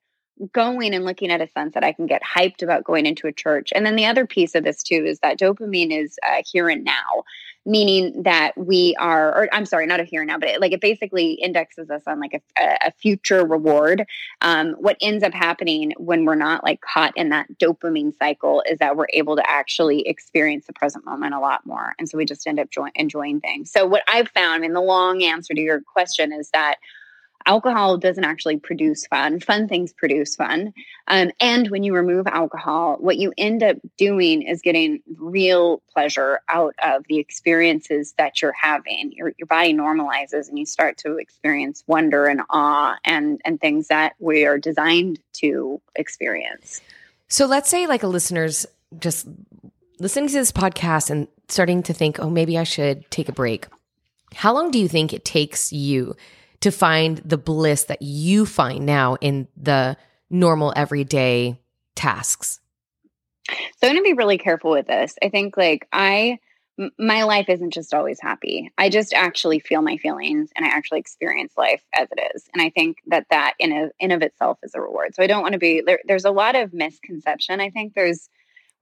going 0.53 0.95
and 0.95 1.05
looking 1.05 1.31
at 1.31 1.41
a 1.41 1.49
sunset. 1.49 1.85
I 1.85 1.93
can 1.93 2.07
get 2.07 2.23
hyped 2.23 2.63
about 2.63 2.85
going 2.85 3.07
into 3.07 3.27
a 3.27 3.33
church. 3.33 3.73
And 3.75 3.87
then 3.87 3.97
the 3.97 4.07
other 4.07 4.27
piece 4.27 4.55
of 4.55 4.65
this 4.65 4.83
too 4.83 5.05
is 5.07 5.21
that 5.21 5.39
dopamine 5.39 5.97
is 5.97 6.19
uh, 6.27 6.43
here 6.51 6.69
and 6.69 6.83
now, 6.85 7.25
meaning 7.65 8.25
that 8.25 8.53
we 8.57 8.97
are, 8.99 9.29
or 9.29 9.49
I'm 9.53 9.65
sorry, 9.65 9.87
not 9.87 10.01
a 10.01 10.05
here 10.05 10.23
and 10.23 10.29
now, 10.29 10.39
but 10.39 10.49
it, 10.49 10.61
like 10.61 10.73
it 10.73 10.81
basically 10.81 11.33
indexes 11.35 11.89
us 11.89 12.03
on 12.07 12.19
like 12.19 12.43
a, 12.59 12.63
a 12.87 12.93
future 12.93 13.47
reward. 13.47 14.07
Um, 14.43 14.73
what 14.73 14.97
ends 15.01 15.23
up 15.23 15.33
happening 15.33 15.93
when 15.99 16.25
we're 16.25 16.35
not 16.35 16.65
like 16.65 16.81
caught 16.81 17.17
in 17.17 17.29
that 17.29 17.47
dopamine 17.59 18.13
cycle 18.19 18.63
is 18.69 18.79
that 18.81 18.97
we're 18.97 19.07
able 19.13 19.37
to 19.37 19.49
actually 19.49 20.07
experience 20.07 20.67
the 20.67 20.73
present 20.73 21.07
moment 21.07 21.35
a 21.35 21.41
lot 21.41 21.65
more. 21.65 21.95
And 21.99 22.09
so 22.09 22.19
we 22.19 22.25
just 22.25 22.47
end 22.47 22.59
up 22.59 22.71
joy- 22.71 22.91
enjoying 22.97 23.41
things. 23.41 23.71
So 23.71 23.87
what 23.87 24.03
I've 24.09 24.29
found, 24.29 24.65
mean, 24.65 24.73
the 24.73 24.81
long 24.81 25.23
answer 25.23 25.55
to 25.55 25.61
your 25.61 25.81
question 25.81 26.33
is 26.33 26.51
that 26.51 26.77
alcohol 27.47 27.99
doesn't 27.99 28.25
actually 28.25 28.59
produce 28.59 29.07
fun. 29.07 29.41
Fun 29.41 29.69
things 29.69 29.93
produce 29.93 30.37
fun. 30.37 30.73
Um, 31.07 31.31
and 31.41 31.69
when 31.69 31.83
you 31.83 31.95
remove 31.95 32.27
alcohol, 32.27 32.97
what 32.99 33.17
you 33.17 33.33
end 33.37 33.63
up 33.63 33.77
doing 33.97 34.43
is 34.43 34.63
getting 34.63 35.03
real 35.19 35.83
pleasure 35.93 36.41
out 36.49 36.75
of 36.83 37.05
the 37.09 37.19
experiences 37.19 38.15
that 38.19 38.41
you're 38.41 38.53
having. 38.53 39.13
Your, 39.13 39.33
your 39.39 39.47
body 39.47 39.75
normalizes 39.75 40.49
and 40.49 40.59
you 40.59 40.67
start 40.67 40.97
to 40.99 41.17
experience 41.17 41.85
wonder 41.87 42.27
and 42.27 42.43
awe 42.51 42.97
and, 43.05 43.41
and 43.45 43.61
things 43.61 43.89
that 43.89 44.15
we 44.19 44.47
are 44.47 44.59
designed 44.59 45.21
to 45.35 45.81
experience. 45.95 46.81
So 47.29 47.47
let's 47.47 47.69
say 47.69 47.87
like 47.87 48.03
a 48.03 48.09
listener's 48.09 48.67
just 48.99 49.27
listening 49.99 50.29
to 50.29 50.35
this 50.35 50.53
podcast 50.53 51.11
and 51.11 51.29
starting 51.49 51.83
to 51.85 51.93
think, 51.93 52.19
oh, 52.21 52.31
maybe 52.31 52.57
I 52.57 52.65
should 52.65 53.11
take 53.11 53.29
a 53.29 53.33
break. 53.33 53.67
How 54.35 54.53
long 54.53 54.71
do 54.71 54.79
you 54.79 54.89
think 54.89 55.13
it 55.13 55.25
takes 55.25 55.73
you 55.73 56.17
to 56.65 56.71
find 56.71 57.19
the 57.19 57.37
bliss 57.37 57.85
that 57.85 58.01
you 58.01 58.47
find 58.47 58.87
now 58.87 59.17
in 59.21 59.47
the 59.55 59.99
normal 60.31 60.73
everyday 60.75 61.61
tasks? 61.95 62.59
So 63.51 63.87
I'm 63.87 63.93
going 63.93 63.99
to 63.99 64.03
be 64.03 64.15
really 64.15 64.39
careful 64.39 64.71
with 64.71 64.87
this. 64.87 65.15
I 65.23 65.29
think 65.29 65.59
like 65.59 65.87
I 65.93 66.39
m- 66.79 66.91
my 66.99 67.25
life 67.25 67.51
isn't 67.51 67.75
just 67.75 67.93
always 67.93 68.19
happy. 68.19 68.73
I 68.79 68.89
just 68.89 69.13
actually 69.13 69.59
feel 69.59 69.83
my 69.83 69.99
feelings 69.99 70.49
and 70.57 70.65
I 70.65 70.71
actually 70.71 71.01
experience 71.01 71.53
life 71.59 71.83
as 71.95 72.09
it 72.11 72.31
is. 72.35 72.49
And 72.55 72.63
I 72.63 72.71
think 72.71 72.97
that 73.09 73.27
that 73.29 73.53
in 73.59 73.71
a, 73.71 73.91
in 74.01 74.11
of 74.11 74.23
itself 74.23 74.59
is 74.63 74.75
a 74.75 74.81
reward. 74.81 75.15
So 75.15 75.23
I 75.23 75.27
don't 75.27 75.43
want 75.43 75.53
to 75.53 75.59
be 75.59 75.83
there, 75.83 76.01
there's 76.07 76.25
a 76.25 76.31
lot 76.31 76.57
of 76.57 76.73
misconception. 76.73 77.61
I 77.61 77.69
think 77.69 77.93
there's 77.93 78.31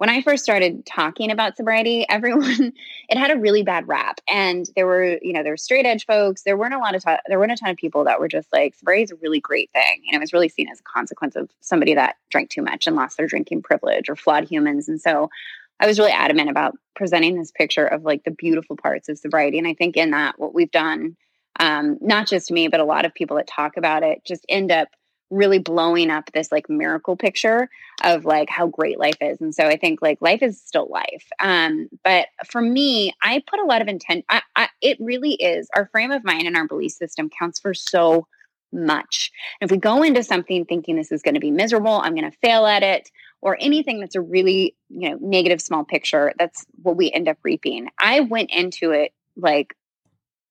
when 0.03 0.11
I 0.11 0.21
first 0.21 0.43
started 0.43 0.85
talking 0.85 1.31
about 1.31 1.57
sobriety, 1.57 2.05
everyone 2.11 2.73
it 3.09 3.17
had 3.17 3.31
a 3.31 3.39
really 3.39 3.63
bad 3.63 3.87
rap, 3.87 4.21
and 4.29 4.69
there 4.75 4.85
were 4.85 5.17
you 5.23 5.33
know 5.33 5.45
there 5.45 5.53
were 5.53 5.57
straight 5.57 5.87
edge 5.87 6.07
folks. 6.07 6.43
There 6.43 6.57
weren't 6.57 6.75
a 6.75 6.79
lot 6.79 6.97
of 6.97 7.05
t- 7.05 7.15
there 7.29 7.39
weren't 7.39 7.53
a 7.53 7.57
ton 7.57 7.71
of 7.71 7.77
people 7.77 8.03
that 8.03 8.19
were 8.19 8.27
just 8.27 8.53
like 8.53 8.75
sobriety 8.75 9.05
is 9.05 9.13
a 9.13 9.17
really 9.23 9.39
great 9.39 9.71
thing. 9.71 10.03
Know, 10.11 10.17
it 10.17 10.21
was 10.21 10.33
really 10.33 10.49
seen 10.49 10.69
as 10.69 10.81
a 10.81 10.83
consequence 10.83 11.37
of 11.37 11.51
somebody 11.61 11.95
that 11.95 12.17
drank 12.31 12.51
too 12.51 12.63
much 12.63 12.89
and 12.89 12.97
lost 12.97 13.17
their 13.17 13.29
drinking 13.29 13.63
privilege 13.63 14.09
or 14.09 14.17
flawed 14.17 14.43
humans. 14.43 14.89
And 14.89 15.01
so, 15.01 15.31
I 15.79 15.87
was 15.87 16.01
really 16.01 16.11
adamant 16.11 16.51
about 16.51 16.77
presenting 16.97 17.39
this 17.39 17.53
picture 17.53 17.87
of 17.87 18.03
like 18.03 18.25
the 18.25 18.33
beautiful 18.33 18.77
parts 18.77 19.09
of 19.09 19.19
sobriety. 19.19 19.59
And 19.59 19.69
I 19.69 19.75
think 19.75 19.97
in 19.97 20.11
that, 20.11 20.37
what 20.37 20.53
we've 20.53 20.73
done, 20.73 21.17
um, 21.61 21.99
not 22.01 22.27
just 22.27 22.51
me, 22.51 22.67
but 22.67 22.81
a 22.81 22.85
lot 22.85 23.05
of 23.05 23.15
people 23.15 23.37
that 23.37 23.47
talk 23.47 23.77
about 23.77 24.03
it, 24.03 24.25
just 24.25 24.45
end 24.49 24.73
up 24.73 24.89
really 25.33 25.59
blowing 25.59 26.11
up 26.11 26.31
this 26.33 26.53
like 26.53 26.69
miracle 26.69 27.17
picture 27.17 27.69
of 28.05 28.25
like 28.25 28.51
how 28.51 28.67
great 28.67 28.99
life 28.99 29.17
is. 29.21 29.41
And 29.41 29.55
so 29.55 29.67
I 29.67 29.77
think 29.77 30.03
like 30.03 30.21
life 30.21 30.43
is 30.43 30.61
still 30.61 30.89
life. 30.91 31.27
Um, 31.41 31.89
but 32.05 32.27
for 32.47 32.61
me, 32.61 33.15
I 33.23 33.43
put 33.47 33.59
a 33.59 33.65
lot 33.65 33.81
of 33.81 33.89
intent. 33.89 34.25
I, 34.29 34.43
I, 34.55 34.69
it 34.81 34.99
really 35.01 35.33
is 35.33 35.69
our 35.75 35.87
frame 35.87 36.13
of 36.13 36.23
mind 36.23 36.47
and 36.47 36.57
our 36.57 36.69
belief 36.69 36.93
system 36.93 37.31
counts 37.31 37.59
for 37.59 37.73
so 37.73 38.27
much. 38.73 39.33
If 39.61 39.71
we 39.71 39.79
go 39.79 40.03
into 40.03 40.23
something 40.23 40.65
thinking 40.65 40.97
this 40.97 41.13
is 41.13 41.23
going 41.23 41.35
to 41.35 41.41
be 41.41 41.51
miserable, 41.51 42.01
I'm 42.03 42.15
going 42.15 42.31
to 42.31 42.37
fail 42.39 42.67
at 42.67 42.83
it, 42.83 43.11
or 43.41 43.57
anything 43.61 44.01
that's 44.01 44.15
a 44.15 44.21
really 44.21 44.77
you 44.89 45.11
know 45.11 45.19
negative 45.21 45.61
small 45.61 45.85
picture, 45.85 46.33
that's 46.39 46.65
what 46.83 46.97
we 46.97 47.11
end 47.11 47.29
up 47.29 47.39
reaping. 47.43 47.89
I 47.99 48.21
went 48.21 48.51
into 48.51 48.93
it 48.93 49.13
like 49.37 49.75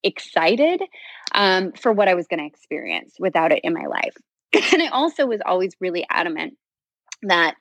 excited 0.04 0.82
um, 1.34 1.72
for 1.72 1.92
what 1.92 2.08
I 2.08 2.16
was 2.16 2.28
going 2.28 2.40
to 2.40 2.46
experience 2.46 3.16
without 3.20 3.52
it 3.52 3.62
in 3.64 3.74
my 3.74 3.86
life. 3.86 4.16
and 4.74 4.82
I 4.82 4.88
also 4.88 5.26
was 5.26 5.42
always 5.46 5.76
really 5.80 6.06
adamant 6.10 6.58
that 7.24 7.56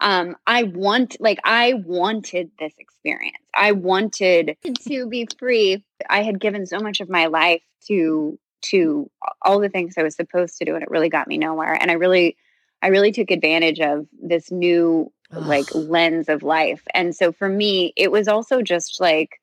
um, 0.00 0.36
I 0.46 0.64
want, 0.64 1.16
like, 1.20 1.38
I 1.44 1.74
wanted 1.74 2.50
this 2.58 2.72
experience. 2.78 3.36
I 3.54 3.72
wanted 3.72 4.56
to 4.88 5.06
be 5.06 5.28
free. 5.38 5.84
I 6.10 6.22
had 6.22 6.40
given 6.40 6.66
so 6.66 6.80
much 6.80 7.00
of 7.00 7.08
my 7.08 7.26
life 7.26 7.62
to 7.88 8.38
to 8.62 9.10
all 9.42 9.58
the 9.58 9.68
things 9.68 9.94
I 9.96 10.04
was 10.04 10.14
supposed 10.14 10.56
to 10.58 10.64
do, 10.64 10.74
and 10.74 10.82
it 10.82 10.90
really 10.90 11.08
got 11.08 11.26
me 11.26 11.36
nowhere. 11.36 11.74
And 11.74 11.90
I 11.90 11.94
really, 11.94 12.36
I 12.80 12.88
really 12.88 13.10
took 13.10 13.30
advantage 13.32 13.80
of 13.80 14.06
this 14.20 14.52
new 14.52 15.12
like 15.32 15.74
lens 15.74 16.28
of 16.28 16.42
life. 16.42 16.82
And 16.94 17.14
so 17.14 17.32
for 17.32 17.48
me, 17.48 17.92
it 17.96 18.12
was 18.12 18.28
also 18.28 18.62
just 18.62 19.00
like, 19.00 19.40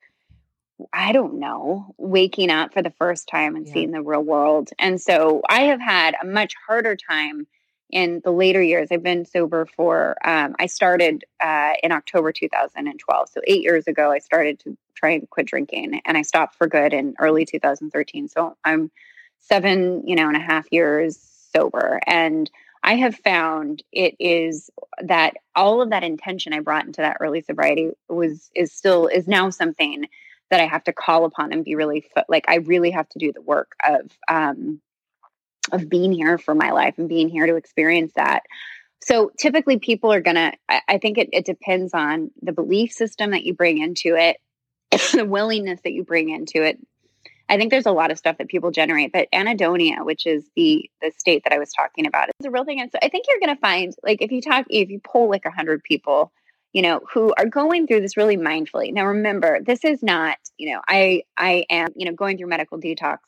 I 0.92 1.12
don't 1.12 1.38
know, 1.38 1.94
waking 1.98 2.50
up 2.50 2.72
for 2.72 2.82
the 2.82 2.90
first 2.90 3.28
time 3.28 3.56
and 3.56 3.66
yeah. 3.66 3.72
seeing 3.72 3.90
the 3.90 4.02
real 4.02 4.22
world. 4.22 4.70
And 4.78 5.00
so 5.00 5.42
I 5.48 5.62
have 5.62 5.80
had 5.80 6.14
a 6.20 6.26
much 6.26 6.54
harder 6.66 6.96
time 6.96 7.46
in 7.90 8.20
the 8.24 8.30
later 8.30 8.62
years. 8.62 8.88
I've 8.90 9.02
been 9.02 9.24
sober 9.24 9.66
for, 9.66 10.16
um, 10.24 10.54
I 10.58 10.66
started 10.66 11.24
uh, 11.40 11.72
in 11.82 11.92
October 11.92 12.32
2012. 12.32 13.28
So 13.28 13.40
eight 13.46 13.62
years 13.62 13.86
ago, 13.86 14.10
I 14.10 14.18
started 14.18 14.60
to 14.60 14.76
try 14.94 15.10
and 15.10 15.28
quit 15.28 15.46
drinking 15.46 16.00
and 16.04 16.16
I 16.16 16.22
stopped 16.22 16.56
for 16.56 16.66
good 16.66 16.92
in 16.92 17.14
early 17.18 17.44
2013. 17.44 18.28
So 18.28 18.56
I'm 18.64 18.90
seven, 19.38 20.06
you 20.06 20.14
know, 20.14 20.28
and 20.28 20.36
a 20.36 20.40
half 20.40 20.66
years 20.70 21.18
sober. 21.52 22.00
And 22.06 22.50
I 22.82 22.94
have 22.96 23.16
found 23.16 23.82
it 23.92 24.14
is 24.18 24.70
that 25.02 25.34
all 25.54 25.82
of 25.82 25.90
that 25.90 26.04
intention 26.04 26.52
I 26.52 26.60
brought 26.60 26.86
into 26.86 27.02
that 27.02 27.18
early 27.20 27.42
sobriety 27.42 27.90
was 28.08 28.50
is 28.54 28.72
still 28.72 29.06
is 29.06 29.28
now 29.28 29.50
something 29.50 30.06
that 30.50 30.60
I 30.60 30.66
have 30.66 30.84
to 30.84 30.92
call 30.92 31.24
upon 31.24 31.52
and 31.52 31.64
be 31.64 31.74
really 31.74 32.04
like 32.28 32.44
I 32.48 32.56
really 32.56 32.90
have 32.90 33.08
to 33.10 33.18
do 33.18 33.32
the 33.32 33.42
work 33.42 33.72
of 33.86 34.10
um 34.28 34.80
of 35.72 35.88
being 35.88 36.12
here 36.12 36.38
for 36.38 36.54
my 36.54 36.70
life 36.72 36.94
and 36.98 37.08
being 37.08 37.28
here 37.28 37.46
to 37.46 37.56
experience 37.56 38.12
that. 38.16 38.42
So 39.02 39.30
typically 39.38 39.78
people 39.78 40.12
are 40.12 40.20
gonna 40.20 40.52
I, 40.68 40.80
I 40.88 40.98
think 40.98 41.18
it, 41.18 41.30
it 41.32 41.44
depends 41.44 41.94
on 41.94 42.30
the 42.42 42.52
belief 42.52 42.92
system 42.92 43.30
that 43.30 43.44
you 43.44 43.54
bring 43.54 43.78
into 43.78 44.16
it, 44.16 44.38
the 45.12 45.24
willingness 45.24 45.80
that 45.84 45.92
you 45.92 46.04
bring 46.04 46.30
into 46.30 46.62
it, 46.62 46.78
I 47.50 47.56
think 47.56 47.72
there's 47.72 47.86
a 47.86 47.92
lot 47.92 48.12
of 48.12 48.18
stuff 48.18 48.38
that 48.38 48.48
people 48.48 48.70
generate, 48.70 49.12
but 49.12 49.28
anhedonia, 49.32 50.04
which 50.04 50.24
is 50.24 50.48
the 50.54 50.88
the 51.02 51.10
state 51.18 51.42
that 51.42 51.52
I 51.52 51.58
was 51.58 51.72
talking 51.72 52.06
about, 52.06 52.28
is 52.38 52.46
a 52.46 52.50
real 52.50 52.64
thing. 52.64 52.80
And 52.80 52.92
so 52.92 52.98
I 53.02 53.08
think 53.08 53.26
you're 53.28 53.54
to 53.54 53.60
find, 53.60 53.92
like, 54.04 54.22
if 54.22 54.30
you 54.30 54.40
talk, 54.40 54.66
if 54.70 54.88
you 54.88 55.00
poll 55.00 55.28
like 55.28 55.44
a 55.44 55.50
hundred 55.50 55.82
people, 55.82 56.32
you 56.72 56.82
know, 56.82 57.00
who 57.12 57.32
are 57.36 57.46
going 57.46 57.86
through 57.86 58.00
this 58.00 58.16
really 58.16 58.36
mindfully. 58.36 58.92
Now, 58.92 59.06
remember, 59.06 59.60
this 59.64 59.84
is 59.84 60.02
not, 60.02 60.38
you 60.56 60.72
know, 60.72 60.80
I 60.86 61.22
I 61.36 61.64
am, 61.70 61.92
you 61.96 62.06
know, 62.06 62.14
going 62.14 62.38
through 62.38 62.48
medical 62.48 62.78
detox 62.78 63.18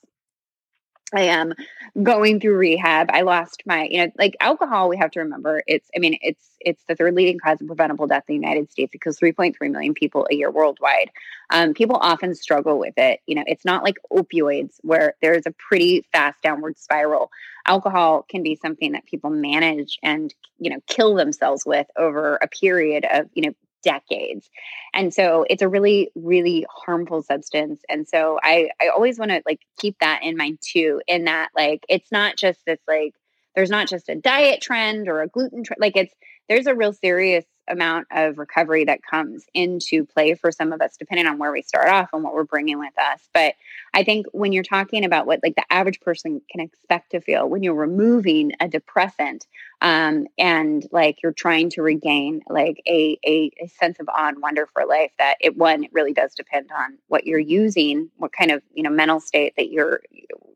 I 1.15 1.23
am 1.23 1.55
going 2.03 2.41
through 2.41 2.57
rehab. 2.57 3.11
I 3.13 3.23
lost 3.23 3.63
my, 3.67 3.87
you 3.91 3.99
know, 3.99 4.13
like 4.19 4.37
alcohol, 4.41 4.89
we 4.89 4.97
have 4.97 5.11
to 5.13 5.21
remember 5.21 5.63
it's, 5.67 5.89
I 5.95 5.99
mean, 5.99 6.19
it's, 6.23 6.45
it's 6.61 6.83
the 6.89 6.95
third 6.95 7.15
leading 7.15 7.39
cause 7.39 7.61
of 7.61 7.67
preventable 7.67 8.07
death 8.07 8.25
in 8.29 8.41
the 8.41 8.47
United 8.47 8.71
States 8.71 8.91
because 8.93 9.19
3.3 9.19 9.55
million 9.71 9.95
people 9.95 10.27
a 10.31 10.35
year 10.35 10.51
worldwide. 10.51 11.11
Um, 11.51 11.75
people 11.75 11.97
often 12.01 12.35
struggle 12.35 12.79
with 12.79 12.95
it. 12.97 13.21
You 13.27 13.35
know, 13.35 13.45
it's 13.47 13.65
not 13.65 13.85
like 13.85 13.97
opioids 14.13 14.77
where 14.83 15.15
there's 15.21 15.47
a 15.47 15.53
pretty 15.53 16.07
fast 16.13 16.41
downward 16.43 16.79
spiral. 16.79 17.31
Alcohol 17.67 18.25
can 18.29 18.43
be 18.43 18.57
something 18.57 18.93
that 18.93 19.07
people 19.07 19.31
manage 19.31 19.99
and, 20.03 20.35
you 20.59 20.71
know, 20.71 20.81
kill 20.87 21.15
themselves 21.15 21.65
with 21.67 21.87
over 21.97 22.37
a 22.37 22.49
period 22.49 23.05
of, 23.11 23.27
you 23.35 23.43
know, 23.47 23.55
decades. 23.83 24.49
And 24.95 25.13
so 25.13 25.45
it's 25.49 25.63
a 25.63 25.69
really, 25.69 26.11
really 26.15 26.67
harmful 26.71 27.23
substance. 27.23 27.83
And 27.89 28.09
so 28.09 28.39
I, 28.43 28.71
I 28.81 28.89
always 28.89 29.19
want 29.19 29.31
to 29.31 29.43
like 29.47 29.61
keep 29.79 29.99
that 30.01 30.23
in 30.23 30.37
mind 30.37 30.59
too, 30.61 31.01
in 31.07 31.25
that 31.25 31.51
like 31.57 31.85
it's 31.89 32.13
not 32.13 32.37
just 32.37 32.61
this 32.67 32.81
like 32.89 33.15
there's 33.55 33.71
not 33.71 33.89
just 33.89 34.09
a 34.09 34.15
diet 34.15 34.61
trend 34.61 35.09
or 35.09 35.23
a 35.23 35.29
gluten 35.29 35.65
trend. 35.65 35.81
Like 35.81 35.97
it's 35.97 36.15
there's 36.49 36.67
a 36.67 36.75
real 36.75 36.93
serious 36.93 37.45
amount 37.69 38.09
of 38.11 38.39
recovery 38.39 38.85
that 38.85 39.01
comes 39.09 39.45
into 39.55 40.05
play 40.05 40.35
for 40.35 40.51
some 40.51 40.73
of 40.73 40.81
us, 40.81 40.97
depending 40.99 41.27
on 41.27 41.39
where 41.39 41.53
we 41.53 41.63
start 41.63 41.89
off 41.89 42.11
and 42.13 42.25
what 42.25 42.35
we're 42.35 42.45
bringing 42.45 42.79
with 42.79 42.93
us. 42.99 43.21
But 43.33 43.55
I 43.95 44.05
think 44.05 44.27
when 44.33 44.53
you're 44.53 44.65
talking 44.65 45.05
about 45.05 45.27
what 45.27 45.41
like 45.43 45.55
the 45.55 45.65
average 45.71 46.01
person 46.01 46.41
can 46.51 46.61
expect 46.61 47.13
to 47.13 47.21
feel 47.21 47.49
when 47.49 47.63
you're 47.63 47.75
removing 47.75 48.53
a 48.61 48.69
depressant 48.69 49.47
um, 49.83 50.29
and 50.39 50.87
like 50.93 51.23
you're 51.25 51.33
trying 51.33 51.69
to 51.71 51.83
regain 51.83 52.41
like 52.49 52.81
a, 52.87 53.19
a, 53.27 53.51
a 53.61 53.67
sense 53.67 53.99
of 53.99 54.09
awe 54.09 54.29
and 54.29 54.41
wonder 54.41 54.69
for 54.73 54.87
life, 54.87 55.11
that 55.19 55.35
it 55.41 55.57
one, 55.57 55.83
it 55.83 55.93
really 55.93 56.13
does 56.13 56.35
depend 56.37 56.71
on 56.71 56.99
what 57.09 57.27
you're 57.27 57.41
using, 57.41 58.09
what 58.17 58.33
kind 58.33 58.53
of 58.53 58.63
you 58.73 58.85
know 58.85 58.91
mental 58.91 59.19
state 59.19 59.55
that 59.57 59.71
you're 59.71 60.01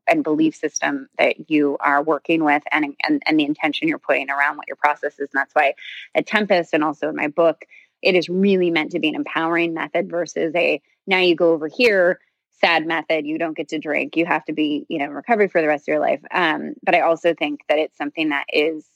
and 0.07 0.23
belief 0.23 0.55
system 0.55 1.09
that 1.19 1.51
you 1.51 1.77
are 1.81 2.05
working 2.05 2.45
with 2.45 2.63
and, 2.71 2.95
and 3.03 3.21
and 3.27 3.41
the 3.41 3.45
intention 3.45 3.89
you're 3.89 3.99
putting 3.99 4.31
around 4.31 4.57
what 4.57 4.69
your 4.69 4.77
process 4.77 5.15
is. 5.15 5.29
And 5.33 5.41
that's 5.41 5.55
why 5.55 5.75
at 6.15 6.29
Tempest 6.29 6.73
and 6.73 6.85
also 6.85 7.09
in 7.09 7.17
my 7.17 7.27
book, 7.27 7.65
it 8.03 8.15
is 8.15 8.29
really 8.29 8.71
meant 8.71 8.93
to 8.93 9.01
be 9.01 9.09
an 9.09 9.17
empowering 9.17 9.75
method 9.75 10.09
versus 10.09 10.55
a 10.55 10.81
now 11.09 11.19
you 11.19 11.35
go 11.35 11.53
over 11.53 11.67
here 11.67 12.21
sad 12.61 12.87
method 12.87 13.27
you 13.27 13.37
don't 13.39 13.57
get 13.57 13.69
to 13.69 13.79
drink 13.79 14.17
you 14.17 14.25
have 14.25 14.45
to 14.45 14.53
be 14.55 14.87
you 14.89 14.99
know 14.99 15.09
recovery 15.09 15.47
for 15.47 15.61
the 15.61 15.69
rest 15.69 15.83
of 15.83 15.89
your 15.89 16.01
life 16.01 16.23
um, 16.31 16.73
but 16.83 16.95
i 16.95 17.01
also 17.01 17.35
think 17.35 17.61
that 17.69 17.79
it's 17.79 17.99
something 17.99 18.31
that 18.31 18.47
is 18.51 18.87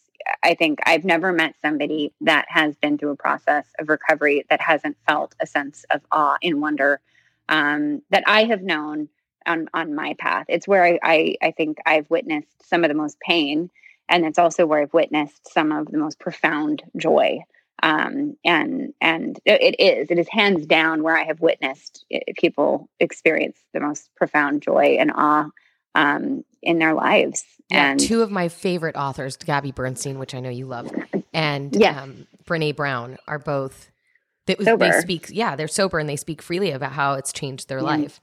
i 0.42 0.54
think 0.54 0.78
i've 0.87 1.04
never 1.04 1.33
met 1.33 1.54
somebody 1.62 2.12
that 2.20 2.46
has 2.48 2.76
been 2.76 2.98
through 2.98 3.11
a 3.11 3.16
process 3.16 3.66
of 3.78 3.88
recovery 3.88 4.44
that 4.50 4.61
hasn't 4.61 4.96
felt 5.06 5.35
a 5.40 5.46
sense 5.46 5.85
of 5.90 6.00
awe 6.12 6.37
and 6.42 6.61
wonder 6.61 7.00
um, 7.48 8.02
that 8.11 8.24
i 8.26 8.44
have 8.44 8.62
known 8.62 9.09
on 9.46 9.68
on 9.74 9.94
my 9.94 10.14
path. 10.18 10.46
It's 10.48 10.68
where 10.68 10.85
I, 10.85 10.98
I 11.02 11.37
I 11.42 11.50
think 11.50 11.78
I've 11.87 12.09
witnessed 12.11 12.68
some 12.68 12.85
of 12.85 12.88
the 12.88 12.94
most 12.94 13.18
pain, 13.20 13.70
and 14.09 14.24
it's 14.24 14.38
also 14.38 14.66
where 14.66 14.80
I've 14.80 14.94
witnessed 14.94 15.52
some 15.52 15.72
of 15.72 15.90
the 15.90 15.98
most 15.98 16.18
profound 16.18 16.83
joy. 16.96 17.40
Um, 17.83 18.37
and 18.44 18.92
and 19.00 19.40
it 19.46 19.76
is 19.78 20.11
it 20.11 20.18
is 20.18 20.28
hands 20.28 20.66
down 20.66 21.02
where 21.02 21.16
I 21.16 21.24
have 21.24 21.40
witnessed 21.40 22.04
eh, 22.11 22.20
people 22.37 22.88
experience 23.00 23.59
the 23.72 23.80
most 23.80 24.11
profound 24.16 24.62
joy 24.62 24.96
and 25.00 25.11
awe 25.14 25.48
um, 25.94 26.44
in 26.62 26.78
their 26.78 26.94
lives. 26.94 27.44
Yeah, 27.70 27.92
and 27.92 28.00
two 28.00 28.22
of 28.22 28.30
my 28.30 28.48
favorite 28.48 28.96
authors, 28.96 29.37
Gabby 29.37 29.72
Bernstein, 29.72 30.18
which 30.18 30.35
I 30.35 30.40
know 30.40 30.50
you 30.50 30.66
love, 30.66 30.90
and 31.33 31.74
yeah. 31.74 32.02
um, 32.02 32.26
Brene 32.44 32.74
Brown, 32.76 33.18
are 33.28 33.38
both. 33.38 33.90
They, 34.46 34.56
they, 34.56 34.90
speak, 35.00 35.28
yeah, 35.30 35.54
they're 35.54 35.68
sober 35.68 36.00
and 36.00 36.09
they 36.09 36.16
speak 36.16 36.42
freely 36.42 36.72
about 36.72 36.90
how 36.90 37.14
it's 37.14 37.33
changed 37.33 37.68
their 37.68 37.83
life. 37.83 38.20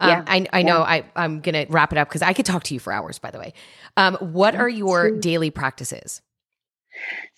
Um, 0.00 0.08
yeah. 0.08 0.24
I, 0.26 0.46
I 0.52 0.62
know 0.62 0.78
yeah. 0.78 0.84
I, 0.84 1.04
I'm 1.16 1.40
going 1.40 1.54
to 1.54 1.70
wrap 1.70 1.92
it 1.92 1.98
up 1.98 2.08
because 2.08 2.22
I 2.22 2.32
could 2.32 2.46
talk 2.46 2.62
to 2.64 2.74
you 2.74 2.80
for 2.80 2.92
hours, 2.92 3.18
by 3.18 3.30
the 3.30 3.38
way. 3.38 3.52
Um, 3.96 4.14
what 4.20 4.54
are 4.54 4.68
your 4.68 5.10
daily 5.10 5.50
practices? 5.50 6.22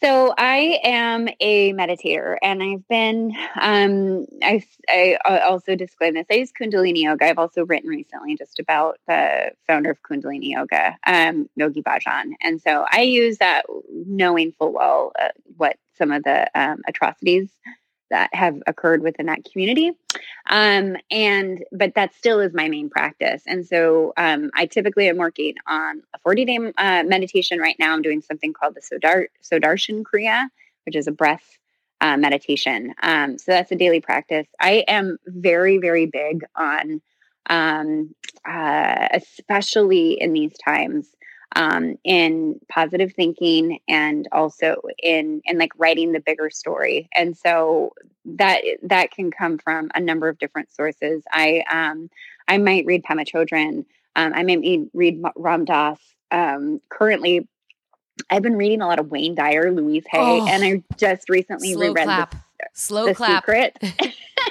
So 0.01 0.33
I 0.37 0.81
am 0.85 1.29
a 1.40 1.73
meditator, 1.73 2.37
and 2.42 2.62
I've 2.62 2.87
been. 2.88 3.33
Um, 3.61 4.27
I, 4.42 4.62
I 4.88 5.18
also 5.25 5.75
disclaim 5.75 6.14
this. 6.14 6.27
I 6.31 6.35
use 6.35 6.53
Kundalini 6.53 7.03
Yoga. 7.03 7.27
I've 7.27 7.38
also 7.38 7.64
written 7.64 7.88
recently 7.88 8.37
just 8.37 8.61
about 8.61 8.99
the 9.07 9.53
founder 9.66 9.90
of 9.90 10.03
Kundalini 10.03 10.51
Yoga, 10.51 10.97
um, 11.07 11.49
Yogi 11.57 11.83
Bhajan, 11.83 12.33
and 12.40 12.61
so 12.61 12.85
I 12.90 13.03
use 13.03 13.38
that 13.38 13.62
knowing 13.90 14.53
full 14.53 14.73
well 14.73 15.12
uh, 15.21 15.29
what 15.57 15.77
some 15.97 16.12
of 16.12 16.23
the 16.23 16.49
um, 16.59 16.83
atrocities 16.87 17.51
that 18.11 18.35
have 18.35 18.61
occurred 18.66 19.03
within 19.03 19.27
that 19.27 19.44
community. 19.44 19.92
Um, 20.49 20.97
and 21.11 21.64
but 21.73 21.94
that 21.94 22.14
still 22.14 22.40
is 22.40 22.55
my 22.55 22.68
main 22.68 22.90
practice. 22.90 23.42
And 23.47 23.66
so 23.66 24.12
um, 24.16 24.51
I 24.55 24.66
typically 24.66 25.09
am 25.09 25.16
working 25.16 25.55
on 25.66 26.03
a 26.14 26.18
40 26.18 26.44
day 26.44 26.59
uh, 26.77 27.03
meditation 27.05 27.59
right 27.59 27.77
now. 27.79 27.92
I'm 27.92 28.03
doing 28.03 28.23
something 28.23 28.53
called 28.53 28.75
the 28.75 28.81
Sodar 28.81 29.27
Sodarshan 29.42 30.03
Kriya, 30.03 30.49
which 30.85 30.97
is 30.97 31.07
a 31.07 31.12
breath 31.12 31.59
uh, 32.01 32.16
meditation. 32.16 32.94
Um, 33.03 33.38
so 33.38 33.53
that's 33.53 33.73
a 33.73 33.77
daily 33.77 34.01
practice. 34.01 34.47
I 34.61 34.85
am 34.88 35.18
very, 35.27 35.79
very 35.79 36.07
big 36.07 36.44
on, 36.57 37.01
um, 37.51 38.14
uh, 38.49 39.09
especially 39.12 40.21
in 40.21 40.33
these 40.33 40.57
times, 40.64 41.09
um, 41.57 41.99
in 42.05 42.61
positive 42.69 43.13
thinking 43.13 43.79
and 43.89 44.29
also 44.33 44.77
in 45.03 45.41
in 45.45 45.59
like 45.59 45.73
writing 45.77 46.13
the 46.13 46.21
bigger 46.21 46.51
story 46.51 47.09
and 47.15 47.37
so 47.37 47.93
that 48.25 48.63
that 48.83 49.11
can 49.11 49.31
come 49.31 49.59
from 49.59 49.91
a 49.95 50.01
number 50.01 50.29
of 50.29 50.39
different 50.39 50.71
sources 50.71 51.23
i 51.33 51.65
um 51.71 52.11
i 52.47 52.59
might 52.59 52.85
read 52.85 53.03
pema 53.03 53.27
chodron 53.27 53.85
um, 54.17 54.33
i 54.35 54.43
might 54.43 54.91
read 54.93 55.23
ram 55.37 55.64
dass 55.64 55.99
um, 56.31 56.81
currently 56.91 57.49
I've 58.31 58.43
been 58.43 58.57
reading 58.57 58.83
a 58.83 58.87
lot 58.87 58.99
of 58.99 59.11
Wayne 59.11 59.35
Dyer, 59.35 59.72
Louise 59.72 60.05
Hay, 60.11 60.18
oh, 60.18 60.47
and 60.47 60.64
I 60.64 60.83
just 60.97 61.29
recently 61.29 61.77
reread 61.77 62.05
clap. 62.05 62.33
the, 62.33 62.39
Slow 62.75 63.07
the 63.07 63.14
clap. 63.14 63.45
Secret. 63.45 63.79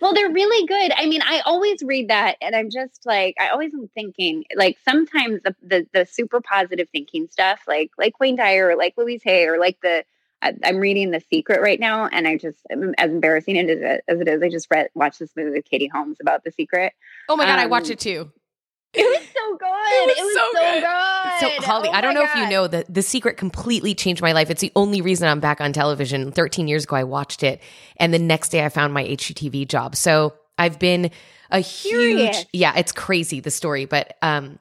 well, 0.00 0.14
they're 0.14 0.30
really 0.30 0.66
good. 0.66 0.92
I 0.96 1.06
mean, 1.06 1.22
I 1.22 1.40
always 1.44 1.82
read 1.82 2.08
that 2.08 2.36
and 2.40 2.54
I'm 2.54 2.70
just 2.70 3.04
like, 3.04 3.36
I 3.40 3.48
always 3.48 3.74
am 3.74 3.88
thinking 3.94 4.44
like 4.56 4.78
sometimes 4.84 5.40
the, 5.44 5.54
the, 5.62 5.86
the 5.92 6.06
super 6.06 6.40
positive 6.40 6.88
thinking 6.90 7.28
stuff, 7.30 7.60
like, 7.66 7.90
like 7.98 8.18
Wayne 8.20 8.36
Dyer 8.36 8.68
or 8.68 8.76
like 8.76 8.94
Louise 8.96 9.22
Hay 9.24 9.46
or 9.46 9.58
like 9.58 9.78
the, 9.82 10.04
I'm 10.40 10.76
reading 10.76 11.10
The 11.10 11.18
Secret 11.18 11.60
right 11.60 11.80
now, 11.80 12.06
and 12.06 12.28
I 12.28 12.36
just, 12.36 12.58
as 12.70 13.10
embarrassing 13.10 13.56
it 13.56 13.68
is, 13.68 13.82
as 14.06 14.20
it 14.20 14.28
is, 14.28 14.40
I 14.40 14.48
just 14.48 14.68
read, 14.70 14.88
watched 14.94 15.18
this 15.18 15.32
movie 15.36 15.50
with 15.50 15.64
Katie 15.64 15.90
Holmes 15.92 16.18
about 16.20 16.44
The 16.44 16.52
Secret. 16.52 16.92
Oh 17.28 17.34
my 17.34 17.44
god, 17.44 17.54
um, 17.54 17.58
I 17.58 17.66
watched 17.66 17.90
it 17.90 17.98
too. 17.98 18.30
It 18.94 19.04
was 19.04 19.28
so 19.34 19.56
good. 19.56 19.68
It 19.68 20.06
was, 20.06 20.18
it 20.18 20.22
was 20.22 20.34
so, 20.34 20.50
so, 20.54 20.80
good. 20.80 21.58
So 21.60 21.66
Holly, 21.66 21.88
oh 21.88 21.92
I 21.92 22.00
don't 22.00 22.14
know 22.14 22.24
God. 22.24 22.36
if 22.36 22.42
you 22.42 22.50
know 22.50 22.66
that 22.66 22.92
The 22.92 23.02
Secret 23.02 23.36
completely 23.36 23.94
changed 23.94 24.22
my 24.22 24.32
life. 24.32 24.50
It's 24.50 24.60
the 24.60 24.72
only 24.76 25.00
reason 25.00 25.28
I'm 25.28 25.40
back 25.40 25.60
on 25.60 25.72
television. 25.72 26.32
13 26.32 26.68
years 26.68 26.84
ago, 26.84 26.96
I 26.96 27.04
watched 27.04 27.42
it, 27.42 27.60
and 27.98 28.12
the 28.12 28.18
next 28.18 28.50
day 28.50 28.64
I 28.64 28.68
found 28.68 28.92
my 28.94 29.04
HGTV 29.04 29.68
job. 29.68 29.96
So 29.96 30.34
I've 30.58 30.78
been 30.78 31.10
a 31.50 31.60
huge, 31.60 32.46
yeah, 32.52 32.74
it's 32.76 32.92
crazy 32.92 33.40
the 33.40 33.50
story, 33.50 33.84
but 33.84 34.16
um, 34.22 34.58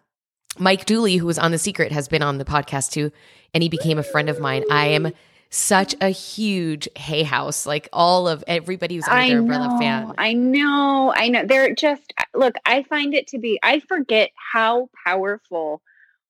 Mike 0.59 0.85
Dooley, 0.85 1.17
who 1.17 1.25
was 1.25 1.39
on 1.39 1.51
The 1.51 1.57
Secret, 1.57 1.91
has 1.91 2.07
been 2.07 2.21
on 2.21 2.37
the 2.37 2.45
podcast 2.45 2.91
too, 2.91 3.11
and 3.53 3.63
he 3.63 3.69
became 3.69 3.97
a 3.97 4.03
friend 4.03 4.29
of 4.29 4.39
mine. 4.39 4.63
I 4.71 4.87
am 4.87 5.11
such 5.49 5.95
a 6.01 6.09
huge 6.09 6.89
Hay 6.97 7.23
House, 7.23 7.65
like 7.65 7.89
all 7.93 8.27
of 8.27 8.43
everybody 8.47 8.95
who's 8.95 9.07
under 9.07 9.27
their 9.27 9.39
umbrella 9.39 9.77
fan. 9.79 10.13
I 10.17 10.33
know, 10.33 11.13
I 11.15 11.29
know. 11.29 11.45
They're 11.45 11.73
just 11.73 12.13
look. 12.33 12.55
I 12.65 12.83
find 12.83 13.13
it 13.13 13.27
to 13.27 13.39
be. 13.39 13.59
I 13.63 13.79
forget 13.79 14.31
how 14.35 14.89
powerful 15.05 15.81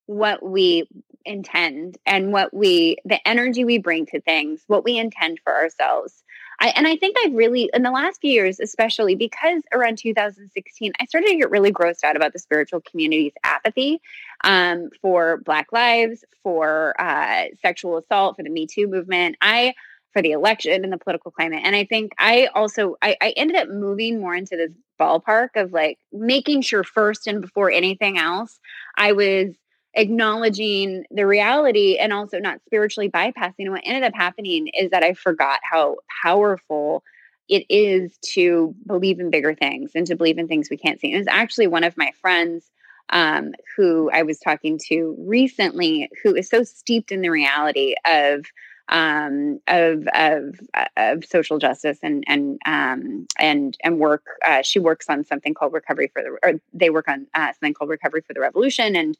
what 0.06 0.44
we 0.44 0.88
intend 1.26 1.98
and 2.06 2.32
what 2.32 2.54
we 2.54 2.98
the 3.06 3.26
energy 3.28 3.66
we 3.66 3.78
bring 3.78 4.06
to 4.08 4.22
things, 4.22 4.64
what 4.68 4.84
we 4.84 4.98
intend 4.98 5.40
for 5.44 5.54
ourselves. 5.54 6.24
I, 6.60 6.70
and 6.70 6.88
I 6.88 6.96
think 6.96 7.16
I've 7.24 7.34
really, 7.34 7.70
in 7.74 7.84
the 7.84 7.92
last 7.92 8.20
few 8.22 8.32
years, 8.32 8.60
especially 8.60 9.16
because 9.16 9.62
around 9.72 9.98
2016, 10.00 10.94
I 11.00 11.06
started 11.06 11.28
to 11.28 11.36
get 11.36 11.52
really 11.52 11.72
grossed 11.72 12.04
out 12.04 12.16
about 12.16 12.34
the 12.34 12.40
spiritual 12.40 12.82
community's 12.82 13.34
apathy 13.44 14.02
um, 14.44 14.90
for 15.02 15.38
Black 15.46 15.72
lives, 15.72 16.26
for 16.42 17.00
uh, 17.00 17.46
sexual 17.62 17.98
assault, 17.98 18.38
for 18.38 18.44
the 18.44 18.50
Me 18.50 18.66
Too 18.66 18.88
movement. 18.88 19.38
I 19.42 19.74
for 20.14 20.24
the 20.24 20.32
election 20.32 20.84
and 20.84 20.92
the 20.92 20.98
political 20.98 21.30
climate. 21.30 21.62
And 21.64 21.76
I 21.76 21.86
think 21.86 22.14
I 22.18 22.48
also 22.56 22.96
I, 23.04 23.16
I 23.22 23.34
ended 23.38 23.56
up 23.56 23.70
moving 23.70 24.20
more 24.20 24.34
into 24.34 24.58
this 24.58 24.72
ballpark 25.00 25.50
of 25.56 25.74
like 25.74 26.00
making 26.12 26.62
sure 26.62 26.84
first 26.84 27.28
and 27.28 27.40
before 27.40 27.70
anything 27.70 28.18
else, 28.18 28.60
I 28.96 29.12
was 29.12 29.54
acknowledging 29.98 31.04
the 31.12 31.26
reality 31.26 31.98
and 31.98 32.14
also 32.14 32.40
not 32.40 32.62
spiritually 32.66 33.10
bypassing. 33.10 33.56
And 33.60 33.72
what 33.72 33.82
ended 33.84 34.04
up 34.04 34.14
happening 34.16 34.68
is 34.68 34.92
that 34.92 35.04
I 35.04 35.14
forgot 35.14 35.60
how 35.70 35.98
powerful 36.24 37.04
it 37.50 37.66
is 37.70 38.18
to 38.34 38.76
believe 38.86 39.20
in 39.20 39.30
bigger 39.30 39.56
things 39.56 39.92
and 39.96 40.06
to 40.08 40.16
believe 40.16 40.38
in 40.38 40.48
things 40.48 40.70
we 40.70 40.78
can't 40.78 41.00
see. 41.00 41.12
And 41.12 41.20
it's 41.20 41.30
actually 41.30 41.68
one 41.68 41.84
of 41.84 41.98
my 41.98 42.12
friends 42.22 42.70
um, 43.10 43.54
who 43.76 44.10
I 44.12 44.24
was 44.24 44.40
talking 44.40 44.80
to 44.88 45.16
recently, 45.20 46.10
who 46.24 46.36
is 46.36 46.50
so 46.50 46.64
steeped 46.64 47.12
in 47.12 47.22
the 47.22 47.30
reality 47.30 47.96
of 48.06 48.46
um, 48.90 49.60
of 49.68 50.08
of 50.14 50.60
of 50.96 51.26
social 51.26 51.58
justice 51.58 52.00
and 52.04 52.24
and 52.28 52.60
um, 52.66 53.28
and 53.40 53.78
and 53.84 54.00
work. 54.00 54.26
Uh, 54.46 54.62
she 54.62 54.80
works 54.80 55.08
on 55.10 55.26
something 55.26 55.54
called 55.54 55.74
Recovery 55.74 56.10
for 56.14 56.22
the, 56.22 56.38
or 56.44 56.60
they 56.74 56.90
work 56.90 57.08
on 57.08 57.28
uh, 57.34 57.48
something 57.54 57.74
called 57.74 57.90
Recovery 57.90 58.22
for 58.22 58.34
the 58.34 58.40
Revolution, 58.40 58.96
and 58.96 59.18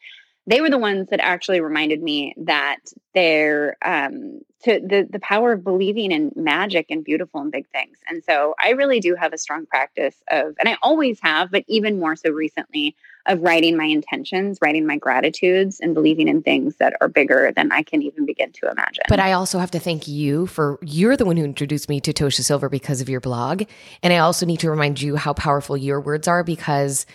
they 0.48 0.62
were 0.62 0.70
the 0.70 0.78
ones 0.78 1.10
that 1.10 1.20
actually 1.20 1.60
reminded 1.60 2.02
me 2.02 2.34
that 2.38 2.80
they're 3.14 3.76
um, 3.84 4.40
to 4.64 4.80
the 4.80 5.08
the 5.10 5.20
power 5.20 5.52
of 5.52 5.64
believing 5.64 6.12
in 6.12 6.32
magic 6.36 6.88
and 6.90 7.04
beautiful 7.04 7.42
and 7.42 7.52
big 7.52 7.68
things. 7.70 7.98
And 8.10 8.24
so 8.24 8.56
I 8.60 8.72
really 8.72 9.00
do 9.00 9.16
have 9.16 9.34
a 9.34 9.38
strong 9.38 9.66
practice 9.66 10.16
of, 10.32 10.56
and 10.60 10.68
I 10.70 10.78
always 10.82 11.20
have, 11.22 11.52
but 11.52 11.64
even 11.68 12.00
more 12.00 12.16
so 12.16 12.32
recently, 12.32 12.96
of 13.28 13.42
writing 13.42 13.76
my 13.76 13.84
intentions, 13.84 14.58
writing 14.62 14.88
my 14.88 14.98
gratitudes, 14.98 15.80
and 15.82 15.94
believing 15.94 16.30
in 16.30 16.42
things 16.42 16.78
that 16.78 16.94
are 17.02 17.10
bigger 17.10 17.52
than 17.54 17.72
I 17.72 17.84
can 17.84 18.02
even 18.02 18.26
begin 18.26 18.54
to 18.54 18.70
imagine. 18.70 19.04
But 19.10 19.20
I 19.20 19.34
also 19.34 19.60
have 19.60 19.72
to 19.72 19.80
thank 19.80 20.08
you 20.08 20.48
for 20.48 20.80
you're 20.82 21.18
the 21.18 21.26
one 21.26 21.36
who 21.36 21.44
introduced 21.44 21.90
me 21.90 22.00
to 22.02 22.14
Tosha 22.14 22.42
Silver 22.42 22.70
because 22.70 23.02
of 23.02 23.10
your 23.10 23.20
blog, 23.20 23.64
and 24.02 24.14
I 24.14 24.20
also 24.20 24.46
need 24.46 24.62
to 24.62 24.70
remind 24.70 25.02
you 25.02 25.18
how 25.18 25.34
powerful 25.34 25.76
your 25.76 26.00
words 26.00 26.28
are 26.28 26.44
because 26.44 27.06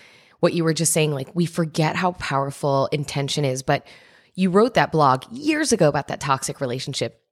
what 0.43 0.55
you 0.55 0.64
were 0.64 0.74
just 0.74 0.93
saying, 0.93 1.12
like 1.12 1.32
we 1.36 1.47
forget 1.47 1.95
how 1.95 2.12
powerful 2.12 2.88
intention 2.90 3.45
is. 3.45 3.62
But 3.62 3.86
you 4.34 4.51
wrote 4.51 4.74
that 4.74 4.90
blog 4.90 5.22
years 5.30 5.72
ago 5.72 5.88
about 5.88 6.09
that 6.09 6.18
toxic 6.18 6.61
relationship. 6.61 7.22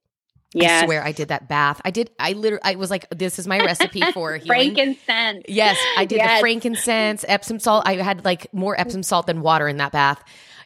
Yeah. 0.53 0.79
I 0.79 0.85
swear 0.85 1.03
I 1.03 1.11
did 1.11 1.27
that 1.27 1.49
bath. 1.49 1.81
I 1.83 1.91
did, 1.91 2.09
I 2.17 2.31
literally, 2.31 2.63
I 2.63 2.75
was 2.75 2.89
like, 2.89 3.09
this 3.09 3.37
is 3.37 3.47
my 3.47 3.59
recipe 3.59 3.99
for 4.13 4.39
frankincense. 4.39 5.43
Yes. 5.49 5.77
I 5.97 6.05
did 6.05 6.19
yes. 6.19 6.37
the 6.37 6.39
frankincense, 6.39 7.25
Epsom 7.27 7.59
salt. 7.59 7.83
I 7.85 7.95
had 7.95 8.23
like 8.23 8.47
more 8.53 8.79
Epsom 8.79 9.03
salt 9.03 9.27
than 9.27 9.41
water 9.41 9.67
in 9.67 9.75
that 9.77 9.91
bath. 9.91 10.23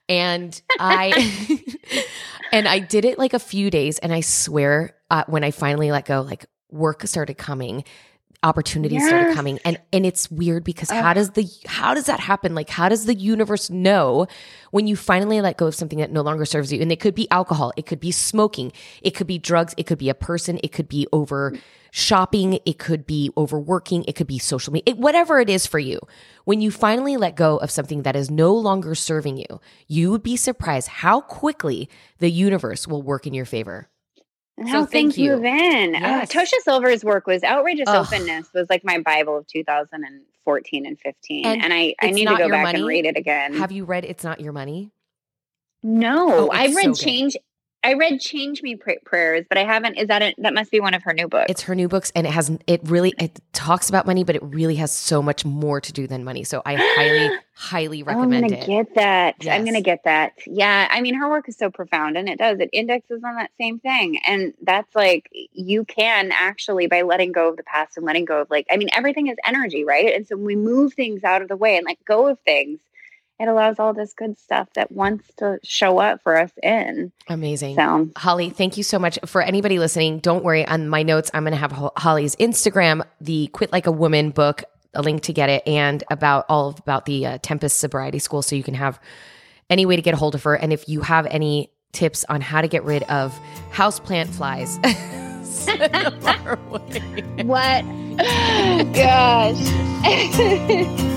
And 0.08 0.62
I, 0.80 1.58
and 2.52 2.68
I 2.68 2.78
did 2.78 3.06
it 3.06 3.18
like 3.18 3.34
a 3.34 3.39
few 3.39 3.72
days. 3.72 3.98
And 3.98 4.14
I 4.14 4.22
swear, 4.22 4.96
uh, 5.10 5.24
when 5.26 5.43
I 5.43 5.50
finally 5.50 5.91
let 5.91 6.06
go, 6.06 6.22
like 6.22 6.46
work 6.70 7.08
started 7.08 7.39
coming 7.39 7.86
opportunities 8.44 9.00
yes. 9.00 9.10
started 9.10 9.36
coming. 9.36 9.60
And 9.66 9.80
and 9.92 10.06
it's 10.06 10.30
weird 10.30 10.64
because 10.64 10.92
uh, 10.92 11.02
how 11.02 11.14
does 11.14 11.32
the 11.32 11.48
how 11.66 11.94
does 11.94 12.06
that 12.06 12.20
happen? 12.20 12.56
Like 12.56 12.70
how 12.70 12.90
does 12.90 13.06
the 13.06 13.16
universe 13.16 13.70
know 13.70 14.28
when 14.72 14.88
you 14.88 14.96
finally 14.96 15.42
let 15.42 15.58
go 15.58 15.68
of 15.68 15.76
something 15.76 16.00
that 16.00 16.12
no 16.12 16.22
longer 16.22 16.46
serves 16.46 16.72
you? 16.72 16.82
And 16.82 16.92
it 16.92 17.00
could 17.00 17.16
be 17.16 17.30
alcohol. 17.32 17.74
It 17.78 17.86
could 17.86 18.00
be 18.00 18.12
smoking. 18.12 18.72
It 19.02 19.12
could 19.12 19.28
be 19.28 19.38
drugs. 19.38 19.74
It 19.78 19.86
could 19.86 19.98
be 19.98 20.10
a 20.10 20.16
person. 20.16 20.60
It 20.64 20.72
could 20.72 20.88
be 20.90 21.08
over 21.12 21.54
shopping. 21.92 22.60
It 22.66 22.78
could 22.78 23.06
be 23.06 23.32
overworking. 23.38 24.04
It 24.06 24.16
could 24.16 24.28
be 24.28 24.40
social 24.40 24.74
media 24.74 24.94
it, 24.94 24.98
whatever 24.98 25.40
it 25.40 25.50
is 25.50 25.66
for 25.66 25.80
you. 25.80 26.00
When 26.44 26.62
you 26.62 26.70
finally 26.70 27.18
let 27.18 27.36
go 27.36 27.58
of 27.58 27.72
something 27.72 28.04
that 28.04 28.16
is 28.16 28.30
no 28.30 28.54
longer 28.54 28.94
serving 28.96 29.38
you 29.38 29.46
you 29.88 30.12
would 30.12 30.24
be 30.24 30.36
surprised 30.36 30.88
how 30.88 31.22
quickly 31.22 31.90
the 32.20 32.30
universe 32.30 32.88
will 32.88 33.02
work 33.02 33.28
in 33.28 33.34
your 33.34 33.46
favor 33.46 33.90
and 34.58 34.70
how 34.70 34.82
so 34.82 34.86
things 34.86 35.18
you. 35.18 35.32
move 35.32 35.45
in. 35.45 35.95
Uh, 35.95 35.99
yes. 35.99 36.32
Tosha 36.32 36.62
Silver's 36.62 37.03
work 37.03 37.28
was 37.28 37.43
outrageous 37.43 37.88
Ugh. 37.88 38.06
openness 38.06 38.47
was 38.53 38.70
like 38.70 38.84
my 38.84 38.99
Bible 38.99 39.38
of 39.38 39.47
2014 39.47 40.86
and 40.86 40.99
15. 40.99 41.45
And, 41.45 41.64
and 41.64 41.74
I, 41.74 41.95
I 42.01 42.12
need 42.12 42.28
to 42.28 42.38
go 42.38 42.49
back 42.49 42.64
money. 42.64 42.80
and 42.80 42.88
read 42.88 43.06
it 43.06 43.18
again. 43.18 43.53
Have 43.56 43.72
you 43.72 43.86
read 43.86 44.06
It's 44.06 44.24
Not 44.24 44.39
Your 44.39 44.53
Money? 44.53 44.91
No, 45.84 46.47
oh, 46.47 46.49
I 46.51 46.68
read 46.68 46.95
so 46.95 47.03
Change 47.06 47.38
I 47.86 47.94
read 47.94 48.20
"Change 48.20 48.64
Me" 48.64 48.76
prayers, 48.76 49.46
but 49.48 49.60
I 49.60 49.64
haven't. 49.64 49.94
Is 49.96 50.08
that 50.08 50.24
it? 50.24 50.34
That 50.40 50.56
must 50.56 50.72
be 50.72 50.80
one 50.80 50.96
of 50.96 51.04
her 51.04 51.14
new 51.14 51.28
books. 51.28 51.46
It's 51.50 51.62
her 51.62 51.76
new 51.76 51.88
books, 51.88 52.12
and 52.16 52.26
it 52.26 52.32
has 52.32 52.52
it 52.66 52.82
really 52.84 53.14
it 53.20 53.40
talks 53.54 53.90
about 53.90 54.08
money, 54.08 54.24
but 54.24 54.36
it 54.36 54.42
really 54.42 54.76
has 54.78 54.92
so 54.92 55.22
much 55.22 55.46
more 55.46 55.80
to 55.80 55.94
do 55.94 56.08
than 56.08 56.24
money. 56.24 56.44
So 56.44 56.64
I 56.66 56.78
highly, 56.78 57.30
highly 57.54 58.02
recommend 58.02 58.46
I'm 58.46 58.50
gonna 58.50 58.64
it. 58.64 58.66
Get 58.66 58.96
that? 58.96 59.36
Yes. 59.40 59.56
I'm 59.56 59.66
gonna 59.66 59.82
get 59.82 60.04
that. 60.06 60.34
Yeah, 60.48 60.88
I 60.90 61.02
mean, 61.02 61.14
her 61.14 61.30
work 61.30 61.48
is 61.48 61.58
so 61.58 61.70
profound, 61.70 62.18
and 62.18 62.28
it 62.28 62.40
does. 62.40 62.60
It 62.60 62.72
indexes 62.74 63.24
on 63.24 63.36
that 63.36 63.52
same 63.62 63.78
thing, 63.78 64.20
and 64.28 64.56
that's 64.64 64.96
like 64.96 65.30
you 65.54 65.86
can 65.86 66.32
actually 66.34 66.88
by 66.88 67.04
letting 67.04 67.34
go 67.34 67.50
of 67.50 67.58
the 67.58 67.64
past 67.64 67.98
and 67.98 68.06
letting 68.06 68.26
go 68.26 68.42
of 68.42 68.50
like 68.50 68.66
I 68.72 68.78
mean, 68.78 68.90
everything 68.94 69.28
is 69.28 69.38
energy, 69.46 69.84
right? 69.84 70.12
And 70.16 70.28
so 70.28 70.36
we 70.36 70.56
move 70.56 70.96
things 70.96 71.24
out 71.24 71.44
of 71.44 71.50
the 71.50 71.58
way 71.58 71.78
and 71.78 71.86
let 71.86 72.04
go 72.04 72.26
of 72.26 72.40
things 72.40 72.80
it 73.40 73.48
allows 73.48 73.80
all 73.80 73.94
this 73.94 74.14
good 74.14 74.38
stuff 74.38 74.70
that 74.76 74.92
wants 74.92 75.30
to 75.38 75.60
show 75.64 76.00
up 76.00 76.24
for 76.24 76.38
us 76.38 76.52
in. 76.64 77.12
Amazing. 77.28 77.76
So, 77.76 78.10
Holly, 78.16 78.50
thank 78.50 78.78
you 78.78 78.84
so 78.84 78.98
much. 78.98 79.20
For 79.26 79.42
anybody 79.42 79.78
listening, 79.78 80.20
don't 80.20 80.44
worry. 80.44 80.66
On 80.68 80.88
my 80.88 81.04
notes, 81.04 81.30
I'm 81.34 81.44
going 81.44 81.52
to 81.52 81.58
have 81.58 81.72
Holly's 81.98 82.36
Instagram, 82.38 83.06
the 83.20 83.48
Quit 83.48 83.72
Like 83.72 83.88
a 83.88 83.92
Woman 83.92 84.30
book, 84.30 84.64
a 84.94 85.02
link 85.02 85.24
to 85.24 85.34
get 85.34 85.50
it, 85.50 85.64
and 85.68 86.04
about 86.10 86.46
all 86.48 86.76
about 86.80 87.06
the 87.06 87.26
uh, 87.26 87.38
Tempest 87.42 87.80
Sobriety 87.80 88.20
School, 88.20 88.42
so 88.42 88.56
you 88.56 88.64
can 88.64 88.76
have 88.76 89.00
any 89.70 89.86
way 89.86 89.98
to 89.98 90.02
get 90.02 90.14
a 90.14 90.18
hold 90.18 90.36
of 90.36 90.44
her. 90.44 90.56
And 90.56 90.72
if 90.72 90.88
you 90.88 91.02
have 91.02 91.26
any 91.26 91.72
tips 91.92 92.24
on 92.30 92.40
how 92.40 92.62
to 92.62 92.68
get 92.68 92.84
rid 92.84 93.04
of 93.04 93.38
houseplant 93.72 94.30
flies, 94.30 94.78
what? 97.46 97.84
Gosh. 98.96 101.02